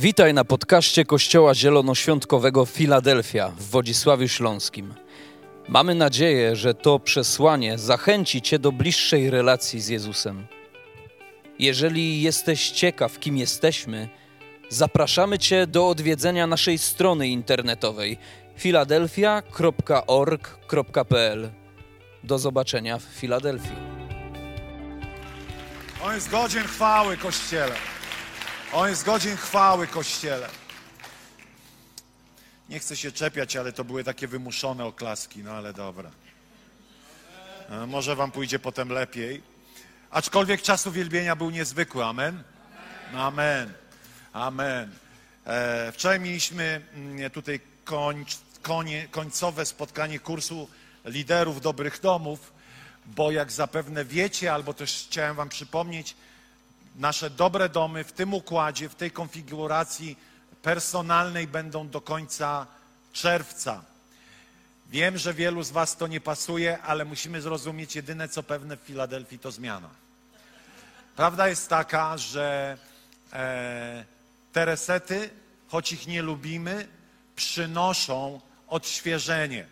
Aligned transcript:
Witaj 0.00 0.34
na 0.34 0.44
podcaście 0.44 1.04
Kościoła 1.04 1.54
Zielonoświątkowego 1.54 2.66
Filadelfia 2.66 3.48
w 3.48 3.62
Wodzisławiu 3.62 4.28
Śląskim. 4.28 4.94
Mamy 5.68 5.94
nadzieję, 5.94 6.56
że 6.56 6.74
to 6.74 6.98
przesłanie 6.98 7.78
zachęci 7.78 8.42
Cię 8.42 8.58
do 8.58 8.72
bliższej 8.72 9.30
relacji 9.30 9.80
z 9.80 9.88
Jezusem. 9.88 10.46
Jeżeli 11.58 12.22
jesteś 12.22 12.70
ciekaw, 12.70 13.18
kim 13.18 13.36
jesteśmy, 13.36 14.08
zapraszamy 14.68 15.38
Cię 15.38 15.66
do 15.66 15.88
odwiedzenia 15.88 16.46
naszej 16.46 16.78
strony 16.78 17.28
internetowej 17.28 18.18
filadelfia.org.pl. 18.56 21.50
Do 22.24 22.38
zobaczenia 22.38 22.98
w 22.98 23.02
Filadelfii. 23.02 23.76
On 26.04 26.14
jest 26.14 26.30
godzien 26.30 26.64
chwały 26.64 27.16
Kościele. 27.16 27.97
On 28.72 28.88
jest 28.88 29.04
godzien 29.04 29.36
chwały 29.36 29.86
Kościele. 29.86 30.48
Nie 32.68 32.78
chcę 32.78 32.96
się 32.96 33.12
czepiać, 33.12 33.56
ale 33.56 33.72
to 33.72 33.84
były 33.84 34.04
takie 34.04 34.28
wymuszone 34.28 34.84
oklaski, 34.84 35.42
no 35.44 35.52
ale 35.52 35.72
dobra. 35.72 36.10
E, 37.70 37.86
Może 37.86 38.16
wam 38.16 38.30
pójdzie 38.30 38.58
potem 38.58 38.88
lepiej. 38.88 39.42
Aczkolwiek 40.10 40.62
czas 40.62 40.86
uwielbienia 40.86 41.36
był 41.36 41.50
niezwykły. 41.50 42.04
Amen? 42.04 42.42
Amen. 43.14 43.72
Amen. 44.32 44.90
E, 45.46 45.92
wczoraj 45.92 46.20
mieliśmy 46.20 46.80
mm, 46.94 47.30
tutaj 47.30 47.60
konie, 48.62 49.08
końcowe 49.10 49.66
spotkanie 49.66 50.18
kursu 50.18 50.68
liderów 51.04 51.60
dobrych 51.60 52.00
domów, 52.00 52.52
bo 53.06 53.30
jak 53.30 53.52
zapewne 53.52 54.04
wiecie, 54.04 54.52
albo 54.52 54.74
też 54.74 55.06
chciałem 55.08 55.36
wam 55.36 55.48
przypomnieć, 55.48 56.14
nasze 56.98 57.30
dobre 57.30 57.68
domy 57.68 58.04
w 58.04 58.12
tym 58.12 58.34
układzie, 58.34 58.88
w 58.88 58.94
tej 58.94 59.10
konfiguracji 59.10 60.18
personalnej 60.62 61.46
będą 61.46 61.88
do 61.88 62.00
końca 62.00 62.66
czerwca. 63.12 63.82
Wiem, 64.90 65.18
że 65.18 65.34
wielu 65.34 65.62
z 65.62 65.70
Was 65.70 65.96
to 65.96 66.06
nie 66.06 66.20
pasuje, 66.20 66.82
ale 66.82 67.04
musimy 67.04 67.42
zrozumieć 67.42 67.96
jedyne 67.96 68.28
co 68.28 68.42
pewne 68.42 68.76
w 68.76 68.80
Filadelfii 68.80 69.38
to 69.38 69.50
zmiana. 69.50 69.88
Prawda 71.16 71.48
jest 71.48 71.68
taka, 71.68 72.18
że 72.18 72.78
e, 73.32 74.04
te 74.52 74.64
resety, 74.64 75.30
choć 75.68 75.92
ich 75.92 76.06
nie 76.06 76.22
lubimy, 76.22 76.88
przynoszą 77.36 78.40
odświeżenie. 78.68 79.66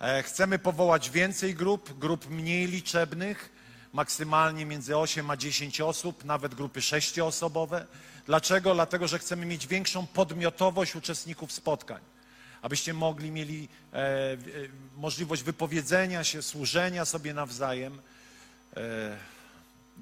E, 0.00 0.22
chcemy 0.22 0.58
powołać 0.58 1.10
więcej 1.10 1.54
grup, 1.54 1.98
grup 1.98 2.30
mniej 2.30 2.66
liczebnych, 2.66 3.57
maksymalnie 3.92 4.66
między 4.66 4.96
8 4.96 5.30
a 5.30 5.36
10 5.36 5.80
osób, 5.80 6.24
nawet 6.24 6.54
grupy 6.54 6.82
sześcioosobowe. 6.82 7.86
Dlaczego? 8.26 8.74
Dlatego, 8.74 9.08
że 9.08 9.18
chcemy 9.18 9.46
mieć 9.46 9.66
większą 9.66 10.06
podmiotowość 10.06 10.96
uczestników 10.96 11.52
spotkań. 11.52 12.00
Abyście 12.62 12.94
mogli 12.94 13.30
mieli 13.30 13.68
e, 13.92 13.96
e, 13.96 14.36
możliwość 14.96 15.42
wypowiedzenia 15.42 16.24
się, 16.24 16.42
służenia 16.42 17.04
sobie 17.04 17.34
nawzajem. 17.34 18.00
E, 18.76 18.80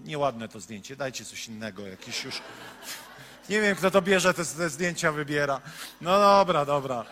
nieładne 0.04 0.48
to 0.48 0.60
zdjęcie, 0.60 0.96
dajcie 0.96 1.24
coś 1.24 1.48
innego, 1.48 1.86
jakiś 1.86 2.24
już... 2.24 2.42
Nie 3.48 3.60
wiem, 3.60 3.76
kto 3.76 3.90
to 3.90 4.02
bierze, 4.02 4.34
te, 4.34 4.44
te 4.44 4.70
zdjęcia 4.70 5.12
wybiera. 5.12 5.60
No 6.00 6.20
dobra, 6.20 6.64
dobra. 6.64 7.04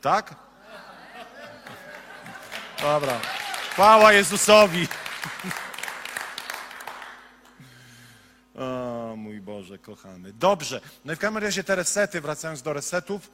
Tak? 0.00 0.34
Dobra. 2.82 3.20
Chwała 3.70 4.12
Jezusowi. 4.12 4.88
O 8.54 9.14
mój 9.16 9.40
Boże, 9.40 9.78
kochany. 9.78 10.32
Dobrze. 10.32 10.80
No 11.04 11.12
i 11.12 11.16
w 11.16 11.18
każdym 11.18 11.42
razie 11.42 11.64
te 11.64 11.76
resety, 11.76 12.20
wracając 12.20 12.62
do 12.62 12.72
resetów, 12.72 13.30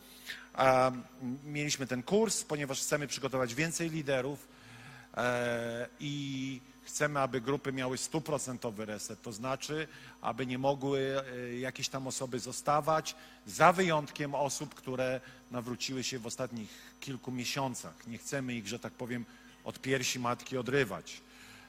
mieliśmy 1.44 1.86
ten 1.86 2.02
kurs, 2.02 2.44
ponieważ 2.44 2.80
chcemy 2.80 3.06
przygotować 3.06 3.54
więcej 3.54 3.90
liderów 3.90 4.48
e, 5.16 5.88
i 6.00 6.60
chcemy, 6.84 7.20
aby 7.20 7.40
grupy 7.40 7.72
miały 7.72 7.98
stuprocentowy 7.98 8.84
reset, 8.84 9.22
to 9.22 9.32
znaczy, 9.32 9.88
aby 10.20 10.46
nie 10.46 10.58
mogły 10.58 11.22
e, 11.34 11.58
jakieś 11.58 11.88
tam 11.88 12.06
osoby 12.06 12.38
zostawać, 12.38 13.14
za 13.46 13.72
wyjątkiem 13.72 14.34
osób, 14.34 14.74
które 14.74 15.20
nawróciły 15.50 16.04
się 16.04 16.18
w 16.18 16.26
ostatnich 16.26 16.70
kilku 17.00 17.32
miesiącach. 17.32 18.06
Nie 18.06 18.18
chcemy 18.18 18.54
ich, 18.54 18.66
że 18.68 18.78
tak 18.78 18.92
powiem, 18.92 19.24
od 19.66 19.78
piersi 19.78 20.18
matki 20.18 20.58
odrywać. 20.58 21.20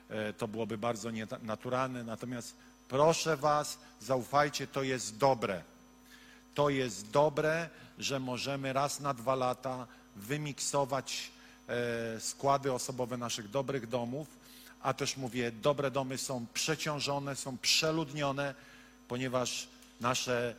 E, 0.10 0.34
To 0.34 0.48
byłoby 0.48 0.78
bardzo 0.78 1.12
nienaturalne, 1.12 2.04
natomiast 2.04 2.56
proszę 2.88 3.38
Was, 3.38 3.78
zaufajcie, 4.00 4.68
to 4.68 4.84
jest 4.84 5.18
dobre. 5.18 5.64
To 6.54 6.70
jest 6.70 7.12
dobre, 7.12 7.70
że 8.00 8.20
możemy 8.20 8.74
raz 8.74 9.00
na 9.00 9.14
dwa 9.14 9.36
lata 9.36 9.88
wymiksować 10.16 11.32
e, 11.68 12.20
składy 12.20 12.74
osobowe 12.74 13.18
naszych 13.18 13.50
dobrych 13.50 13.88
domów, 13.88 14.28
a 14.82 14.94
też 14.94 15.18
mówię, 15.18 15.52
dobre 15.52 15.92
domy 15.92 16.18
są 16.18 16.46
przeciążone, 16.54 17.36
są 17.36 17.58
przeludnione, 17.58 18.56
ponieważ 19.08 19.68
nasze 20.02 20.56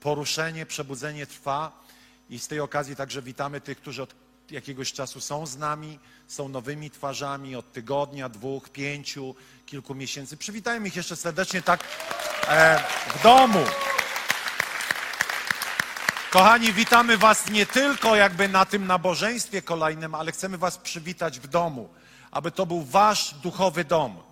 poruszenie, 0.00 0.66
przebudzenie 0.66 1.26
trwa 1.26 1.84
i 2.30 2.38
z 2.38 2.48
tej 2.48 2.60
okazji 2.60 2.96
także 2.96 3.22
witamy 3.22 3.60
tych, 3.60 3.78
którzy 3.78 4.02
od 4.02 4.14
jakiegoś 4.50 4.92
czasu 4.92 5.20
są 5.20 5.46
z 5.46 5.56
nami, 5.56 5.98
są 6.26 6.48
nowymi 6.48 6.90
twarzami 6.90 7.56
od 7.56 7.72
tygodnia, 7.72 8.28
dwóch, 8.28 8.68
pięciu, 8.68 9.34
kilku 9.66 9.94
miesięcy. 9.94 10.36
Przywitajmy 10.36 10.88
ich 10.88 10.96
jeszcze 10.96 11.16
serdecznie 11.16 11.62
tak 11.62 11.84
e, 12.48 12.84
w 13.14 13.22
domu. 13.22 13.64
Kochani, 16.30 16.72
witamy 16.72 17.18
Was 17.18 17.50
nie 17.50 17.66
tylko 17.66 18.16
jakby 18.16 18.48
na 18.48 18.64
tym 18.64 18.86
nabożeństwie 18.86 19.62
kolejnym, 19.62 20.14
ale 20.14 20.32
chcemy 20.32 20.58
Was 20.58 20.78
przywitać 20.78 21.40
w 21.40 21.46
domu, 21.46 21.88
aby 22.30 22.50
to 22.50 22.66
był 22.66 22.82
Wasz 22.82 23.34
duchowy 23.34 23.84
dom. 23.84 24.22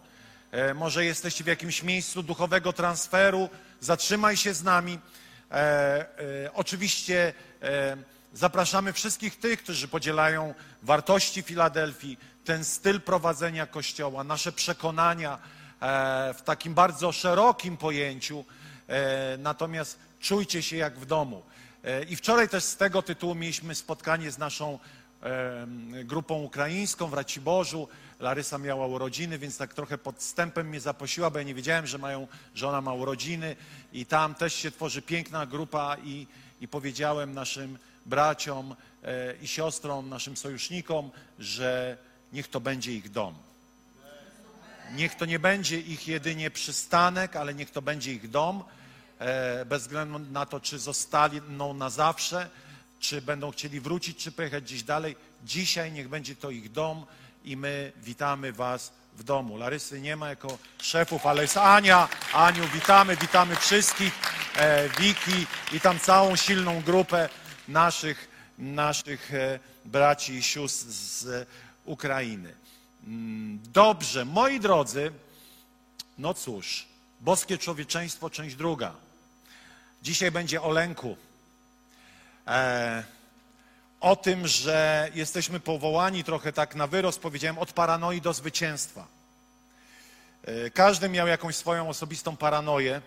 E, 0.50 0.74
może 0.74 1.04
jesteście 1.04 1.44
w 1.44 1.46
jakimś 1.46 1.82
miejscu 1.82 2.22
duchowego 2.22 2.72
transferu, 2.72 3.48
zatrzymaj 3.80 4.36
się 4.36 4.54
z 4.54 4.62
nami. 4.62 4.98
E, 5.50 5.54
e, 6.44 6.52
oczywiście 6.54 7.32
e, 7.62 7.96
zapraszamy 8.32 8.92
wszystkich 8.92 9.38
tych, 9.38 9.62
którzy 9.62 9.88
podzielają 9.88 10.54
wartości 10.82 11.42
Filadelfii, 11.42 12.18
ten 12.44 12.64
styl 12.64 13.00
prowadzenia 13.00 13.66
Kościoła, 13.66 14.24
nasze 14.24 14.52
przekonania 14.52 15.38
e, 15.80 16.34
w 16.34 16.42
takim 16.42 16.74
bardzo 16.74 17.12
szerokim 17.12 17.76
pojęciu. 17.76 18.44
E, 18.88 19.38
natomiast 19.38 19.98
czujcie 20.20 20.62
się 20.62 20.76
jak 20.76 20.98
w 20.98 21.06
domu. 21.06 21.42
E, 21.84 22.02
I 22.02 22.16
wczoraj 22.16 22.48
też 22.48 22.64
z 22.64 22.76
tego 22.76 23.02
tytułu 23.02 23.34
mieliśmy 23.34 23.74
spotkanie 23.74 24.30
z 24.30 24.38
naszą 24.38 24.78
grupą 26.04 26.42
ukraińską 26.42 27.06
w 27.06 27.14
Raciborzu. 27.14 27.88
Larysa 28.20 28.58
miała 28.58 28.86
urodziny, 28.86 29.38
więc 29.38 29.56
tak 29.58 29.74
trochę 29.74 29.98
podstępem 29.98 30.68
mnie 30.68 30.80
zaprosiła, 30.80 31.30
bo 31.30 31.38
ja 31.38 31.44
nie 31.44 31.54
wiedziałem, 31.54 31.86
że, 31.86 31.98
mają, 31.98 32.26
że 32.54 32.68
ona 32.68 32.80
ma 32.80 32.92
urodziny. 32.92 33.56
I 33.92 34.06
tam 34.06 34.34
też 34.34 34.54
się 34.54 34.70
tworzy 34.70 35.02
piękna 35.02 35.46
grupa 35.46 35.96
i, 36.04 36.26
i 36.60 36.68
powiedziałem 36.68 37.34
naszym 37.34 37.78
braciom 38.08 38.76
e, 39.02 39.34
i 39.42 39.48
siostrom, 39.48 40.08
naszym 40.08 40.36
sojusznikom, 40.36 41.10
że 41.38 41.96
niech 42.32 42.48
to 42.48 42.60
będzie 42.60 42.92
ich 42.92 43.10
dom. 43.10 43.34
Niech 44.94 45.14
to 45.14 45.24
nie 45.24 45.38
będzie 45.38 45.80
ich 45.80 46.08
jedynie 46.08 46.50
przystanek, 46.50 47.36
ale 47.36 47.54
niech 47.54 47.70
to 47.70 47.82
będzie 47.82 48.12
ich 48.12 48.30
dom, 48.30 48.64
e, 49.18 49.64
bez 49.64 49.82
względu 49.82 50.18
na 50.18 50.46
to, 50.46 50.60
czy 50.60 50.78
zostaną 50.78 51.74
na 51.74 51.90
zawsze, 51.90 52.48
czy 53.00 53.22
będą 53.22 53.50
chcieli 53.50 53.80
wrócić, 53.80 54.18
czy 54.18 54.32
pojechać 54.32 54.64
gdzieś 54.64 54.82
dalej. 54.82 55.16
Dzisiaj 55.44 55.92
niech 55.92 56.08
będzie 56.08 56.36
to 56.36 56.50
ich 56.50 56.72
dom 56.72 57.06
i 57.44 57.56
my 57.56 57.92
witamy 57.96 58.52
Was 58.52 58.92
w 59.16 59.22
domu. 59.22 59.56
Larysy 59.56 60.00
nie 60.00 60.16
ma 60.16 60.28
jako 60.28 60.58
szefów, 60.82 61.26
ale 61.26 61.42
jest 61.42 61.56
Ania. 61.56 62.08
Aniu, 62.32 62.68
witamy, 62.74 63.16
witamy 63.16 63.56
wszystkich. 63.56 64.12
E, 64.56 64.88
Wiki 64.88 65.46
i 65.72 65.80
tam 65.80 65.98
całą 65.98 66.36
silną 66.36 66.82
grupę 66.82 67.28
naszych, 67.68 68.28
naszych 68.58 69.34
e, 69.34 69.58
braci 69.84 70.32
i 70.32 70.42
sióstr 70.42 70.86
z 70.90 71.48
Ukrainy. 71.84 72.54
Mm, 73.06 73.60
Dobrze, 73.72 74.24
moi 74.24 74.60
drodzy, 74.60 75.12
no 76.18 76.34
cóż, 76.34 76.86
boskie 77.20 77.58
człowieczeństwo, 77.58 78.30
część 78.30 78.56
druga. 78.56 78.94
Dzisiaj 80.02 80.30
będzie 80.30 80.62
o 80.62 80.70
lęku. 80.70 81.16
E, 82.46 83.04
o 84.00 84.16
tym, 84.16 84.46
że 84.46 85.10
jesteśmy 85.14 85.60
powołani 85.60 86.24
trochę 86.24 86.52
tak 86.52 86.74
na 86.74 86.86
wyrost, 86.86 87.20
powiedziałem, 87.20 87.58
od 87.58 87.72
paranoi 87.72 88.20
do 88.20 88.32
zwycięstwa. 88.32 89.06
E, 90.44 90.70
Każdy 90.70 91.08
miał 91.08 91.26
jakąś 91.26 91.56
swoją 91.56 91.88
osobistą 91.88 92.36
paranoję, 92.36 93.00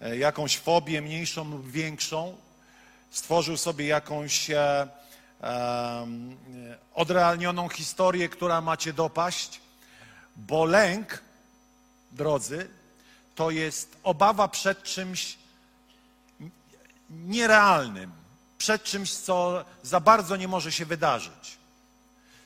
e, 0.00 0.16
jakąś 0.18 0.58
fobię, 0.58 1.02
mniejszą 1.02 1.50
lub 1.50 1.70
większą. 1.70 2.36
Stworzył 3.10 3.56
sobie 3.56 3.86
jakąś 3.86 4.50
e, 4.50 4.88
e, 5.42 6.06
odrealnioną 6.94 7.68
historię, 7.68 8.28
która 8.28 8.60
macie 8.60 8.92
dopaść, 8.92 9.60
bo 10.36 10.64
lęk, 10.64 11.22
drodzy, 12.12 12.68
to 13.34 13.50
jest 13.50 13.96
obawa 14.02 14.48
przed 14.48 14.82
czymś 14.82 15.38
nierealnym, 17.10 18.12
przed 18.58 18.84
czymś, 18.84 19.14
co 19.14 19.64
za 19.82 20.00
bardzo 20.00 20.36
nie 20.36 20.48
może 20.48 20.72
się 20.72 20.86
wydarzyć. 20.86 21.58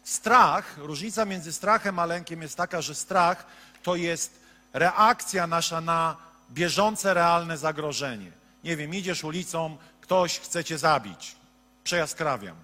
Strach, 0.04 0.78
różnica 0.78 1.24
między 1.24 1.52
strachem 1.52 1.98
a 1.98 2.06
lękiem 2.06 2.42
jest 2.42 2.56
taka, 2.56 2.82
że 2.82 2.94
strach 2.94 3.46
to 3.82 3.96
jest 3.96 4.40
reakcja 4.72 5.46
nasza 5.46 5.80
na 5.80 6.16
bieżące, 6.50 7.14
realne 7.14 7.58
zagrożenie. 7.58 8.32
Nie 8.64 8.76
wiem, 8.76 8.94
idziesz 8.94 9.24
ulicą, 9.24 9.76
ktoś 10.02 10.38
chce 10.38 10.64
cię 10.64 10.78
zabić, 10.78 11.36
przejaskrawiam. 11.84 12.56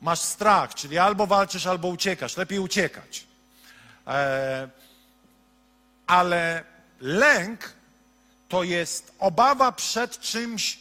Masz 0.00 0.20
strach, 0.20 0.74
czyli 0.74 0.98
albo 0.98 1.26
walczysz, 1.26 1.66
albo 1.66 1.88
uciekasz. 1.88 2.36
Lepiej 2.36 2.58
uciekać. 2.58 3.26
E, 4.06 4.68
ale 6.06 6.64
lęk 7.00 7.72
to 8.48 8.62
jest 8.62 9.12
obawa 9.18 9.72
przed 9.72 10.20
czymś 10.20 10.78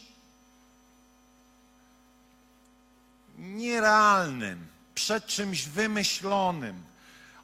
nierealnym, 3.38 4.68
przed 4.96 5.26
czymś 5.26 5.68
wymyślonym. 5.68 6.84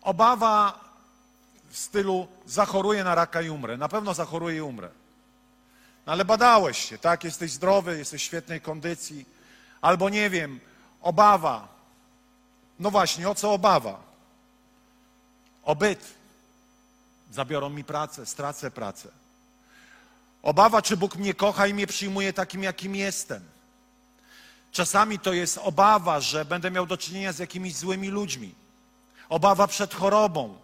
Obawa 0.02 0.80
w 1.70 1.78
stylu 1.78 2.28
zachoruję 2.46 3.04
na 3.04 3.16
raka 3.16 3.42
i 3.42 3.50
umrę. 3.50 3.78
Na 3.78 3.90
pewno 3.90 4.14
zachoruję 4.14 4.58
i 4.58 4.62
umrę. 4.62 4.90
No 6.10 6.14
ale 6.14 6.26
badałeś 6.26 6.90
się, 6.90 6.98
tak? 6.98 7.24
Jesteś 7.24 7.52
zdrowy, 7.52 7.98
jesteś 7.98 8.22
w 8.22 8.26
świetnej 8.26 8.62
kondycji. 8.62 9.26
Albo 9.82 10.10
nie 10.10 10.30
wiem, 10.30 10.60
obawa. 11.02 11.68
No 12.80 12.92
właśnie, 12.92 13.30
o 13.30 13.36
co 13.36 13.54
obawa? 13.54 14.00
O 15.64 15.76
byt. 15.76 16.14
Zabiorą 17.32 17.70
mi 17.70 17.84
pracę, 17.84 18.26
stracę 18.26 18.72
pracę. 18.72 19.10
Obawa, 20.44 20.82
czy 20.82 20.98
Bóg 20.98 21.16
mnie 21.16 21.34
kocha 21.34 21.68
i 21.68 21.74
mnie 21.74 21.88
przyjmuje 21.88 22.34
takim, 22.34 22.64
jakim 22.64 22.96
jestem. 22.96 23.44
Czasami 24.72 25.20
to 25.20 25.34
jest 25.34 25.58
obawa, 25.58 26.20
że 26.20 26.46
będę 26.46 26.72
miał 26.72 26.86
do 26.86 26.98
czynienia 26.98 27.34
z 27.34 27.40
jakimiś 27.40 27.76
złymi 27.76 28.08
ludźmi. 28.08 28.56
Obawa 29.30 29.68
przed 29.68 29.94
chorobą, 29.94 30.58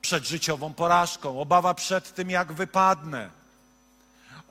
przed 0.00 0.24
życiową 0.24 0.74
porażką, 0.74 1.40
obawa 1.40 1.74
przed 1.74 2.14
tym, 2.14 2.30
jak 2.30 2.52
wypadnę, 2.52 3.43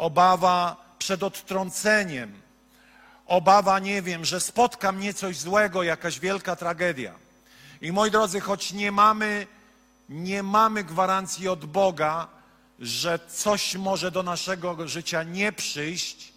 obawa 0.03 0.75
przed 0.99 1.23
odtrąceniem, 1.23 2.41
obawa, 3.25 3.79
nie 3.79 4.01
wiem, 4.01 4.25
że 4.25 4.39
spotka 4.39 4.91
mnie 4.91 5.13
coś 5.13 5.37
złego, 5.37 5.83
jakaś 5.83 6.19
wielka 6.19 6.55
tragedia. 6.55 7.13
I 7.81 7.91
moi 7.91 8.11
drodzy, 8.11 8.39
choć 8.41 8.73
nie 8.73 8.91
mamy, 8.91 9.47
nie 10.09 10.43
mamy 10.43 10.83
gwarancji 10.83 11.47
od 11.47 11.65
Boga, 11.65 12.27
że 12.79 13.19
coś 13.27 13.75
może 13.75 14.11
do 14.11 14.23
naszego 14.23 14.87
życia 14.87 15.23
nie 15.23 15.51
przyjść, 15.51 16.33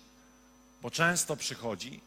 bo 0.82 0.90
często 0.90 1.36
przychodzi, 1.36 2.00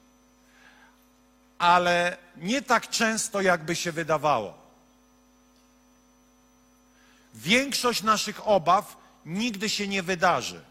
ale 1.58 2.18
nie 2.38 2.62
tak 2.62 2.90
często, 2.90 3.42
jakby 3.42 3.76
się 3.76 3.92
wydawało. 3.92 4.54
Większość 7.34 8.04
naszych 8.04 8.48
obaw 8.48 8.98
nigdy 9.26 9.70
się 9.70 9.88
nie 9.88 10.04
wydarzy. 10.04 10.69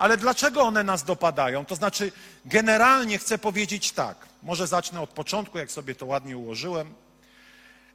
Ale 0.00 0.16
dlaczego 0.16 0.62
one 0.62 0.84
nas 0.84 1.04
dopadają? 1.04 1.64
To 1.64 1.76
znaczy, 1.76 2.12
generalnie 2.44 3.18
chcę 3.18 3.38
powiedzieć 3.38 3.92
tak. 3.92 4.16
Może 4.42 4.66
zacznę 4.66 5.00
od 5.00 5.10
początku, 5.10 5.58
jak 5.58 5.70
sobie 5.70 5.94
to 5.94 6.06
ładnie 6.06 6.36
ułożyłem. 6.36 6.94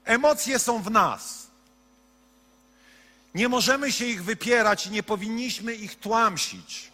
Emocje 0.04 0.60
są 0.60 0.84
w 0.84 0.92
nas. 0.92 1.48
Nie 3.36 3.50
możemy 3.50 3.92
się 3.92 4.06
ich 4.06 4.24
wypierać 4.24 4.86
i 4.88 4.92
nie 4.92 5.04
powinniśmy 5.04 5.74
ich 5.74 6.00
tłamsić. 6.00 6.92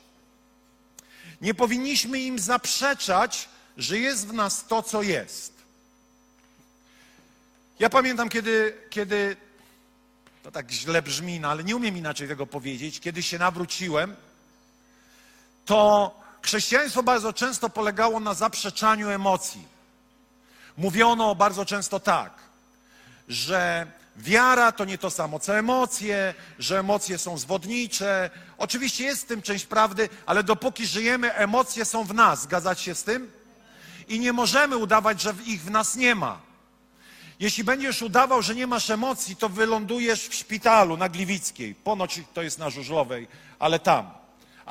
Nie 1.42 1.54
powinniśmy 1.54 2.20
im 2.20 2.40
zaprzeczać, 2.40 3.50
że 3.78 4.00
jest 4.00 4.28
w 4.28 4.34
nas 4.34 4.66
to, 4.68 4.84
co 4.84 5.02
jest. 5.02 5.54
Ja 7.80 7.90
pamiętam, 7.90 8.30
kiedy, 8.30 8.78
kiedy 8.90 9.36
to 10.44 10.52
tak 10.52 10.72
źle 10.72 11.02
brzmi, 11.02 11.40
no 11.40 11.50
ale 11.50 11.64
nie 11.64 11.76
umiem 11.76 11.98
inaczej 11.98 12.28
tego 12.28 12.48
powiedzieć, 12.48 13.00
kiedy 13.00 13.24
się 13.24 13.40
nawróciłem, 13.40 14.16
to 15.66 16.12
chrześcijaństwo 16.42 17.04
bardzo 17.04 17.34
często 17.34 17.70
polegało 17.70 18.20
na 18.20 18.34
zaprzeczaniu 18.34 19.10
emocji. 19.10 19.68
Mówiono 20.78 21.36
bardzo 21.36 21.66
często 21.66 22.00
tak, 22.00 22.34
że 23.28 23.88
wiara 24.18 24.72
to 24.72 24.86
nie 24.86 24.98
to 24.98 25.10
samo 25.10 25.40
co 25.40 25.58
emocje, 25.58 26.34
że 26.60 26.80
emocje 26.80 27.18
są 27.18 27.38
zwodnicze. 27.38 28.30
Oczywiście 28.58 29.04
jest 29.04 29.24
w 29.24 29.28
tym 29.28 29.42
część 29.42 29.66
prawdy, 29.66 30.10
ale 30.26 30.44
dopóki 30.44 30.86
żyjemy, 30.86 31.34
emocje 31.34 31.86
są 31.86 32.04
w 32.04 32.14
nas. 32.14 32.42
Zgadzać 32.42 32.82
się 32.82 32.96
z 32.96 33.04
tym? 33.04 33.32
I 34.08 34.20
nie 34.20 34.34
możemy 34.34 34.78
udawać, 34.78 35.22
że 35.22 35.34
ich 35.46 35.62
w 35.62 35.72
nas 35.72 35.96
nie 35.96 36.16
ma. 36.16 36.40
Jeśli 37.40 37.64
będziesz 37.64 38.02
udawał, 38.02 38.42
że 38.42 38.56
nie 38.56 38.68
masz 38.68 38.90
emocji, 38.90 39.36
to 39.36 39.50
wylądujesz 39.50 40.28
w 40.28 40.36
szpitalu 40.36 40.98
na 40.98 41.10
Gliwickiej. 41.10 41.76
Ponoć 41.76 42.22
to 42.34 42.42
jest 42.42 42.60
na 42.60 42.70
Żużlowej, 42.70 43.28
ale 43.60 43.80
tam. 43.80 44.21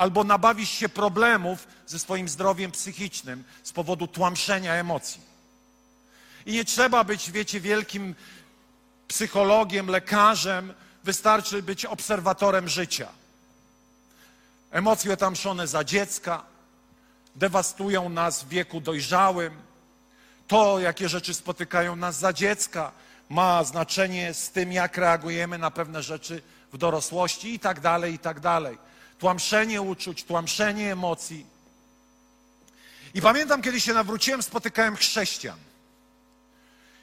Albo 0.00 0.25
nabawisz 0.25 0.70
się 0.70 0.88
problemów 0.88 1.67
ze 1.87 1.99
swoim 1.99 2.29
zdrowiem 2.29 2.70
psychicznym 2.70 3.44
z 3.62 3.73
powodu 3.73 4.06
tłamszenia 4.06 4.75
emocji. 4.75 5.20
I 6.47 6.52
nie 6.52 6.64
trzeba 6.64 7.05
być, 7.05 7.31
wiecie, 7.31 7.61
wielkim 7.61 8.14
psychologiem, 9.08 9.88
lekarzem. 9.88 10.75
Wystarczy 11.05 11.62
być 11.62 11.85
obserwatorem 11.85 12.69
życia. 12.69 13.08
Emocje 14.70 15.17
tamszone 15.17 15.67
za 15.67 15.85
dziecka 15.85 16.43
dewastują 17.37 18.08
nas 18.08 18.44
w 18.44 18.49
wieku 18.49 18.81
dojrzałym 18.81 19.55
to, 20.49 20.81
jakie 20.81 21.08
rzeczy 21.08 21.35
spotykają 21.35 21.97
nas 21.97 22.19
za 22.19 22.32
dziecka, 22.32 22.93
ma 23.29 23.64
znaczenie 23.64 24.35
z 24.35 24.50
tym, 24.50 24.73
jak 24.73 24.97
reagujemy 24.97 25.58
na 25.58 25.70
pewne 25.70 26.02
rzeczy 26.02 26.43
w 26.73 26.79
dorosłości 26.79 27.55
i 27.55 27.58
tak 27.58 27.81
dalej, 27.81 28.14
i 28.14 28.19
tak 28.19 28.41
dalej. 28.41 28.89
Tłamszenie 29.20 29.82
uczuć, 29.82 30.25
tłamszenie 30.25 30.93
emocji. 30.93 31.46
I 33.14 33.22
pamiętam, 33.22 33.62
kiedy 33.62 33.81
się 33.81 33.94
nawróciłem, 33.94 34.43
spotykałem 34.43 34.96
chrześcijan. 34.96 35.58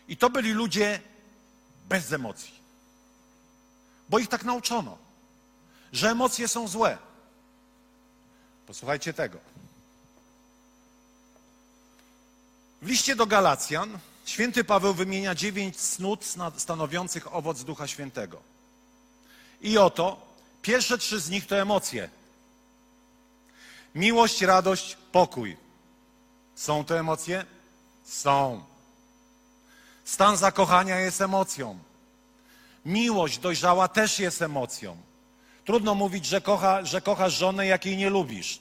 I 0.08 0.18
to 0.18 0.30
byli 0.30 0.52
ludzie 0.52 1.00
bez 1.90 2.14
emocji. 2.14 2.54
Bo 4.10 4.20
ich 4.20 4.28
tak 4.28 4.44
nauczono, 4.44 4.98
że 5.94 6.10
emocje 6.10 6.48
są 6.48 6.68
złe. 6.68 6.98
Posłuchajcie 8.68 9.14
tego. 9.14 9.38
W 12.82 12.88
liście 12.88 13.16
do 13.16 13.26
Galacjan 13.26 14.00
święty 14.26 14.64
Paweł 14.64 14.94
wymienia 14.94 15.36
dziewięć 15.36 15.80
snut 15.80 16.26
stanowiących 16.58 17.36
owoc 17.36 17.64
Ducha 17.64 17.88
Świętego. 17.88 18.42
I 19.62 19.78
oto 19.78 20.27
pierwsze 20.68 20.98
trzy 20.98 21.20
z 21.20 21.30
nich 21.30 21.48
to 21.48 21.56
emocje. 21.56 22.10
Miłość, 23.96 24.42
radość, 24.42 24.98
pokój. 25.12 25.58
Są 26.56 26.86
to 26.86 27.00
emocje? 27.00 27.46
Są. 28.06 28.64
Stan 30.06 30.38
zakochania 30.38 31.00
jest 31.00 31.22
emocją. 31.22 31.80
Miłość 32.86 33.38
dojrzała 33.38 33.88
też 33.88 34.20
jest 34.20 34.42
emocją. 34.42 34.98
Trudno 35.66 35.96
mówić, 35.96 36.26
że, 36.26 36.42
kocha, 36.42 36.86
że 36.86 37.02
kochasz 37.02 37.34
żonę, 37.34 37.66
jakiej 37.68 37.98
nie 37.98 38.10
lubisz. 38.10 38.60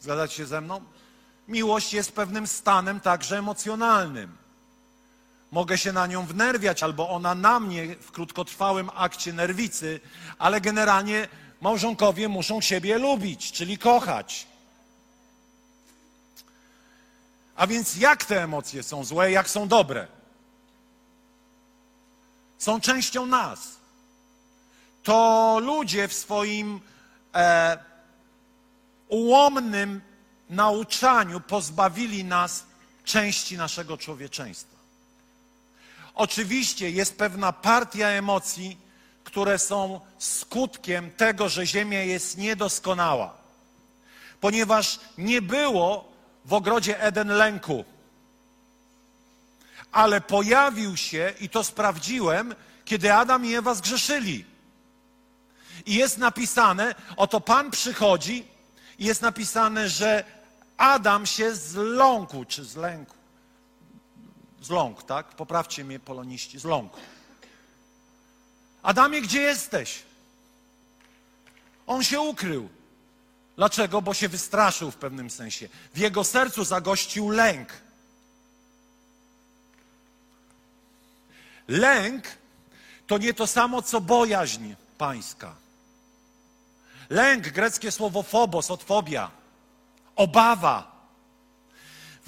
Zgadzacie 0.00 0.34
się 0.34 0.46
ze 0.46 0.60
mną? 0.60 0.80
Miłość 1.48 1.92
jest 1.92 2.12
pewnym 2.12 2.46
stanem 2.46 3.00
także 3.00 3.38
emocjonalnym. 3.38 4.36
Mogę 5.50 5.78
się 5.78 5.92
na 5.92 6.06
nią 6.06 6.26
wnerwiać, 6.26 6.82
albo 6.82 7.08
ona 7.08 7.34
na 7.34 7.60
mnie 7.60 7.96
w 8.00 8.10
krótkotrwałym 8.12 8.90
akcie 8.94 9.32
nerwicy, 9.32 10.00
ale 10.38 10.60
generalnie 10.60 11.28
małżonkowie 11.60 12.28
muszą 12.28 12.60
siebie 12.60 12.98
lubić, 12.98 13.52
czyli 13.52 13.78
kochać. 13.78 14.46
A 17.56 17.66
więc 17.66 17.96
jak 17.96 18.24
te 18.24 18.42
emocje 18.42 18.82
są 18.82 19.04
złe, 19.04 19.30
jak 19.32 19.50
są 19.50 19.68
dobre? 19.68 20.06
Są 22.58 22.80
częścią 22.80 23.26
nas. 23.26 23.76
To 25.02 25.58
ludzie 25.62 26.08
w 26.08 26.14
swoim 26.14 26.80
e, 27.34 27.78
ułomnym 29.08 30.00
nauczaniu 30.50 31.40
pozbawili 31.40 32.24
nas 32.24 32.64
części 33.04 33.56
naszego 33.56 33.96
człowieczeństwa. 33.96 34.77
Oczywiście 36.18 36.90
jest 36.90 37.18
pewna 37.18 37.52
partia 37.52 38.08
emocji, 38.08 38.78
które 39.24 39.58
są 39.58 40.00
skutkiem 40.18 41.10
tego, 41.10 41.48
że 41.48 41.66
Ziemia 41.66 42.02
jest 42.02 42.38
niedoskonała, 42.38 43.36
ponieważ 44.40 45.00
nie 45.18 45.42
było 45.42 46.12
w 46.44 46.52
ogrodzie 46.52 47.00
Eden 47.02 47.28
lęku, 47.28 47.84
ale 49.92 50.20
pojawił 50.20 50.96
się, 50.96 51.32
i 51.40 51.48
to 51.48 51.64
sprawdziłem, 51.64 52.54
kiedy 52.84 53.14
Adam 53.14 53.46
i 53.46 53.54
Ewa 53.54 53.74
zgrzeszyli. 53.74 54.44
I 55.86 55.94
jest 55.94 56.18
napisane, 56.18 56.94
oto 57.16 57.40
Pan 57.40 57.70
przychodzi 57.70 58.44
i 58.98 59.04
jest 59.04 59.22
napisane, 59.22 59.88
że 59.88 60.24
Adam 60.76 61.26
się 61.26 61.54
zląkł, 61.54 62.44
czy 62.44 62.64
zlękł. 62.64 63.17
Zląkł, 64.62 65.02
tak? 65.02 65.26
Poprawcie 65.26 65.84
mnie 65.84 66.00
poloniści, 66.00 66.58
zląkł. 66.58 66.98
Adamie, 68.82 69.22
gdzie 69.22 69.40
jesteś? 69.40 70.02
On 71.86 72.04
się 72.04 72.20
ukrył. 72.20 72.68
Dlaczego? 73.56 74.02
Bo 74.02 74.14
się 74.14 74.28
wystraszył 74.28 74.90
w 74.90 74.96
pewnym 74.96 75.30
sensie. 75.30 75.68
W 75.94 75.98
jego 75.98 76.24
sercu 76.24 76.64
zagościł 76.64 77.30
lęk. 77.30 77.72
Lęk 81.68 82.24
to 83.06 83.18
nie 83.18 83.34
to 83.34 83.46
samo, 83.46 83.82
co 83.82 84.00
bojaźń 84.00 84.74
pańska. 84.98 85.54
Lęk, 87.10 87.48
greckie 87.48 87.92
słowo 87.92 88.22
phobos, 88.22 88.70
od 88.70 88.82
fobia, 88.82 89.30
obawa. 90.16 90.97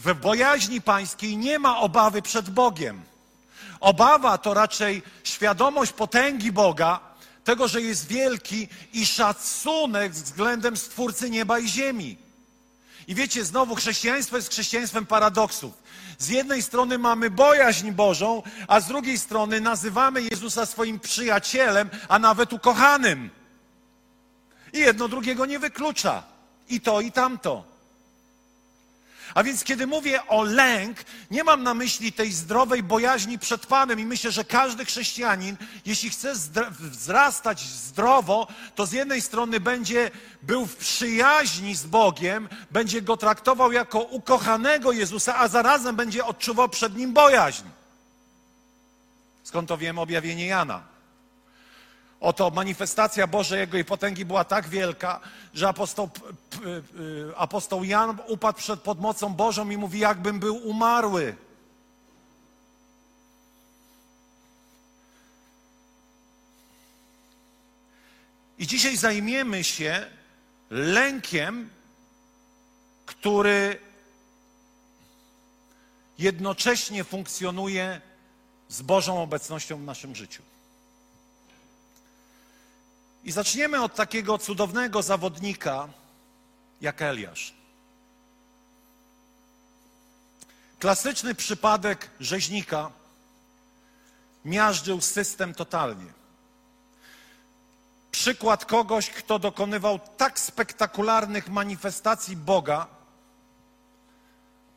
W 0.04 0.14
bojaźni 0.14 0.80
pańskiej 0.80 1.36
nie 1.36 1.58
ma 1.58 1.78
obawy 1.78 2.22
przed 2.22 2.50
Bogiem. 2.50 3.02
Obawa 3.80 4.38
to 4.38 4.54
raczej 4.54 5.02
świadomość 5.24 5.92
potęgi 5.92 6.52
Boga, 6.52 7.00
tego, 7.44 7.68
że 7.68 7.82
jest 7.82 8.06
wielki 8.06 8.68
i 8.92 9.06
szacunek 9.06 10.12
względem 10.12 10.76
Stwórcy 10.76 11.30
nieba 11.30 11.58
i 11.58 11.68
ziemi. 11.68 12.16
I 13.08 13.14
wiecie, 13.14 13.44
znowu 13.44 13.74
chrześcijaństwo 13.74 14.36
jest 14.36 14.50
chrześcijaństwem 14.50 15.06
paradoksów. 15.06 15.72
Z 16.18 16.28
jednej 16.28 16.62
strony 16.62 16.98
mamy 16.98 17.30
bojaźń 17.30 17.90
Bożą, 17.90 18.42
a 18.68 18.80
z 18.80 18.86
drugiej 18.88 19.18
strony 19.18 19.60
nazywamy 19.60 20.22
Jezusa 20.22 20.66
swoim 20.66 21.00
przyjacielem, 21.00 21.90
a 22.08 22.18
nawet 22.18 22.52
ukochanym. 22.52 23.30
I 24.72 24.78
jedno 24.78 25.08
drugiego 25.08 25.46
nie 25.46 25.58
wyklucza. 25.58 26.22
I 26.68 26.80
to, 26.80 27.00
i 27.00 27.12
tamto. 27.12 27.69
A 29.34 29.42
więc 29.42 29.64
kiedy 29.64 29.86
mówię 29.86 30.26
o 30.26 30.42
lęk, 30.42 30.98
nie 31.30 31.44
mam 31.44 31.62
na 31.62 31.74
myśli 31.74 32.12
tej 32.12 32.32
zdrowej 32.32 32.82
bojaźni 32.82 33.38
przed 33.38 33.66
Panem 33.66 34.00
i 34.00 34.04
myślę, 34.04 34.32
że 34.32 34.44
każdy 34.44 34.84
chrześcijanin, 34.84 35.56
jeśli 35.86 36.10
chce 36.10 36.32
wzrastać 36.80 37.60
zdrowo, 37.60 38.46
to 38.74 38.86
z 38.86 38.92
jednej 38.92 39.20
strony 39.20 39.60
będzie 39.60 40.10
był 40.42 40.66
w 40.66 40.76
przyjaźni 40.76 41.74
z 41.74 41.86
Bogiem, 41.86 42.48
będzie 42.70 43.02
go 43.02 43.16
traktował 43.16 43.72
jako 43.72 44.00
ukochanego 44.00 44.92
Jezusa, 44.92 45.36
a 45.36 45.48
zarazem 45.48 45.96
będzie 45.96 46.24
odczuwał 46.24 46.68
przed 46.68 46.96
nim 46.96 47.12
bojaźń. 47.12 47.64
Skąd 49.44 49.68
to 49.68 49.78
wiem 49.78 49.98
objawienie 49.98 50.46
Jana? 50.46 50.89
Oto 52.20 52.50
manifestacja 52.50 53.26
Bożej 53.26 53.60
Jego 53.60 53.78
i 53.78 53.84
potęgi 53.84 54.24
była 54.24 54.44
tak 54.44 54.68
wielka, 54.68 55.20
że 55.54 55.68
apostoł, 55.68 56.10
y, 57.30 57.36
apostoł 57.36 57.84
Jan 57.84 58.18
upadł 58.26 58.58
przed 58.58 58.80
podmocą 58.80 59.34
Bożą 59.34 59.70
i 59.70 59.76
mówi, 59.76 59.98
jakbym 59.98 60.40
był 60.40 60.56
umarły. 60.56 61.36
I 68.58 68.66
dzisiaj 68.66 68.96
zajmiemy 68.96 69.64
się 69.64 70.06
lękiem, 70.70 71.70
który 73.06 73.80
jednocześnie 76.18 77.04
funkcjonuje 77.04 78.00
z 78.68 78.82
Bożą 78.82 79.22
obecnością 79.22 79.78
w 79.78 79.84
naszym 79.84 80.16
życiu. 80.16 80.42
I 83.24 83.32
zaczniemy 83.32 83.82
od 83.82 83.94
takiego 83.94 84.38
cudownego 84.38 85.02
zawodnika 85.02 85.88
jak 86.80 87.02
Eliasz. 87.02 87.54
Klasyczny 90.78 91.34
przypadek 91.34 92.10
rzeźnika 92.20 92.90
miażdżył 94.44 95.00
system 95.00 95.54
totalnie. 95.54 96.12
Przykład 98.10 98.64
kogoś, 98.64 99.10
kto 99.10 99.38
dokonywał 99.38 99.98
tak 100.16 100.40
spektakularnych 100.40 101.48
manifestacji 101.48 102.36
Boga, 102.36 102.86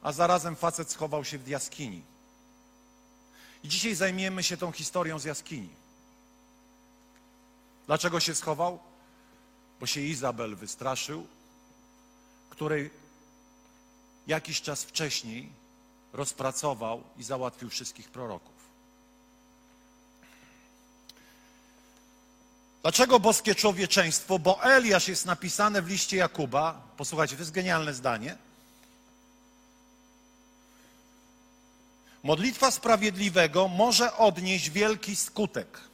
a 0.02 0.12
zarazem 0.12 0.56
facet 0.56 0.92
schował 0.92 1.26
się 1.26 1.38
w 1.38 1.48
jaskini. 1.48 2.02
I 3.64 3.68
dzisiaj 3.68 3.96
zajmiemy 3.96 4.44
się 4.44 4.58
tą 4.58 4.72
historią 4.72 5.20
z 5.20 5.24
jaskini. 5.24 5.70
Dlaczego 7.94 8.20
się 8.20 8.36
schował? 8.36 8.80
Bo 9.80 9.86
się 9.86 10.02
Izabel 10.02 10.56
wystraszył, 10.56 11.28
której 12.50 12.90
jakiś 14.28 14.62
czas 14.62 14.84
wcześniej 14.84 15.50
rozpracował 16.14 17.04
i 17.18 17.24
załatwił 17.24 17.70
wszystkich 17.70 18.10
proroków. 18.10 18.54
Dlaczego 22.82 23.20
boskie 23.20 23.56
człowieczeństwo? 23.56 24.40
Bo 24.40 24.64
Eliasz 24.64 25.08
jest 25.08 25.26
napisane 25.26 25.82
w 25.82 25.88
liście 25.88 26.18
Jakuba. 26.18 26.82
Posłuchajcie, 26.98 27.36
to 27.36 27.42
jest 27.42 27.52
genialne 27.52 27.94
zdanie. 27.94 28.38
Modlitwa 32.24 32.72
sprawiedliwego 32.72 33.68
może 33.68 34.18
odnieść 34.18 34.70
wielki 34.70 35.16
skutek. 35.16 35.93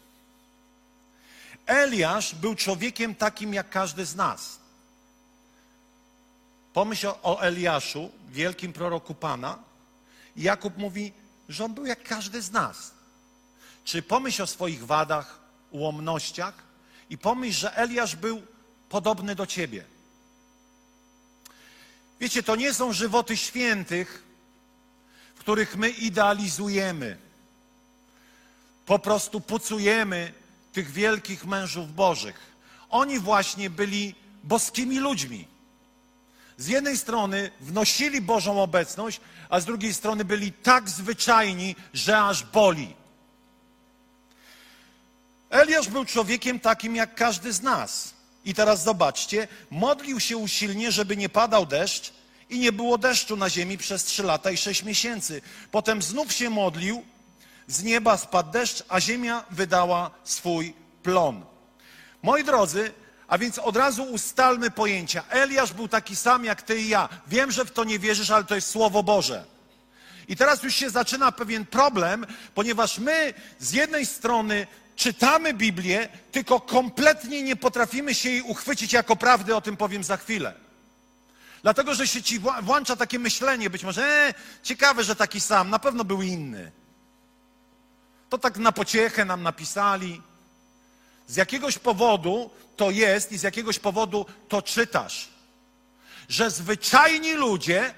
Eliasz 1.69 2.35
był 2.35 2.55
człowiekiem 2.55 3.15
takim 3.15 3.53
jak 3.53 3.69
każdy 3.69 4.05
z 4.05 4.15
nas. 4.15 4.59
Pomyśl 6.73 7.07
o 7.23 7.39
Eliaszu, 7.41 8.11
wielkim 8.29 8.73
proroku 8.73 9.15
Pana. 9.15 9.59
Jakub 10.35 10.77
mówi, 10.77 11.13
że 11.49 11.65
on 11.65 11.73
był 11.73 11.85
jak 11.85 12.03
każdy 12.03 12.41
z 12.41 12.51
nas. 12.51 12.91
Czy 13.83 14.01
pomyśl 14.01 14.43
o 14.43 14.47
swoich 14.47 14.85
wadach, 14.85 15.39
ułomnościach 15.71 16.53
i 17.09 17.17
pomyśl, 17.17 17.59
że 17.59 17.75
Eliasz 17.75 18.15
był 18.15 18.41
podobny 18.89 19.35
do 19.35 19.45
ciebie. 19.45 19.83
Wiecie, 22.19 22.43
to 22.43 22.55
nie 22.55 22.73
są 22.73 22.93
żywoty 22.93 23.37
świętych, 23.37 24.23
w 25.35 25.39
których 25.39 25.75
my 25.75 25.89
idealizujemy. 25.89 27.17
Po 28.85 28.99
prostu 28.99 29.41
pucujemy 29.41 30.38
tych 30.73 30.91
wielkich 30.91 31.45
mężów 31.45 31.95
bożych. 31.95 32.39
Oni 32.89 33.19
właśnie 33.19 33.69
byli 33.69 34.15
boskimi 34.43 34.99
ludźmi. 34.99 35.47
Z 36.57 36.67
jednej 36.67 36.97
strony 36.97 37.51
wnosili 37.59 38.21
Bożą 38.21 38.61
obecność, 38.61 39.21
a 39.49 39.59
z 39.59 39.65
drugiej 39.65 39.93
strony 39.93 40.25
byli 40.25 40.51
tak 40.51 40.89
zwyczajni, 40.89 41.75
że 41.93 42.19
aż 42.19 42.43
boli. 42.43 42.95
Eliasz 45.49 45.87
był 45.87 46.05
człowiekiem 46.05 46.59
takim 46.59 46.95
jak 46.95 47.15
każdy 47.15 47.53
z 47.53 47.61
nas. 47.61 48.13
I 48.45 48.53
teraz 48.53 48.83
zobaczcie, 48.83 49.47
modlił 49.71 50.19
się 50.19 50.37
usilnie, 50.37 50.91
żeby 50.91 51.17
nie 51.17 51.29
padał 51.29 51.65
deszcz 51.65 52.13
i 52.49 52.59
nie 52.59 52.71
było 52.71 52.97
deszczu 52.97 53.37
na 53.37 53.49
ziemi 53.49 53.77
przez 53.77 54.03
trzy 54.03 54.23
lata 54.23 54.51
i 54.51 54.57
sześć 54.57 54.83
miesięcy. 54.83 55.41
Potem 55.71 56.01
znów 56.01 56.33
się 56.33 56.49
modlił, 56.49 57.03
z 57.69 57.83
nieba 57.83 58.17
spadł 58.17 58.51
deszcz, 58.51 58.83
a 58.89 59.01
ziemia 59.01 59.43
wydała 59.51 60.11
swój 60.23 60.73
plon. 61.03 61.45
Moi 62.23 62.43
drodzy, 62.43 62.93
a 63.27 63.37
więc 63.37 63.59
od 63.59 63.77
razu 63.77 64.03
ustalmy 64.03 64.71
pojęcia. 64.71 65.23
Eliasz 65.29 65.73
był 65.73 65.87
taki 65.87 66.15
sam 66.15 66.45
jak 66.45 66.61
ty 66.61 66.81
i 66.81 66.89
ja. 66.89 67.09
Wiem, 67.27 67.51
że 67.51 67.65
w 67.65 67.71
to 67.71 67.83
nie 67.83 67.99
wierzysz, 67.99 68.31
ale 68.31 68.43
to 68.43 68.55
jest 68.55 68.69
Słowo 68.69 69.03
Boże. 69.03 69.45
I 70.27 70.35
teraz 70.35 70.63
już 70.63 70.75
się 70.75 70.89
zaczyna 70.89 71.31
pewien 71.31 71.65
problem, 71.65 72.25
ponieważ 72.55 72.99
my 72.99 73.33
z 73.59 73.71
jednej 73.71 74.05
strony 74.05 74.67
czytamy 74.95 75.53
Biblię, 75.53 76.09
tylko 76.31 76.59
kompletnie 76.59 77.43
nie 77.43 77.55
potrafimy 77.55 78.15
się 78.15 78.29
jej 78.29 78.41
uchwycić 78.41 78.93
jako 78.93 79.15
prawdy, 79.15 79.55
o 79.55 79.61
tym 79.61 79.77
powiem 79.77 80.03
za 80.03 80.17
chwilę. 80.17 80.53
Dlatego, 81.61 81.95
że 81.95 82.07
się 82.07 82.23
ci 82.23 82.39
włącza 82.61 82.95
takie 82.95 83.19
myślenie, 83.19 83.69
być 83.69 83.83
może, 83.83 84.03
e, 84.03 84.33
ciekawe, 84.63 85.03
że 85.03 85.15
taki 85.15 85.39
sam, 85.39 85.69
na 85.69 85.79
pewno 85.79 86.03
był 86.03 86.21
inny. 86.21 86.71
To 88.29 88.37
tak 88.37 88.57
na 88.57 88.71
pociechę 88.71 89.25
nam 89.25 89.43
napisali. 89.43 90.21
Z 91.27 91.35
jakiegoś 91.35 91.77
powodu 91.77 92.49
to 92.77 92.91
jest 92.91 93.31
i 93.31 93.37
z 93.37 93.43
jakiegoś 93.43 93.79
powodu 93.79 94.25
to 94.49 94.61
czytasz. 94.61 95.29
Że 96.29 96.51
zwyczajni 96.51 97.33
ludzie 97.33 97.93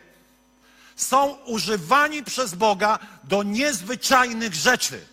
są 0.95 1.27
używani 1.45 2.23
przez 2.23 2.55
Boga 2.55 2.99
do 3.23 3.43
niezwyczajnych 3.43 4.53
rzeczy. 4.53 5.05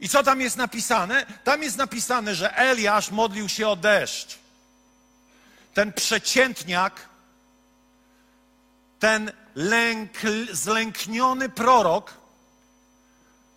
I 0.00 0.08
co 0.08 0.22
tam 0.22 0.40
jest 0.40 0.56
napisane? 0.56 1.26
Tam 1.44 1.62
jest 1.62 1.76
napisane, 1.76 2.34
że 2.34 2.56
Eliasz 2.56 3.10
modlił 3.10 3.48
się 3.48 3.68
o 3.68 3.76
deszcz. 3.76 4.38
Ten 5.74 5.92
przeciętniak, 5.92 7.08
ten 8.98 9.32
lęk, 9.54 10.10
zlękniony 10.52 11.48
prorok 11.48 12.23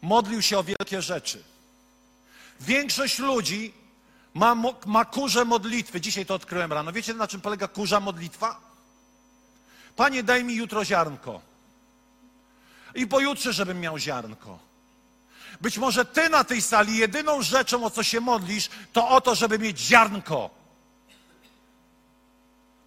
modlił 0.01 0.42
się 0.42 0.60
o 0.60 0.63
wielkie 0.63 1.01
rzeczy. 1.01 1.44
Większość 2.60 3.20
ludzi 3.20 3.74
Ma, 4.38 4.56
ma 4.86 5.06
kurze 5.06 5.46
modlitwy. 5.46 6.01
Dzisiaj 6.01 6.25
to 6.25 6.36
odkryłem 6.36 6.74
rano. 6.74 6.92
Wiecie, 6.92 7.13
na 7.13 7.27
czym 7.27 7.42
polega 7.42 7.68
kurza 7.68 8.00
modlitwa? 8.00 8.60
Panie, 9.96 10.24
daj 10.24 10.44
mi 10.44 10.56
jutro 10.56 10.86
ziarnko. 10.86 11.42
I 12.96 13.08
pojutrze, 13.08 13.54
żebym 13.54 13.80
miał 13.80 13.98
ziarnko. 13.98 14.60
Być 15.62 15.77
może 15.77 16.06
ty 16.06 16.30
na 16.30 16.44
tej 16.44 16.62
sali 16.62 16.98
jedyną 16.98 17.42
rzeczą, 17.42 17.84
o 17.84 17.89
co 17.89 18.04
się 18.04 18.22
modlisz, 18.22 18.70
to 18.94 19.10
o 19.10 19.22
to, 19.22 19.36
żeby 19.36 19.60
mieć 19.60 19.80
ziarnko. 19.80 20.50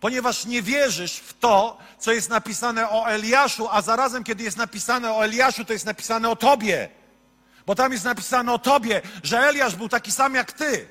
Ponieważ 0.00 0.44
nie 0.44 0.62
wierzysz 0.62 1.16
w 1.16 1.38
to, 1.38 1.78
co 1.98 2.12
jest 2.12 2.30
napisane 2.30 2.90
o 2.90 3.08
Eliaszu, 3.08 3.68
a 3.70 3.82
zarazem, 3.82 4.24
kiedy 4.24 4.42
jest 4.42 4.56
napisane 4.56 5.12
o 5.12 5.24
Eliaszu, 5.24 5.64
to 5.64 5.72
jest 5.72 5.86
napisane 5.86 6.30
o 6.30 6.36
tobie. 6.36 6.99
Bo 7.70 7.74
tam 7.74 7.92
jest 7.92 8.04
napisane 8.04 8.52
o 8.52 8.58
tobie, 8.58 9.02
że 9.22 9.38
Eliasz 9.38 9.76
był 9.76 9.88
taki 9.88 10.12
sam 10.12 10.34
jak 10.34 10.52
ty. 10.52 10.88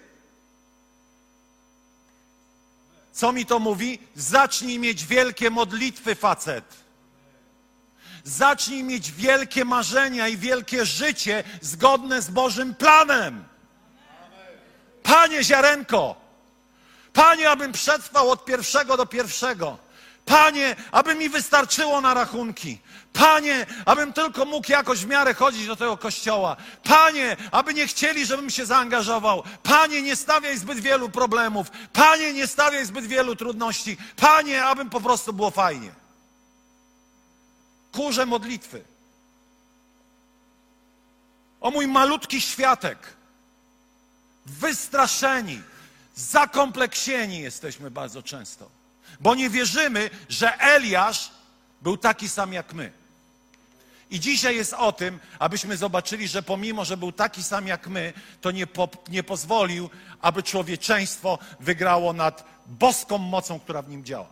Co 3.11 3.31
mi 3.31 3.45
to 3.45 3.59
mówi? 3.59 3.99
Zacznij 4.15 4.79
mieć 4.79 5.05
wielkie 5.05 5.49
modlitwy, 5.49 6.15
facet. 6.15 6.65
Zacznij 8.23 8.83
mieć 8.83 9.11
wielkie 9.11 9.65
marzenia 9.65 10.27
i 10.27 10.37
wielkie 10.37 10.85
życie 10.85 11.43
zgodne 11.61 12.21
z 12.21 12.29
Bożym 12.29 12.75
planem. 12.75 13.43
Panie 15.03 15.43
ziarenko, 15.43 16.15
Panie, 17.13 17.49
abym 17.49 17.71
przetrwał 17.71 18.29
od 18.29 18.45
pierwszego 18.45 18.97
do 18.97 19.05
pierwszego. 19.05 19.77
Panie, 20.25 20.75
aby 20.91 21.15
mi 21.15 21.29
wystarczyło 21.29 22.01
na 22.01 22.13
rachunki. 22.13 22.79
Panie, 23.13 23.65
abym 23.85 24.13
tylko 24.13 24.45
mógł 24.45 24.71
jakoś 24.71 24.99
w 24.99 25.07
miarę 25.07 25.33
chodzić 25.33 25.67
do 25.67 25.75
tego 25.75 25.97
kościoła. 25.97 26.57
Panie, 26.83 27.37
aby 27.51 27.73
nie 27.73 27.87
chcieli, 27.87 28.25
żebym 28.25 28.49
się 28.49 28.65
zaangażował. 28.65 29.43
Panie, 29.63 30.01
nie 30.01 30.15
stawiaj 30.15 30.57
zbyt 30.57 30.79
wielu 30.79 31.09
problemów. 31.09 31.71
Panie, 31.93 32.33
nie 32.33 32.47
stawiaj 32.47 32.85
zbyt 32.85 33.05
wielu 33.05 33.35
trudności. 33.35 33.97
Panie, 34.15 34.65
abym 34.65 34.89
po 34.89 35.01
prostu 35.01 35.33
było 35.33 35.51
fajnie. 35.51 35.91
Kurze 37.91 38.25
modlitwy. 38.25 38.83
O 41.61 41.71
mój 41.71 41.87
malutki 41.87 42.41
światek. 42.41 42.97
Wystraszeni, 44.45 45.61
zakompleksieni 46.15 47.39
jesteśmy 47.39 47.91
bardzo 47.91 48.23
często, 48.23 48.69
bo 49.19 49.35
nie 49.35 49.49
wierzymy, 49.49 50.09
że 50.29 50.59
Eliasz 50.59 51.31
był 51.81 51.97
taki 51.97 52.29
sam 52.29 52.53
jak 52.53 52.73
my. 52.73 52.98
I 54.09 54.19
dzisiaj 54.19 54.55
jest 54.55 54.73
o 54.73 54.91
tym, 54.91 55.19
abyśmy 55.39 55.77
zobaczyli, 55.77 56.27
że 56.27 56.43
pomimo, 56.43 56.85
że 56.85 56.97
był 56.97 57.11
taki 57.11 57.43
sam 57.43 57.67
jak 57.67 57.87
my, 57.87 58.13
to 58.41 58.51
nie, 58.51 58.67
po, 58.67 58.89
nie 59.09 59.23
pozwolił, 59.23 59.89
aby 60.21 60.43
człowieczeństwo 60.43 61.39
wygrało 61.59 62.13
nad 62.13 62.45
boską 62.65 63.17
mocą, 63.17 63.59
która 63.59 63.81
w 63.81 63.89
nim 63.89 64.05
działa. 64.05 64.27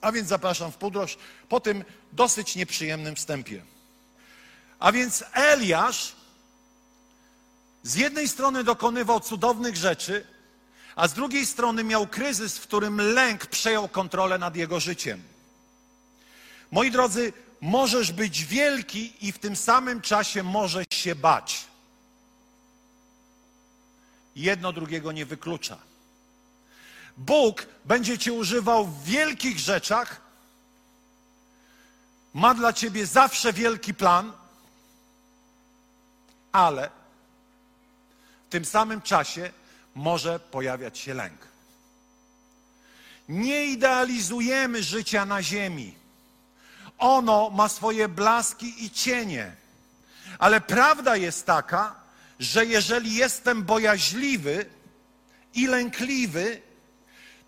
A 0.00 0.12
więc 0.12 0.28
zapraszam 0.28 0.72
w 0.72 0.76
podróż 0.76 1.18
po 1.48 1.60
tym 1.60 1.84
dosyć 2.12 2.56
nieprzyjemnym 2.56 3.16
wstępie. 3.16 3.62
A 4.78 4.92
więc 4.92 5.24
Eliasz 5.32 6.12
z 7.82 7.94
jednej 7.94 8.28
strony 8.28 8.64
dokonywał 8.64 9.20
cudownych 9.20 9.76
rzeczy, 9.76 10.26
a 10.96 11.08
z 11.08 11.14
drugiej 11.14 11.46
strony 11.46 11.84
miał 11.84 12.06
kryzys, 12.06 12.58
w 12.58 12.62
którym 12.62 13.00
lęk 13.00 13.46
przejął 13.46 13.88
kontrolę 13.88 14.38
nad 14.38 14.56
jego 14.56 14.80
życiem. 14.80 15.22
Moi 16.70 16.90
drodzy, 16.90 17.32
możesz 17.60 18.12
być 18.12 18.44
wielki 18.44 19.26
i 19.26 19.32
w 19.32 19.38
tym 19.38 19.56
samym 19.56 20.00
czasie 20.00 20.42
możesz 20.42 20.86
się 20.90 21.14
bać. 21.14 21.64
Jedno 24.36 24.72
drugiego 24.72 25.12
nie 25.12 25.26
wyklucza. 25.26 25.78
Bóg 27.16 27.66
będzie 27.84 28.18
cię 28.18 28.32
używał 28.32 28.86
w 28.86 29.04
wielkich 29.04 29.58
rzeczach, 29.58 30.20
ma 32.34 32.54
dla 32.54 32.72
ciebie 32.72 33.06
zawsze 33.06 33.52
wielki 33.52 33.94
plan, 33.94 34.32
ale 36.52 36.90
w 38.46 38.50
tym 38.50 38.64
samym 38.64 39.02
czasie 39.02 39.52
może 39.94 40.40
pojawiać 40.40 40.98
się 40.98 41.14
lęk. 41.14 41.48
Nie 43.28 43.64
idealizujemy 43.64 44.82
życia 44.82 45.26
na 45.26 45.42
ziemi. 45.42 45.97
Ono 46.98 47.50
ma 47.50 47.68
swoje 47.68 48.08
blaski 48.08 48.84
i 48.84 48.90
cienie. 48.90 49.52
Ale 50.38 50.60
prawda 50.60 51.16
jest 51.16 51.46
taka, 51.46 51.94
że 52.38 52.66
jeżeli 52.66 53.14
jestem 53.14 53.62
bojaźliwy 53.62 54.66
i 55.54 55.66
lękliwy, 55.66 56.62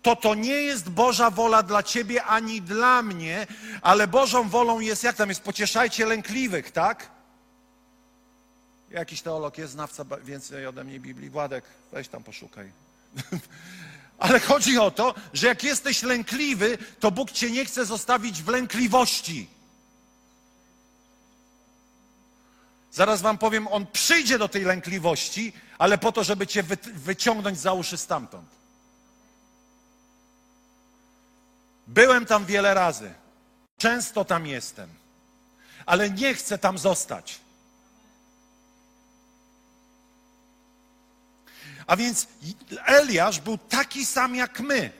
to 0.01 0.15
to 0.15 0.35
nie 0.35 0.53
jest 0.53 0.89
Boża 0.89 1.29
wola 1.29 1.63
dla 1.63 1.83
ciebie 1.83 2.23
ani 2.23 2.61
dla 2.61 3.01
mnie, 3.01 3.47
ale 3.81 4.07
Bożą 4.07 4.49
wolą 4.49 4.79
jest, 4.79 5.03
jak 5.03 5.15
tam 5.15 5.29
jest, 5.29 5.41
pocieszajcie 5.41 6.05
lękliwych, 6.05 6.71
tak? 6.71 7.09
Jakiś 8.89 9.21
teolog 9.21 9.57
jest, 9.57 9.73
znawca 9.73 10.05
więcej 10.23 10.67
ode 10.67 10.83
mnie 10.83 10.99
Biblii. 10.99 11.29
Władek, 11.29 11.63
weź 11.91 12.07
tam 12.07 12.23
poszukaj. 12.23 12.71
Ale 14.21 14.39
chodzi 14.39 14.77
o 14.77 14.91
to, 14.91 15.15
że 15.33 15.47
jak 15.47 15.63
jesteś 15.63 16.03
lękliwy, 16.03 16.77
to 16.99 17.11
Bóg 17.11 17.31
cię 17.31 17.51
nie 17.51 17.65
chce 17.65 17.85
zostawić 17.85 18.41
w 18.41 18.47
lękliwości. 18.47 19.47
Zaraz 22.91 23.21
wam 23.21 23.37
powiem, 23.37 23.67
On 23.67 23.87
przyjdzie 23.87 24.37
do 24.37 24.47
tej 24.47 24.63
lękliwości, 24.63 25.53
ale 25.77 25.97
po 25.97 26.11
to, 26.11 26.23
żeby 26.23 26.47
cię 26.47 26.63
wy, 26.63 26.77
wyciągnąć 26.93 27.59
za 27.59 27.73
uszy 27.73 27.97
stamtąd. 27.97 28.49
Byłem 31.87 32.25
tam 32.25 32.45
wiele 32.45 32.73
razy. 32.73 33.13
Często 33.77 34.25
tam 34.25 34.47
jestem. 34.47 34.89
Ale 35.85 36.09
nie 36.09 36.33
chcę 36.33 36.57
tam 36.57 36.77
zostać. 36.77 37.39
A 41.91 41.95
więc 41.95 42.27
Eliasz 42.85 43.39
był 43.39 43.57
taki 43.57 44.05
sam 44.05 44.35
jak 44.35 44.59
my. 44.59 44.91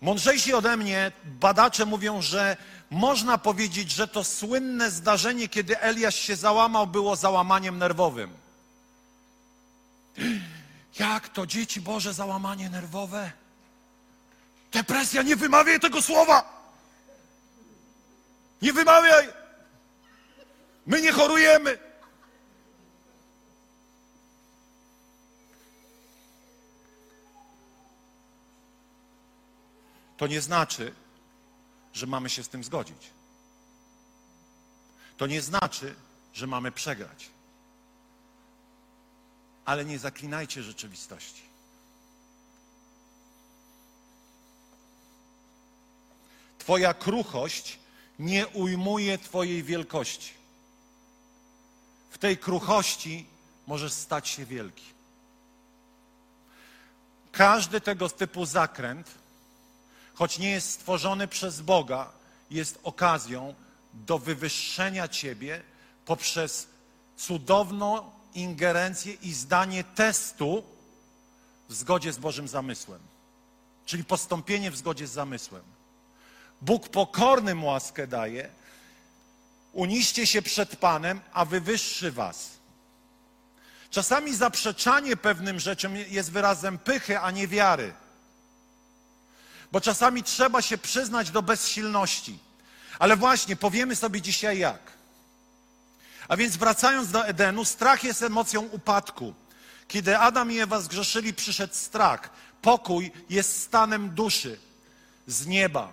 Mądrzejsi 0.00 0.54
ode 0.54 0.76
mnie 0.76 1.12
badacze 1.24 1.86
mówią, 1.86 2.22
że 2.22 2.56
można 2.90 3.38
powiedzieć, 3.38 3.90
że 3.90 4.08
to 4.08 4.24
słynne 4.24 4.90
zdarzenie, 4.90 5.48
kiedy 5.48 5.80
Eliasz 5.80 6.16
się 6.16 6.36
załamał, 6.36 6.86
było 6.86 7.16
załamaniem 7.16 7.78
nerwowym. 7.78 8.30
Jak 10.98 11.28
to 11.28 11.46
dzieci 11.46 11.80
Boże 11.80 12.14
załamanie 12.14 12.70
nerwowe? 12.70 13.32
Depresja, 14.72 15.22
nie 15.22 15.36
wymawiaj 15.36 15.80
tego 15.80 16.02
słowa! 16.02 16.68
Nie 18.62 18.72
wymawiaj! 18.72 19.28
My 20.86 21.00
nie 21.00 21.12
chorujemy! 21.12 21.87
To 30.18 30.26
nie 30.26 30.40
znaczy, 30.40 30.94
że 31.92 32.06
mamy 32.06 32.30
się 32.30 32.44
z 32.44 32.48
tym 32.48 32.64
zgodzić. 32.64 33.10
To 35.16 35.26
nie 35.26 35.42
znaczy, 35.42 35.94
że 36.34 36.46
mamy 36.46 36.72
przegrać. 36.72 37.30
Ale 39.64 39.84
nie 39.84 39.98
zaklinajcie 39.98 40.62
rzeczywistości. 40.62 41.42
Twoja 46.58 46.94
kruchość 46.94 47.78
nie 48.18 48.46
ujmuje 48.48 49.18
Twojej 49.18 49.62
wielkości. 49.62 50.32
W 52.10 52.18
tej 52.18 52.38
kruchości 52.38 53.26
możesz 53.66 53.92
stać 53.92 54.28
się 54.28 54.44
wielki. 54.44 54.84
Każdy 57.32 57.80
tego 57.80 58.08
typu 58.08 58.46
zakręt 58.46 59.10
choć 60.18 60.38
nie 60.38 60.50
jest 60.50 60.70
stworzony 60.70 61.28
przez 61.28 61.60
Boga, 61.60 62.10
jest 62.50 62.78
okazją 62.82 63.54
do 63.94 64.18
wywyższenia 64.18 65.08
Ciebie 65.08 65.62
poprzez 66.06 66.66
cudowną 67.16 68.10
ingerencję 68.34 69.12
i 69.12 69.32
zdanie 69.32 69.84
testu 69.84 70.64
w 71.68 71.74
zgodzie 71.74 72.12
z 72.12 72.18
Bożym 72.18 72.48
zamysłem. 72.48 73.00
Czyli 73.86 74.04
postąpienie 74.04 74.70
w 74.70 74.76
zgodzie 74.76 75.06
z 75.06 75.10
zamysłem. 75.12 75.62
Bóg 76.62 76.88
pokornym 76.88 77.64
łaskę 77.64 78.06
daje, 78.06 78.50
uniście 79.72 80.26
się 80.26 80.42
przed 80.42 80.76
Panem, 80.76 81.20
a 81.32 81.44
wywyższy 81.44 82.12
was. 82.12 82.50
Czasami 83.90 84.34
zaprzeczanie 84.34 85.16
pewnym 85.16 85.60
rzeczom 85.60 85.96
jest 85.96 86.32
wyrazem 86.32 86.78
pychy, 86.78 87.18
a 87.18 87.30
nie 87.30 87.48
wiary 87.48 87.92
bo 89.72 89.80
czasami 89.80 90.22
trzeba 90.22 90.62
się 90.62 90.78
przyznać 90.78 91.30
do 91.30 91.42
bezsilności. 91.42 92.38
Ale 92.98 93.16
właśnie 93.16 93.56
powiemy 93.56 93.96
sobie 93.96 94.22
dzisiaj 94.22 94.58
jak. 94.58 94.92
A 96.28 96.36
więc 96.36 96.56
wracając 96.56 97.10
do 97.10 97.26
Edenu, 97.26 97.64
strach 97.64 98.04
jest 98.04 98.22
emocją 98.22 98.62
upadku. 98.62 99.34
Kiedy 99.88 100.18
Adam 100.18 100.52
i 100.52 100.58
Ewa 100.58 100.80
zgrzeszyli, 100.80 101.34
przyszedł 101.34 101.74
strach. 101.74 102.30
Pokój 102.62 103.12
jest 103.30 103.62
stanem 103.62 104.10
duszy 104.10 104.58
z 105.26 105.46
nieba. 105.46 105.92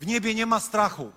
W 0.00 0.06
niebie 0.06 0.34
nie 0.34 0.46
ma 0.46 0.60
strachu. 0.60 1.12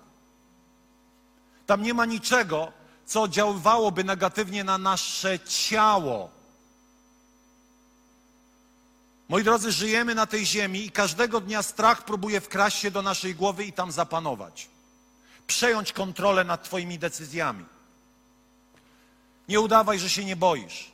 Tam 1.66 1.82
nie 1.82 1.94
ma 1.94 2.04
niczego, 2.04 2.72
co 3.06 3.22
oddziaływałoby 3.22 4.04
negatywnie 4.04 4.64
na 4.64 4.78
nasze 4.78 5.40
ciało. 5.40 6.30
Moi 9.32 9.44
drodzy, 9.44 9.72
żyjemy 9.72 10.14
na 10.14 10.26
tej 10.26 10.46
ziemi 10.46 10.86
i 10.86 10.90
każdego 10.90 11.40
dnia 11.40 11.62
strach 11.62 12.04
próbuje 12.04 12.40
wkraść 12.40 12.78
się 12.78 12.90
do 12.90 13.02
naszej 13.02 13.34
głowy 13.34 13.64
i 13.64 13.72
tam 13.72 13.92
zapanować. 13.92 14.68
Przejąć 15.46 15.92
kontrolę 15.92 16.44
nad 16.44 16.64
Twoimi 16.64 16.98
decyzjami. 16.98 17.64
Nie 19.48 19.60
udawaj, 19.60 19.98
że 19.98 20.10
się 20.10 20.24
nie 20.24 20.36
boisz. 20.36 20.92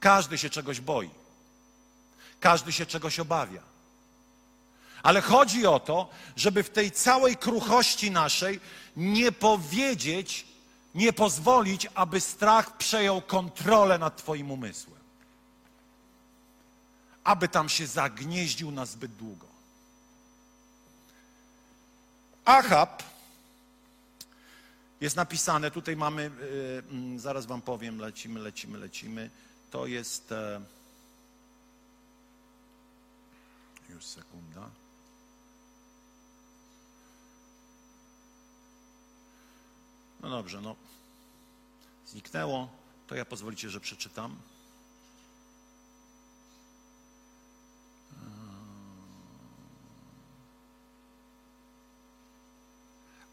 Każdy 0.00 0.38
się 0.38 0.50
czegoś 0.50 0.80
boi. 0.80 1.10
Każdy 2.40 2.72
się 2.72 2.86
czegoś 2.86 3.20
obawia. 3.20 3.62
Ale 5.02 5.20
chodzi 5.20 5.66
o 5.66 5.80
to, 5.80 6.08
żeby 6.36 6.62
w 6.62 6.70
tej 6.70 6.90
całej 6.90 7.36
kruchości 7.36 8.10
naszej 8.10 8.60
nie 8.96 9.32
powiedzieć, 9.32 10.46
nie 10.94 11.12
pozwolić, 11.12 11.88
aby 11.94 12.20
strach 12.20 12.76
przejął 12.76 13.22
kontrolę 13.22 13.98
nad 13.98 14.16
Twoim 14.16 14.50
umysłem. 14.50 15.01
Aby 17.24 17.48
tam 17.48 17.68
się 17.68 17.86
zagnieździł 17.86 18.70
na 18.70 18.86
zbyt 18.86 19.16
długo. 19.16 19.46
Achab 22.44 23.02
jest 25.00 25.16
napisane, 25.16 25.70
tutaj 25.70 25.96
mamy, 25.96 26.30
yy, 27.12 27.18
zaraz 27.18 27.46
Wam 27.46 27.62
powiem, 27.62 27.98
lecimy, 27.98 28.40
lecimy, 28.40 28.78
lecimy. 28.78 29.30
To 29.70 29.86
jest. 29.86 30.30
Yy, 30.30 30.82
już 33.94 34.04
sekunda. 34.04 34.70
No 40.20 40.30
dobrze, 40.30 40.60
no. 40.60 40.76
Zniknęło, 42.06 42.68
to 43.06 43.14
ja 43.14 43.24
pozwolicie, 43.24 43.70
że 43.70 43.80
przeczytam. 43.80 44.36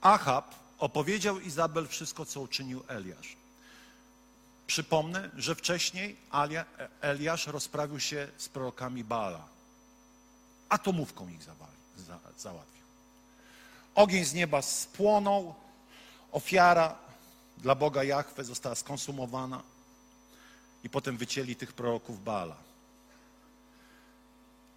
Achab 0.01 0.55
opowiedział 0.79 1.39
Izabel 1.39 1.87
wszystko, 1.87 2.25
co 2.25 2.41
uczynił 2.41 2.83
Eliasz. 2.87 3.35
Przypomnę, 4.67 5.29
że 5.35 5.55
wcześniej 5.55 6.15
Eliasz 7.01 7.47
rozprawił 7.47 7.99
się 7.99 8.27
z 8.37 8.49
prorokami 8.49 9.03
Baala. 9.03 9.47
Atomówką 10.69 11.29
ich 11.29 11.43
załatwił. 12.37 12.83
Ogień 13.95 14.25
z 14.25 14.33
nieba 14.33 14.61
spłonął, 14.61 15.55
ofiara 16.31 16.95
dla 17.57 17.75
Boga 17.75 18.03
Jahwe 18.03 18.43
została 18.43 18.75
skonsumowana 18.75 19.63
i 20.83 20.89
potem 20.89 21.17
wycięli 21.17 21.55
tych 21.55 21.73
proroków 21.73 22.23
Baala. 22.23 22.55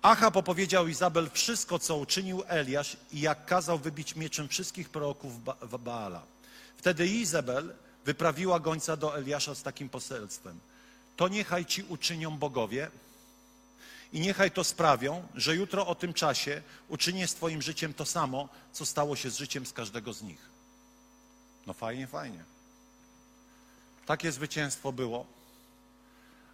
Achab 0.02 0.36
opowiedział 0.36 0.88
Izabel 0.88 1.30
wszystko, 1.30 1.78
co 1.78 1.96
uczynił 1.96 2.42
Eliasz 2.46 2.96
i 3.12 3.20
jak 3.20 3.46
kazał 3.46 3.78
wybić 3.78 4.16
mieczem 4.16 4.48
wszystkich 4.48 4.88
proroków 4.88 5.44
ba 5.44 5.56
Baala. 5.78 6.22
Wtedy 6.76 7.06
Izabel 7.06 7.74
wyprawiła 8.04 8.60
gońca 8.60 8.96
do 8.96 9.16
Eliasza 9.16 9.54
z 9.54 9.62
takim 9.62 9.88
poselstwem. 9.88 10.58
To 11.16 11.28
niechaj 11.28 11.66
ci 11.66 11.82
uczynią 11.82 12.38
bogowie 12.38 12.90
i 14.12 14.20
niechaj 14.20 14.50
to 14.50 14.64
sprawią, 14.64 15.28
że 15.34 15.56
jutro 15.56 15.86
o 15.86 15.94
tym 15.94 16.14
czasie 16.14 16.62
uczynię 16.88 17.28
z 17.28 17.34
twoim 17.34 17.62
życiem 17.62 17.94
to 17.94 18.04
samo, 18.04 18.48
co 18.72 18.86
stało 18.86 19.16
się 19.16 19.30
z 19.30 19.36
życiem 19.36 19.66
z 19.66 19.72
każdego 19.72 20.12
z 20.12 20.22
nich. 20.22 20.50
No 21.66 21.72
fajnie, 21.72 22.06
fajnie. 22.06 22.44
Takie 24.06 24.32
zwycięstwo 24.32 24.92
było. 24.92 25.26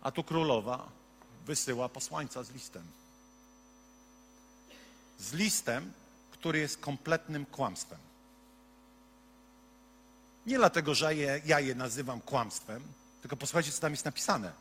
A 0.03 0.11
tu 0.11 0.25
królowa 0.25 0.89
wysyła 1.47 1.89
posłańca 1.89 2.43
z 2.43 2.51
listem 2.51 2.99
z 5.19 5.33
listem, 5.33 5.93
który 6.31 6.59
jest 6.59 6.79
kompletnym 6.79 7.47
kłamstwem. 7.47 7.99
Nie 10.47 10.57
dlatego, 10.59 10.95
że 10.95 11.15
je, 11.15 11.41
ja 11.45 11.61
je 11.61 11.75
nazywam 11.75 12.21
kłamstwem, 12.21 12.83
tylko 13.21 13.37
posłuchajcie, 13.37 13.73
co 13.73 13.81
tam 13.81 13.93
jest 13.93 14.05
napisane. 14.05 14.53